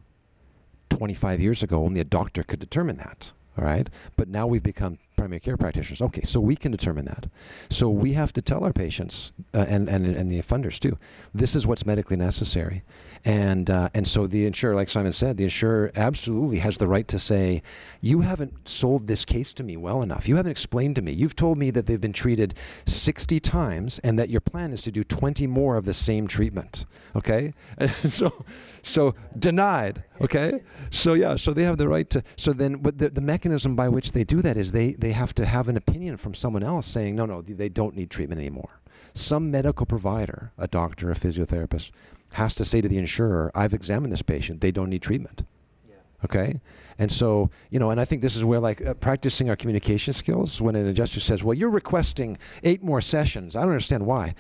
25 0.90 1.42
years 1.42 1.62
ago, 1.62 1.84
only 1.84 2.00
a 2.00 2.06
doctor 2.06 2.44
could 2.44 2.60
determine 2.60 2.96
that. 2.98 3.34
All 3.58 3.66
right. 3.66 3.90
But 4.16 4.30
now 4.30 4.48
we've 4.48 4.64
become 4.64 4.98
primary 5.22 5.40
care 5.40 5.56
practitioners. 5.56 6.02
Okay, 6.02 6.24
so 6.24 6.40
we 6.40 6.56
can 6.56 6.72
determine 6.72 7.06
that. 7.06 7.28
So 7.70 7.90
we 7.90 8.14
have 8.14 8.34
to 8.34 8.42
tell 8.42 8.64
our 8.64 8.74
patients 8.74 9.34
uh, 9.54 9.66
and, 9.68 9.88
and, 9.88 10.04
and 10.04 10.32
the 10.32 10.42
funders 10.42 10.80
too, 10.80 10.98
this 11.32 11.56
is 11.56 11.68
what's 11.68 11.86
medically 11.86 12.18
necessary. 12.18 12.82
And, 13.24 13.70
uh, 13.70 13.90
and 13.94 14.08
so 14.08 14.26
the 14.26 14.48
insurer, 14.48 14.74
like 14.74 14.90
Simon 14.90 15.14
said, 15.14 15.38
the 15.38 15.44
insurer 15.44 15.92
absolutely 15.96 16.58
has 16.60 16.80
the 16.80 16.88
right 16.88 17.08
to 17.08 17.20
say, 17.20 17.62
you 18.00 18.22
haven't 18.22 18.68
sold 18.68 19.06
this 19.06 19.26
case 19.26 19.54
to 19.54 19.64
me 19.64 19.78
well 19.78 20.02
enough. 20.02 20.28
You 20.28 20.38
haven't 20.38 20.52
explained 20.52 20.96
to 20.96 21.04
me. 21.04 21.12
You've 21.12 21.36
told 21.36 21.60
me 21.60 21.70
that 21.70 21.86
they've 21.86 22.02
been 22.02 22.14
treated 22.14 22.56
60 22.88 23.40
times 23.40 24.00
and 24.00 24.18
that 24.18 24.30
your 24.30 24.42
plan 24.42 24.74
is 24.74 24.82
to 24.84 24.92
do 24.92 25.04
20 25.04 25.46
more 25.46 25.78
of 25.78 25.86
the 25.86 25.94
same 25.94 26.26
treatment. 26.26 26.86
Okay? 27.16 27.54
so, 27.92 28.44
so 28.82 29.14
denied. 29.38 30.04
Okay? 30.20 30.64
So 30.90 31.14
yeah, 31.14 31.36
so 31.36 31.54
they 31.54 31.64
have 31.64 31.78
the 31.78 31.88
right 31.88 32.10
to, 32.10 32.24
so 32.38 32.54
then 32.54 32.78
but 32.78 32.98
the, 32.98 33.10
the 33.10 33.22
mechanism 33.22 33.76
by 33.76 33.88
which 33.88 34.14
they 34.14 34.24
do 34.24 34.42
that 34.42 34.58
is 34.58 34.72
they, 34.72 34.94
they 34.94 35.11
have 35.12 35.34
to 35.36 35.46
have 35.46 35.68
an 35.68 35.78
opinion 35.78 36.18
from 36.18 36.34
someone 36.34 36.64
else 36.64 36.86
saying, 36.88 37.16
no, 37.16 37.26
no, 37.26 37.42
they 37.42 37.70
don't 37.70 37.96
need 37.96 38.10
treatment 38.10 38.40
anymore. 38.40 38.80
Some 39.14 39.52
medical 39.52 39.86
provider, 39.86 40.52
a 40.58 40.68
doctor, 40.68 41.12
a 41.12 41.16
physiotherapist, 41.16 41.92
has 42.34 42.56
to 42.56 42.66
say 42.66 42.82
to 42.82 42.88
the 42.88 42.98
insurer, 42.98 43.52
I've 43.54 43.74
examined 43.74 44.14
this 44.14 44.22
patient, 44.22 44.62
they 44.62 44.72
don't 44.72 44.90
need 44.90 45.02
treatment. 45.02 45.44
Yeah. 45.88 45.96
Okay? 46.26 46.62
And 46.98 47.12
so, 47.12 47.50
you 47.70 47.80
know, 47.80 47.90
and 47.90 48.00
I 48.00 48.06
think 48.06 48.22
this 48.22 48.36
is 48.36 48.46
where 48.46 48.60
like 48.60 48.86
uh, 48.86 48.94
practicing 48.94 49.50
our 49.50 49.56
communication 49.56 50.14
skills, 50.14 50.62
when 50.62 50.76
an 50.76 50.88
adjuster 50.88 51.20
says, 51.20 51.44
well, 51.44 51.54
you're 51.54 51.70
requesting 51.70 52.38
eight 52.64 52.84
more 52.84 53.02
sessions, 53.02 53.56
I 53.56 53.62
don't 53.62 53.72
understand 53.72 54.06
why. 54.06 54.36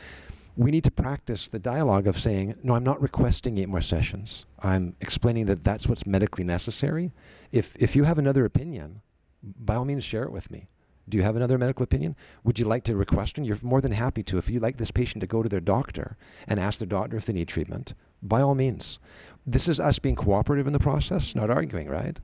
We 0.56 0.70
need 0.70 0.84
to 0.84 0.92
practice 0.92 1.48
the 1.48 1.60
dialogue 1.60 2.08
of 2.08 2.20
saying, 2.20 2.56
no, 2.62 2.76
I'm 2.76 2.84
not 2.84 3.02
requesting 3.02 3.58
eight 3.58 3.70
more 3.70 3.82
sessions. 3.82 4.46
I'm 4.62 4.96
explaining 5.02 5.46
that 5.48 5.64
that's 5.64 5.88
what's 5.88 6.06
medically 6.06 6.44
necessary. 6.44 7.12
If, 7.52 7.76
if 7.78 7.96
you 7.96 8.04
have 8.04 8.20
another 8.20 8.46
opinion, 8.46 9.02
by 9.43 9.75
all 9.75 9.86
means, 9.86 10.04
share 10.04 10.23
it 10.23 10.32
with 10.32 10.51
me. 10.51 10.67
Do 11.10 11.17
you 11.17 11.23
have 11.23 11.36
another 11.36 11.58
medical 11.58 11.84
opinion? 11.84 12.15
Would 12.43 12.60
you 12.60 12.65
like 12.65 12.84
to 12.86 12.95
request 12.95 13.38
one? 13.38 13.45
You're 13.45 13.58
more 13.62 13.82
than 13.82 13.91
happy 13.91 14.23
to. 14.23 14.38
If 14.38 14.49
you'd 14.49 14.62
like 14.62 14.77
this 14.77 14.91
patient 14.91 15.21
to 15.21 15.27
go 15.27 15.43
to 15.43 15.49
their 15.49 15.60
doctor 15.60 16.17
and 16.47 16.60
ask 16.60 16.80
their 16.80 16.88
doctor 16.88 17.17
if 17.17 17.25
they 17.25 17.34
need 17.34 17.47
treatment, 17.47 17.93
by 18.21 18.41
all 18.41 18.56
means. 18.56 18.99
This 19.45 19.67
is 19.67 19.80
us 19.80 19.99
being 19.99 20.15
cooperative 20.15 20.67
in 20.67 20.73
the 20.73 20.80
process, 20.80 21.36
not 21.36 21.49
arguing, 21.49 21.89
right? 21.89 22.19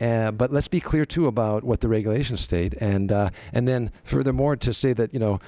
Uh, 0.00 0.30
but 0.32 0.52
let's 0.52 0.68
be 0.68 0.80
clear 0.80 1.04
too 1.04 1.26
about 1.26 1.64
what 1.64 1.80
the 1.80 1.88
regulations 1.88 2.40
state, 2.40 2.74
and 2.80 3.10
uh, 3.10 3.30
and 3.52 3.66
then 3.66 3.90
furthermore 4.04 4.56
to 4.56 4.72
say 4.72 4.92
that 4.92 5.14
you 5.14 5.20
know, 5.20 5.38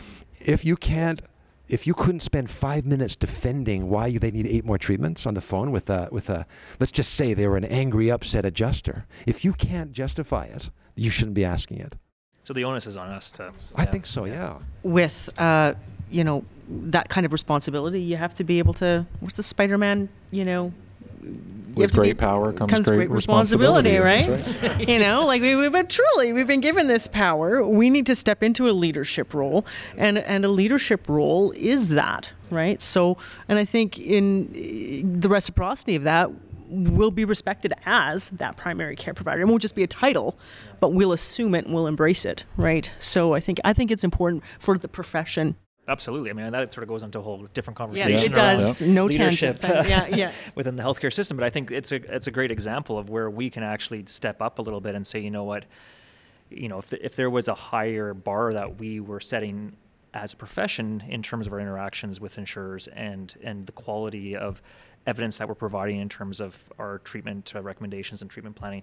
if 0.41 0.65
you 0.65 0.77
can't, 0.77 1.21
if 1.69 1.87
you 1.87 1.95
couldn't 1.95 2.21
spend 2.21 2.51
five 2.51 2.87
minutes 2.87 3.17
defending 3.17 3.89
why 3.89 4.07
you, 4.07 4.19
they 4.19 4.31
need 4.31 4.47
eight 4.47 4.65
more 4.65 4.79
treatments 4.79 5.27
on 5.27 5.35
the 5.35 5.41
phone 5.41 5.71
with 5.71 5.91
a 5.91 6.09
with 6.11 6.31
a, 6.31 6.47
let's 6.81 6.93
just 6.93 7.15
say 7.15 7.35
they 7.35 7.47
were 7.47 7.57
an 7.57 7.65
angry, 7.65 8.11
upset 8.11 8.45
adjuster. 8.45 9.07
If 9.27 9.45
you 9.45 9.53
can't 9.53 9.93
justify 9.93 10.45
it, 10.45 10.71
you 10.95 11.11
shouldn't 11.11 11.35
be 11.35 11.45
asking 11.45 11.79
it. 11.79 11.97
So 12.45 12.55
the 12.55 12.65
onus 12.65 12.87
is 12.87 12.97
on 12.97 13.11
us 13.11 13.31
to. 13.33 13.53
I 13.77 13.85
think 13.85 14.07
so. 14.07 14.25
Yeah. 14.25 14.59
With 14.83 15.29
uh, 15.39 15.75
you 16.11 16.25
know 16.25 16.45
that 16.69 17.09
kind 17.09 17.27
of 17.27 17.33
responsibility, 17.33 18.01
you 18.01 18.17
have 18.17 18.35
to 18.37 18.45
be 18.45 18.59
able 18.59 18.73
to. 18.75 19.07
What's 19.21 19.37
the 19.37 19.43
Spider-Man? 19.43 20.09
You 20.31 20.45
know. 20.45 20.73
With 21.75 21.93
great 21.93 22.19
be, 22.19 22.25
power 22.25 22.53
comes, 22.53 22.73
comes 22.73 22.89
great, 22.89 22.97
great 22.97 23.11
responsibility, 23.11 23.99
responsibility 23.99 24.61
right? 24.61 24.63
right? 24.63 24.89
you 24.89 24.99
know, 24.99 25.27
like 25.27 25.43
we, 25.43 25.55
we, 25.55 25.69
but 25.69 25.89
truly, 25.89 26.33
we've 26.33 26.47
been 26.47 26.61
given 26.61 26.89
this 26.89 27.07
power. 27.07 27.65
We 27.65 27.89
need 27.89 28.07
to 28.07 28.17
step 28.17 28.43
into 28.43 28.69
a 28.69 28.73
leadership 28.73 29.33
role, 29.33 29.65
and 29.97 30.19
and 30.19 30.45
a 30.45 30.49
leadership 30.49 31.09
role 31.09 31.53
is 31.53 31.91
that, 31.91 32.33
right? 32.51 32.83
So, 32.83 33.17
and 33.49 33.61
I 33.61 33.65
think 33.65 33.97
in 33.97 34.53
eh, 34.57 35.03
the 35.05 35.29
reciprocity 35.29 35.95
of 35.95 36.03
that, 36.03 36.33
will 36.69 37.11
be 37.11 37.25
respected 37.25 37.73
as 37.87 38.31
that 38.31 38.57
primary 38.57 38.97
care 38.97 39.15
provider. 39.15 39.41
It 39.43 39.47
won't 39.47 39.63
just 39.63 39.75
be 39.75 39.83
a 39.83 39.89
title, 39.89 40.39
but 40.81 40.93
we'll 40.93 41.13
assume 41.13 41.55
it 41.55 41.65
and 41.65 41.75
we'll 41.75 41.87
embrace 41.87 42.25
it, 42.25 42.45
right? 42.57 42.93
So 42.99 43.35
I 43.35 43.41
think 43.41 43.59
I 43.65 43.73
think 43.73 43.91
it's 43.91 44.05
important 44.05 44.43
for 44.59 44.77
the 44.77 44.89
profession. 44.89 45.57
Absolutely. 45.89 46.31
I 46.31 46.35
mean, 46.35 46.53
that 46.53 46.73
sort 46.73 46.83
of 46.83 46.89
goes 46.89 47.03
into 47.03 47.19
a 47.19 47.23
whole 47.23 47.47
different 47.55 47.77
conversation. 47.77 48.13
Yes, 48.13 48.25
it 48.25 48.35
does. 48.35 48.83
No 48.83 49.07
leadership 49.07 49.57
tangents. 49.57 49.89
yeah, 49.89 50.07
yeah. 50.07 50.33
within 50.55 50.77
the 50.77 50.83
healthcare 50.83 51.13
system. 51.13 51.37
But 51.37 51.45
I 51.45 51.51
think 51.51 51.71
it's 51.71 51.91
a 51.93 51.97
it's 52.15 52.27
a 52.27 52.31
great 52.31 52.51
example 52.51 52.99
of 52.99 53.09
where 53.09 53.31
we 53.31 53.49
can 53.49 53.63
actually 53.63 54.05
step 54.07 54.43
up 54.43 54.59
a 54.59 54.63
little 54.63 54.81
bit 54.81 54.95
and 54.95 55.07
say, 55.07 55.19
you 55.19 55.31
know 55.31 55.45
what, 55.45 55.65
you 56.51 56.69
know, 56.69 56.79
if 56.79 56.89
the, 56.89 57.05
if 57.05 57.17
there 57.17 57.31
was 57.31 57.49
a 57.49 57.55
higher 57.55 58.13
bar 58.13 58.53
that 58.53 58.79
we 58.79 59.01
were 59.01 59.21
setting 59.21 59.77
as 60.13 60.33
a 60.35 60.37
profession 60.37 61.03
in 61.09 61.23
terms 61.23 61.47
of 61.47 61.53
our 61.53 61.61
interactions 61.61 62.21
with 62.21 62.37
insurers 62.37 62.87
and 62.89 63.35
and 63.43 63.67
the 63.67 63.73
quality 63.73 64.37
of 64.37 64.63
evidence 65.07 65.39
that 65.39 65.49
we're 65.49 65.55
providing 65.55 66.01
in 66.01 66.09
terms 66.09 66.41
of 66.41 66.71
our 66.79 66.99
treatment 66.99 67.53
uh, 67.55 67.63
recommendations 67.63 68.21
and 68.21 68.31
treatment 68.31 68.55
planning 68.55 68.83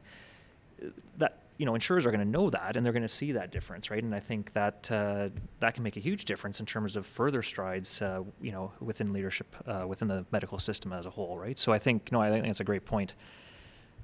that 1.18 1.40
you 1.58 1.66
know 1.66 1.76
insurers 1.76 2.06
are 2.06 2.12
going 2.12 2.20
to 2.24 2.30
know 2.30 2.50
that 2.50 2.76
and 2.76 2.86
they're 2.86 2.94
going 2.94 3.04
to 3.04 3.10
see 3.10 3.32
that 3.32 3.52
difference 3.52 3.90
right? 3.90 4.04
And 4.04 4.14
i 4.14 4.20
think 4.20 4.54
that 4.54 4.92
uh, 4.92 5.30
that 5.60 5.74
can 5.74 5.84
make 5.84 5.98
a 5.98 6.00
huge 6.00 6.26
difference 6.26 6.60
in 6.60 6.66
terms 6.66 6.96
of 6.96 7.06
further 7.06 7.42
strides 7.42 8.02
uh, 8.02 8.24
you 8.42 8.52
know 8.52 8.72
within 8.80 9.12
leadership 9.12 9.56
uh, 9.68 9.86
within 9.88 10.08
the 10.08 10.26
medical 10.32 10.60
system 10.60 10.94
as 10.94 11.06
a 11.06 11.10
whole 11.10 11.38
right? 11.38 11.58
So 11.58 11.72
i 11.72 11.80
think 11.80 12.12
know 12.12 12.22
i 12.22 12.30
think 12.30 12.46
that's 12.46 12.60
a 12.60 12.64
great 12.64 12.86
point. 12.86 13.14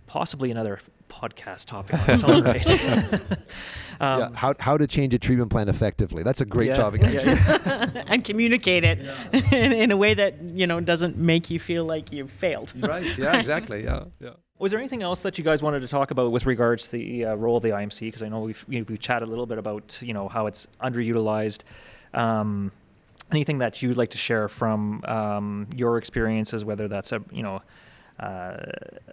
Possibly 0.08 0.52
another 0.52 0.80
podcast 1.12 1.66
topic 1.66 2.00
on 2.00 2.10
its 2.10 2.24
own 2.24 2.44
right. 2.44 2.70
um, 4.00 4.20
yeah, 4.20 4.30
how, 4.34 4.54
how 4.60 4.78
to 4.78 4.88
change 4.88 5.14
a 5.14 5.20
treatment 5.20 5.52
plan 5.52 5.68
effectively. 5.68 6.24
That's 6.24 6.42
a 6.42 6.46
great 6.46 6.70
yeah, 6.70 6.74
topic. 6.74 7.02
Yeah, 7.02 8.04
and 8.08 8.24
communicate 8.24 8.84
it 8.84 9.00
in, 9.52 9.74
in, 9.74 9.92
a 9.92 9.98
way 9.98 10.14
that 10.14 10.42
you 10.42 10.66
know 10.66 10.80
doesn't 10.80 11.18
make 11.18 11.50
you 11.50 11.60
feel 11.60 11.86
like 11.86 12.12
you've 12.12 12.32
failed. 12.32 12.74
Right. 12.78 13.18
Yeah. 13.18 13.38
Exactly. 13.38 13.84
Yeah. 13.84 14.06
Yeah. 14.20 14.32
Was 14.58 14.72
there 14.72 14.80
anything 14.80 15.02
else 15.02 15.22
that 15.22 15.38
you 15.38 15.44
guys 15.44 15.62
wanted 15.64 15.82
to 15.82 15.88
talk 15.88 16.12
about 16.12 16.32
with 16.32 16.46
regards 16.46 16.90
to 16.90 16.98
the 16.98 17.26
uh, 17.26 17.36
role 17.36 17.58
of 17.58 17.64
the 17.64 17.70
IMC? 17.70 18.02
Because 18.02 18.24
I 18.24 18.30
know 18.30 18.42
we've 18.42 18.66
you 18.70 18.80
know, 18.80 18.86
we've 18.88 19.00
chatted 19.00 19.28
a 19.28 19.32
little 19.32 19.48
bit 19.48 19.58
about 19.58 20.00
you 20.02 20.14
know 20.14 20.30
how 20.30 20.48
it's 20.48 20.68
underutilized. 20.82 21.64
Um, 22.14 22.72
anything 23.32 23.60
that 23.60 23.82
you'd 23.82 23.98
like 23.98 24.10
to 24.10 24.18
share 24.18 24.48
from 24.50 25.04
um, 25.06 25.68
your 25.76 25.98
experiences, 25.98 26.64
whether 26.64 26.88
that's 26.88 27.12
a 27.12 27.22
you 27.32 27.44
know 27.44 27.62
uh, 28.22 28.58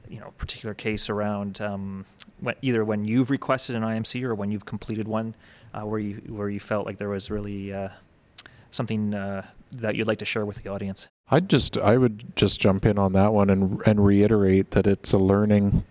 you 0.09 0.21
know, 0.21 0.33
particular 0.37 0.75
case 0.75 1.09
around 1.09 1.61
um, 1.61 2.05
when, 2.41 2.55
either 2.63 2.85
when 2.85 3.05
you've 3.05 3.31
requested 3.31 3.75
an 3.75 3.83
IMC 3.83 4.23
or 4.23 4.35
when 4.35 4.51
you've 4.51 4.67
completed 4.67 5.09
one, 5.09 5.35
uh, 5.75 5.81
where 5.81 5.99
you 5.99 6.17
where 6.29 6.51
you 6.51 6.61
felt 6.61 6.87
like 6.87 6.99
there 6.99 7.09
was 7.09 7.31
really 7.31 7.73
uh, 7.73 7.89
something 8.71 9.15
uh, 9.15 9.45
that 9.73 9.97
you'd 9.97 10.07
like 10.07 10.19
to 10.19 10.25
share 10.25 10.45
with 10.45 10.63
the 10.63 10.69
audience. 10.69 11.09
I'd 11.31 11.49
just 11.49 11.79
I 11.79 11.97
would 11.97 12.37
just 12.37 12.61
jump 12.61 12.87
in 12.87 12.99
on 12.99 13.13
that 13.13 13.33
one 13.33 13.51
and 13.51 13.83
and 13.87 14.05
reiterate 14.05 14.73
that 14.73 14.87
it's 14.87 15.13
a 15.13 15.19
learning 15.19 15.85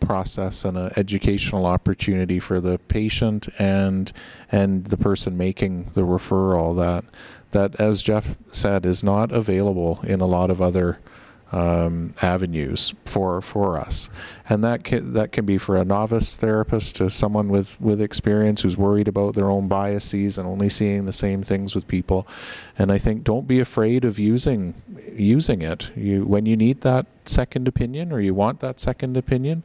process 0.00 0.64
and 0.64 0.76
an 0.76 0.90
educational 0.96 1.66
opportunity 1.66 2.40
for 2.40 2.60
the 2.60 2.78
patient 2.78 3.48
and 3.60 4.12
and 4.50 4.86
the 4.86 4.96
person 4.96 5.36
making 5.36 5.84
the 5.92 6.00
referral 6.00 6.76
that 6.76 7.04
that 7.52 7.80
as 7.80 8.02
Jeff 8.02 8.36
said 8.50 8.86
is 8.86 9.04
not 9.04 9.30
available 9.30 10.00
in 10.02 10.20
a 10.20 10.26
lot 10.26 10.50
of 10.50 10.60
other 10.60 10.98
um, 11.52 12.12
avenues 12.22 12.94
for 13.04 13.40
for 13.40 13.78
us, 13.78 14.08
and 14.48 14.62
that 14.62 14.84
can, 14.84 15.12
that 15.14 15.32
can 15.32 15.44
be 15.44 15.58
for 15.58 15.76
a 15.76 15.84
novice 15.84 16.36
therapist 16.36 16.96
to 16.96 17.10
someone 17.10 17.48
with 17.48 17.80
with 17.80 18.00
experience 18.00 18.62
who's 18.62 18.76
worried 18.76 19.08
about 19.08 19.34
their 19.34 19.50
own 19.50 19.68
biases 19.68 20.38
and 20.38 20.46
only 20.46 20.68
seeing 20.68 21.04
the 21.06 21.12
same 21.12 21.42
things 21.42 21.74
with 21.74 21.86
people. 21.88 22.26
And 22.78 22.92
I 22.92 22.98
think 22.98 23.24
don't 23.24 23.46
be 23.46 23.60
afraid 23.60 24.04
of 24.04 24.18
using 24.18 24.74
using 25.12 25.62
it. 25.62 25.90
You 25.96 26.24
when 26.24 26.46
you 26.46 26.56
need 26.56 26.82
that 26.82 27.06
second 27.24 27.68
opinion 27.68 28.12
or 28.12 28.20
you 28.20 28.34
want 28.34 28.60
that 28.60 28.78
second 28.78 29.16
opinion, 29.16 29.62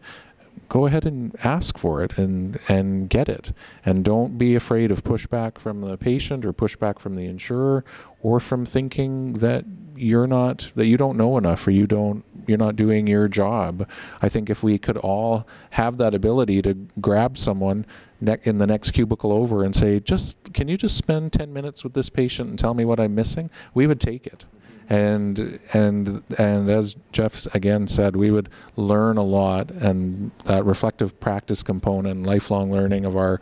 go 0.69 0.85
ahead 0.85 1.05
and 1.05 1.35
ask 1.43 1.77
for 1.77 2.03
it 2.03 2.17
and 2.17 2.59
and 2.67 3.09
get 3.09 3.29
it. 3.29 3.53
And 3.85 4.03
don't 4.03 4.37
be 4.37 4.55
afraid 4.55 4.91
of 4.91 5.03
pushback 5.03 5.57
from 5.57 5.81
the 5.81 5.97
patient 5.97 6.45
or 6.45 6.53
pushback 6.53 6.99
from 6.99 7.15
the 7.15 7.25
insurer 7.25 7.83
or 8.21 8.39
from 8.39 8.65
thinking 8.65 9.33
that 9.33 9.65
you're 9.95 10.27
not 10.27 10.71
that 10.75 10.85
you 10.85 10.97
don't 10.97 11.17
know 11.17 11.37
enough 11.37 11.65
or 11.67 11.71
you 11.71 11.87
don't 11.87 12.23
you're 12.47 12.57
not 12.57 12.75
doing 12.75 13.07
your 13.07 13.27
job. 13.27 13.87
I 14.21 14.29
think 14.29 14.49
if 14.49 14.61
we 14.63 14.77
could 14.77 14.97
all 14.97 15.47
have 15.71 15.97
that 15.97 16.13
ability 16.13 16.61
to 16.63 16.73
grab 17.01 17.37
someone 17.37 17.85
ne- 18.21 18.37
in 18.43 18.57
the 18.57 18.67
next 18.67 18.91
cubicle 18.91 19.31
over 19.31 19.63
and 19.63 19.75
say 19.75 19.99
just 19.99 20.53
can 20.53 20.67
you 20.67 20.77
just 20.77 20.97
spend 20.97 21.33
10 21.33 21.53
minutes 21.53 21.83
with 21.83 21.93
this 21.93 22.09
patient 22.09 22.49
and 22.49 22.59
tell 22.59 22.73
me 22.73 22.85
what 22.85 22.99
i'm 22.99 23.15
missing? 23.15 23.49
we 23.73 23.87
would 23.87 23.99
take 23.99 24.27
it 24.27 24.45
and 24.89 25.59
and 25.73 26.23
and 26.37 26.69
as 26.69 26.95
Jeff 27.11 27.53
again 27.55 27.87
said, 27.87 28.15
we 28.15 28.31
would 28.31 28.49
learn 28.75 29.17
a 29.17 29.23
lot, 29.23 29.71
and 29.71 30.31
that 30.45 30.65
reflective 30.65 31.19
practice 31.19 31.63
component, 31.63 32.25
lifelong 32.25 32.71
learning 32.71 33.05
of 33.05 33.15
our 33.15 33.39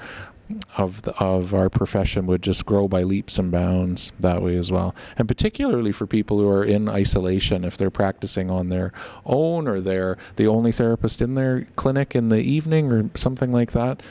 of 0.78 1.02
the, 1.04 1.16
of 1.16 1.54
our 1.54 1.70
profession 1.70 2.26
would 2.28 2.44
just 2.44 2.66
grow 2.66 2.88
by 2.88 3.04
leaps 3.04 3.40
and 3.40 3.52
bounds 3.52 4.12
that 4.20 4.42
way 4.42 4.56
as 4.56 4.72
well. 4.72 4.94
And 5.18 5.28
particularly 5.28 5.92
for 5.92 6.06
people 6.06 6.38
who 6.40 6.50
are 6.50 6.64
in 6.64 6.90
isolation, 6.90 7.64
if 7.64 7.78
they're 7.78 7.90
practicing 7.90 8.50
on 8.50 8.70
their 8.70 8.92
own 9.26 9.68
or 9.68 9.80
they're 9.80 10.18
the 10.36 10.48
only 10.48 10.72
therapist 10.72 11.22
in 11.22 11.36
their 11.36 11.66
clinic 11.76 12.16
in 12.16 12.30
the 12.30 12.42
evening 12.42 12.92
or 12.92 13.10
something 13.16 13.52
like 13.52 13.72
that, 13.72 14.04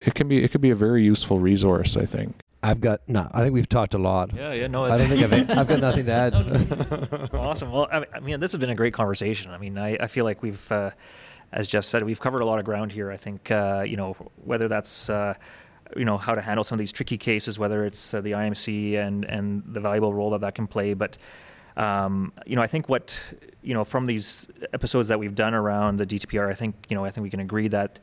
it 0.00 0.14
can 0.14 0.28
be 0.28 0.42
it 0.44 0.50
could 0.50 0.60
be 0.60 0.70
a 0.70 0.76
very 0.76 1.02
useful 1.02 1.38
resource. 1.38 1.96
I 1.96 2.04
think. 2.04 2.40
I've 2.62 2.80
got 2.80 3.00
no. 3.06 3.28
I 3.32 3.42
think 3.42 3.54
we've 3.54 3.68
talked 3.68 3.94
a 3.94 3.98
lot. 3.98 4.34
Yeah, 4.34 4.52
yeah. 4.52 4.66
No, 4.66 4.84
I 4.84 4.98
don't 4.98 5.06
think 5.08 5.32
I've, 5.32 5.50
I've 5.58 5.68
got 5.68 5.80
nothing 5.80 6.06
to 6.06 6.12
add. 6.12 7.30
awesome. 7.34 7.70
Well, 7.70 7.88
I 7.90 8.20
mean, 8.20 8.40
this 8.40 8.52
has 8.52 8.60
been 8.60 8.70
a 8.70 8.74
great 8.74 8.94
conversation. 8.94 9.52
I 9.52 9.58
mean, 9.58 9.78
I, 9.78 9.96
I 10.00 10.06
feel 10.06 10.24
like 10.24 10.42
we've. 10.42 10.70
Uh, 10.72 10.90
as 11.50 11.66
Jeff 11.66 11.84
said, 11.84 12.02
we've 12.02 12.20
covered 12.20 12.40
a 12.40 12.44
lot 12.44 12.58
of 12.58 12.66
ground 12.66 12.92
here. 12.92 13.10
I 13.10 13.16
think 13.16 13.50
uh, 13.50 13.84
you 13.86 13.96
know 13.96 14.14
whether 14.44 14.68
that's 14.68 15.08
uh, 15.08 15.34
you 15.96 16.04
know 16.04 16.18
how 16.18 16.34
to 16.34 16.40
handle 16.40 16.64
some 16.64 16.76
of 16.76 16.80
these 16.80 16.92
tricky 16.92 17.16
cases, 17.16 17.58
whether 17.58 17.84
it's 17.84 18.12
uh, 18.12 18.20
the 18.20 18.32
IMC 18.32 18.98
and 18.98 19.24
and 19.24 19.62
the 19.66 19.80
valuable 19.80 20.12
role 20.12 20.30
that 20.30 20.40
that 20.40 20.54
can 20.54 20.66
play, 20.66 20.94
but. 20.94 21.16
Um, 21.76 22.32
you 22.44 22.56
know, 22.56 22.62
I 22.62 22.66
think 22.66 22.88
what 22.88 23.22
you 23.62 23.72
know 23.72 23.84
from 23.84 24.06
these 24.06 24.48
episodes 24.72 25.06
that 25.06 25.20
we've 25.20 25.36
done 25.36 25.54
around 25.54 25.98
the 25.98 26.06
DTPR, 26.06 26.50
I 26.50 26.52
think 26.52 26.74
you 26.88 26.96
know, 26.96 27.04
I 27.04 27.12
think 27.12 27.22
we 27.22 27.30
can 27.30 27.38
agree 27.38 27.68
that 27.68 28.00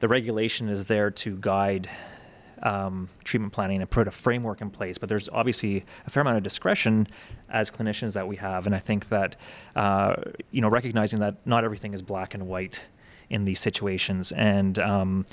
the 0.00 0.08
regulation 0.08 0.70
is 0.70 0.86
there 0.86 1.10
to 1.10 1.36
guide 1.36 1.90
um, 2.62 3.08
treatment 3.24 3.52
planning 3.52 3.80
and 3.80 3.90
put 3.90 4.08
a 4.08 4.10
framework 4.10 4.60
in 4.60 4.70
place. 4.70 4.98
But 4.98 5.08
there's 5.08 5.28
obviously 5.28 5.84
a 6.06 6.10
fair 6.10 6.20
amount 6.20 6.36
of 6.36 6.42
discretion 6.42 7.06
as 7.48 7.70
clinicians 7.70 8.14
that 8.14 8.26
we 8.26 8.36
have, 8.36 8.66
and 8.66 8.74
I 8.74 8.78
think 8.78 9.08
that 9.08 9.36
uh, 9.76 10.16
you 10.50 10.60
know 10.60 10.68
recognizing 10.68 11.20
that 11.20 11.36
not 11.46 11.64
everything 11.64 11.94
is 11.94 12.02
black 12.02 12.34
and 12.34 12.46
white 12.46 12.82
in 13.30 13.44
these 13.44 13.60
situations. 13.60 14.32
And 14.32 14.78
um, 14.78 15.26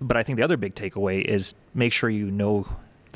but 0.00 0.16
I 0.16 0.22
think 0.22 0.36
the 0.36 0.42
other 0.42 0.56
big 0.56 0.74
takeaway 0.74 1.24
is 1.24 1.54
make 1.74 1.92
sure 1.92 2.10
you 2.10 2.30
know 2.30 2.66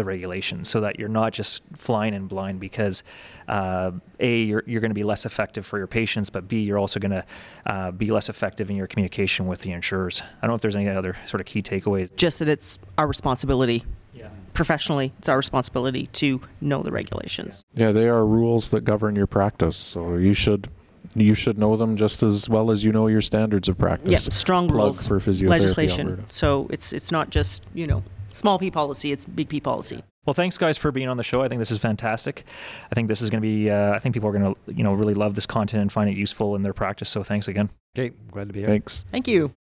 the 0.01 0.05
regulations 0.05 0.68
so 0.68 0.80
that 0.80 0.98
you're 0.98 1.09
not 1.09 1.32
just 1.32 1.62
flying 1.74 2.14
in 2.14 2.26
blind 2.26 2.59
because 2.59 3.03
uh, 3.48 3.90
a 4.18 4.40
you're, 4.40 4.64
you're 4.66 4.80
going 4.80 4.90
to 4.90 4.94
be 4.94 5.05
less 5.05 5.26
effective 5.26 5.66
for 5.66 5.76
your 5.76 5.86
patients 5.86 6.30
but 6.30 6.48
b 6.48 6.61
you're 6.61 6.78
also 6.78 6.98
going 6.98 7.11
to 7.11 7.24
uh, 7.66 7.90
be 7.90 8.11
less 8.11 8.30
effective 8.30 8.70
in 8.70 8.76
your 8.76 8.86
communication 8.86 9.46
with 9.46 9.61
the 9.61 9.72
insurers 9.72 10.22
i 10.22 10.40
don't 10.40 10.51
know 10.51 10.55
if 10.55 10.62
there's 10.62 10.76
any 10.76 10.88
other 10.88 11.14
sort 11.26 11.40
of 11.40 11.46
key 11.46 11.62
takeaways 11.62 12.14
Just 12.16 12.38
that 12.38 12.48
it's 12.48 12.78
our 12.96 13.07
responsibility 13.07 13.84
yeah 14.14 14.28
professionally. 14.55 15.12
It's 15.18 15.28
our 15.28 15.38
responsibility 15.38 16.09
to 16.09 16.40
know 16.61 16.82
the 16.82 16.92
regulations. 16.92 17.64
Yeah, 17.72 17.92
they 17.92 18.09
are 18.09 18.26
rules 18.26 18.68
that 18.70 18.82
govern 18.82 19.16
your 19.16 19.26
practice, 19.26 19.76
so 19.76 20.16
you 20.16 20.34
should 20.34 20.68
you 21.14 21.34
should 21.34 21.59
know 21.59 21.76
them 21.76 21.96
just 21.96 22.22
as 22.22 22.48
well 22.48 22.70
as 22.70 22.84
you 22.84 22.92
know 22.92 23.07
your 23.07 23.20
standards 23.20 23.68
of 23.68 23.78
practice. 23.78 24.11
Yeah, 24.11 24.18
strong 24.18 24.68
Plug 24.68 24.78
rules, 24.78 25.07
for 25.07 25.18
physiotherapy 25.18 25.48
legislation. 25.48 26.09
Alberta. 26.09 26.24
So 26.28 26.66
it's 26.70 26.92
it's 26.92 27.11
not 27.11 27.30
just 27.30 27.64
you 27.74 27.86
know 27.86 28.03
small 28.32 28.58
p 28.58 28.70
policy; 28.70 29.12
it's 29.12 29.24
big 29.24 29.48
P 29.48 29.60
policy. 29.60 30.02
Well, 30.26 30.34
thanks 30.34 30.58
guys 30.58 30.76
for 30.76 30.92
being 30.92 31.08
on 31.08 31.16
the 31.16 31.24
show. 31.24 31.42
I 31.42 31.48
think 31.48 31.60
this 31.60 31.70
is 31.70 31.78
fantastic. 31.78 32.44
I 32.90 32.94
think 32.94 33.08
this 33.08 33.22
is 33.22 33.30
going 33.30 33.40
to 33.40 33.46
be. 33.46 33.70
Uh, 33.70 33.92
I 33.92 33.98
think 33.98 34.14
people 34.14 34.28
are 34.28 34.38
going 34.38 34.54
to, 34.54 34.74
you 34.74 34.84
know, 34.84 34.92
really 34.92 35.14
love 35.14 35.34
this 35.34 35.46
content 35.46 35.80
and 35.80 35.90
find 35.92 36.10
it 36.10 36.16
useful 36.16 36.56
in 36.56 36.62
their 36.62 36.74
practice. 36.74 37.08
So 37.08 37.22
thanks 37.22 37.48
again. 37.48 37.70
Okay, 37.96 38.14
glad 38.30 38.48
to 38.48 38.52
be 38.52 38.60
here. 38.60 38.68
Thanks. 38.68 39.04
Thank 39.10 39.28
you. 39.28 39.54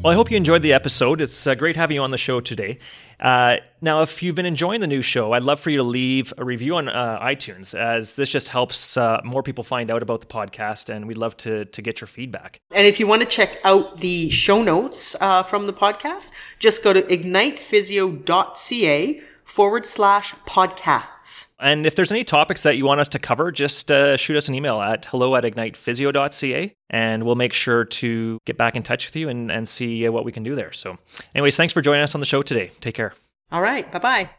Well, 0.00 0.12
I 0.12 0.14
hope 0.14 0.30
you 0.30 0.36
enjoyed 0.36 0.62
the 0.62 0.72
episode. 0.72 1.20
It's 1.20 1.44
uh, 1.44 1.56
great 1.56 1.74
having 1.74 1.96
you 1.96 2.02
on 2.02 2.12
the 2.12 2.18
show 2.18 2.40
today. 2.40 2.78
Uh, 3.18 3.56
now, 3.80 4.02
if 4.02 4.22
you've 4.22 4.36
been 4.36 4.46
enjoying 4.46 4.80
the 4.80 4.86
new 4.86 5.02
show, 5.02 5.32
I'd 5.32 5.42
love 5.42 5.58
for 5.58 5.70
you 5.70 5.78
to 5.78 5.82
leave 5.82 6.32
a 6.38 6.44
review 6.44 6.76
on 6.76 6.88
uh, 6.88 7.18
iTunes, 7.20 7.76
as 7.76 8.12
this 8.12 8.30
just 8.30 8.48
helps 8.48 8.96
uh, 8.96 9.20
more 9.24 9.42
people 9.42 9.64
find 9.64 9.90
out 9.90 10.00
about 10.00 10.20
the 10.20 10.28
podcast, 10.28 10.88
and 10.88 11.08
we'd 11.08 11.18
love 11.18 11.36
to 11.38 11.64
to 11.64 11.82
get 11.82 12.00
your 12.00 12.06
feedback. 12.06 12.60
And 12.70 12.86
if 12.86 13.00
you 13.00 13.08
want 13.08 13.22
to 13.22 13.28
check 13.28 13.58
out 13.64 13.98
the 13.98 14.30
show 14.30 14.62
notes 14.62 15.16
uh, 15.20 15.42
from 15.42 15.66
the 15.66 15.72
podcast, 15.72 16.30
just 16.60 16.84
go 16.84 16.92
to 16.92 17.02
ignitephysio.ca 17.02 19.20
forward 19.48 19.86
slash 19.86 20.34
podcasts. 20.46 21.54
And 21.58 21.86
if 21.86 21.94
there's 21.94 22.12
any 22.12 22.24
topics 22.24 22.62
that 22.62 22.76
you 22.76 22.84
want 22.84 23.00
us 23.00 23.08
to 23.10 23.18
cover, 23.18 23.50
just 23.50 23.90
uh, 23.90 24.16
shoot 24.16 24.36
us 24.36 24.48
an 24.48 24.54
email 24.54 24.80
at 24.80 25.06
hello 25.06 25.34
at 25.36 25.44
ignitephysio.ca, 25.44 26.74
and 26.90 27.24
we'll 27.24 27.34
make 27.34 27.52
sure 27.52 27.84
to 27.84 28.38
get 28.44 28.56
back 28.56 28.76
in 28.76 28.82
touch 28.82 29.06
with 29.06 29.16
you 29.16 29.28
and, 29.28 29.50
and 29.50 29.68
see 29.68 30.06
uh, 30.06 30.12
what 30.12 30.24
we 30.24 30.32
can 30.32 30.42
do 30.42 30.54
there. 30.54 30.72
So, 30.72 30.96
anyways, 31.34 31.56
thanks 31.56 31.72
for 31.72 31.82
joining 31.82 32.02
us 32.02 32.14
on 32.14 32.20
the 32.20 32.26
show 32.26 32.42
today. 32.42 32.70
Take 32.80 32.94
care. 32.94 33.14
All 33.50 33.62
right. 33.62 33.90
Bye 33.90 33.98
bye. 33.98 34.30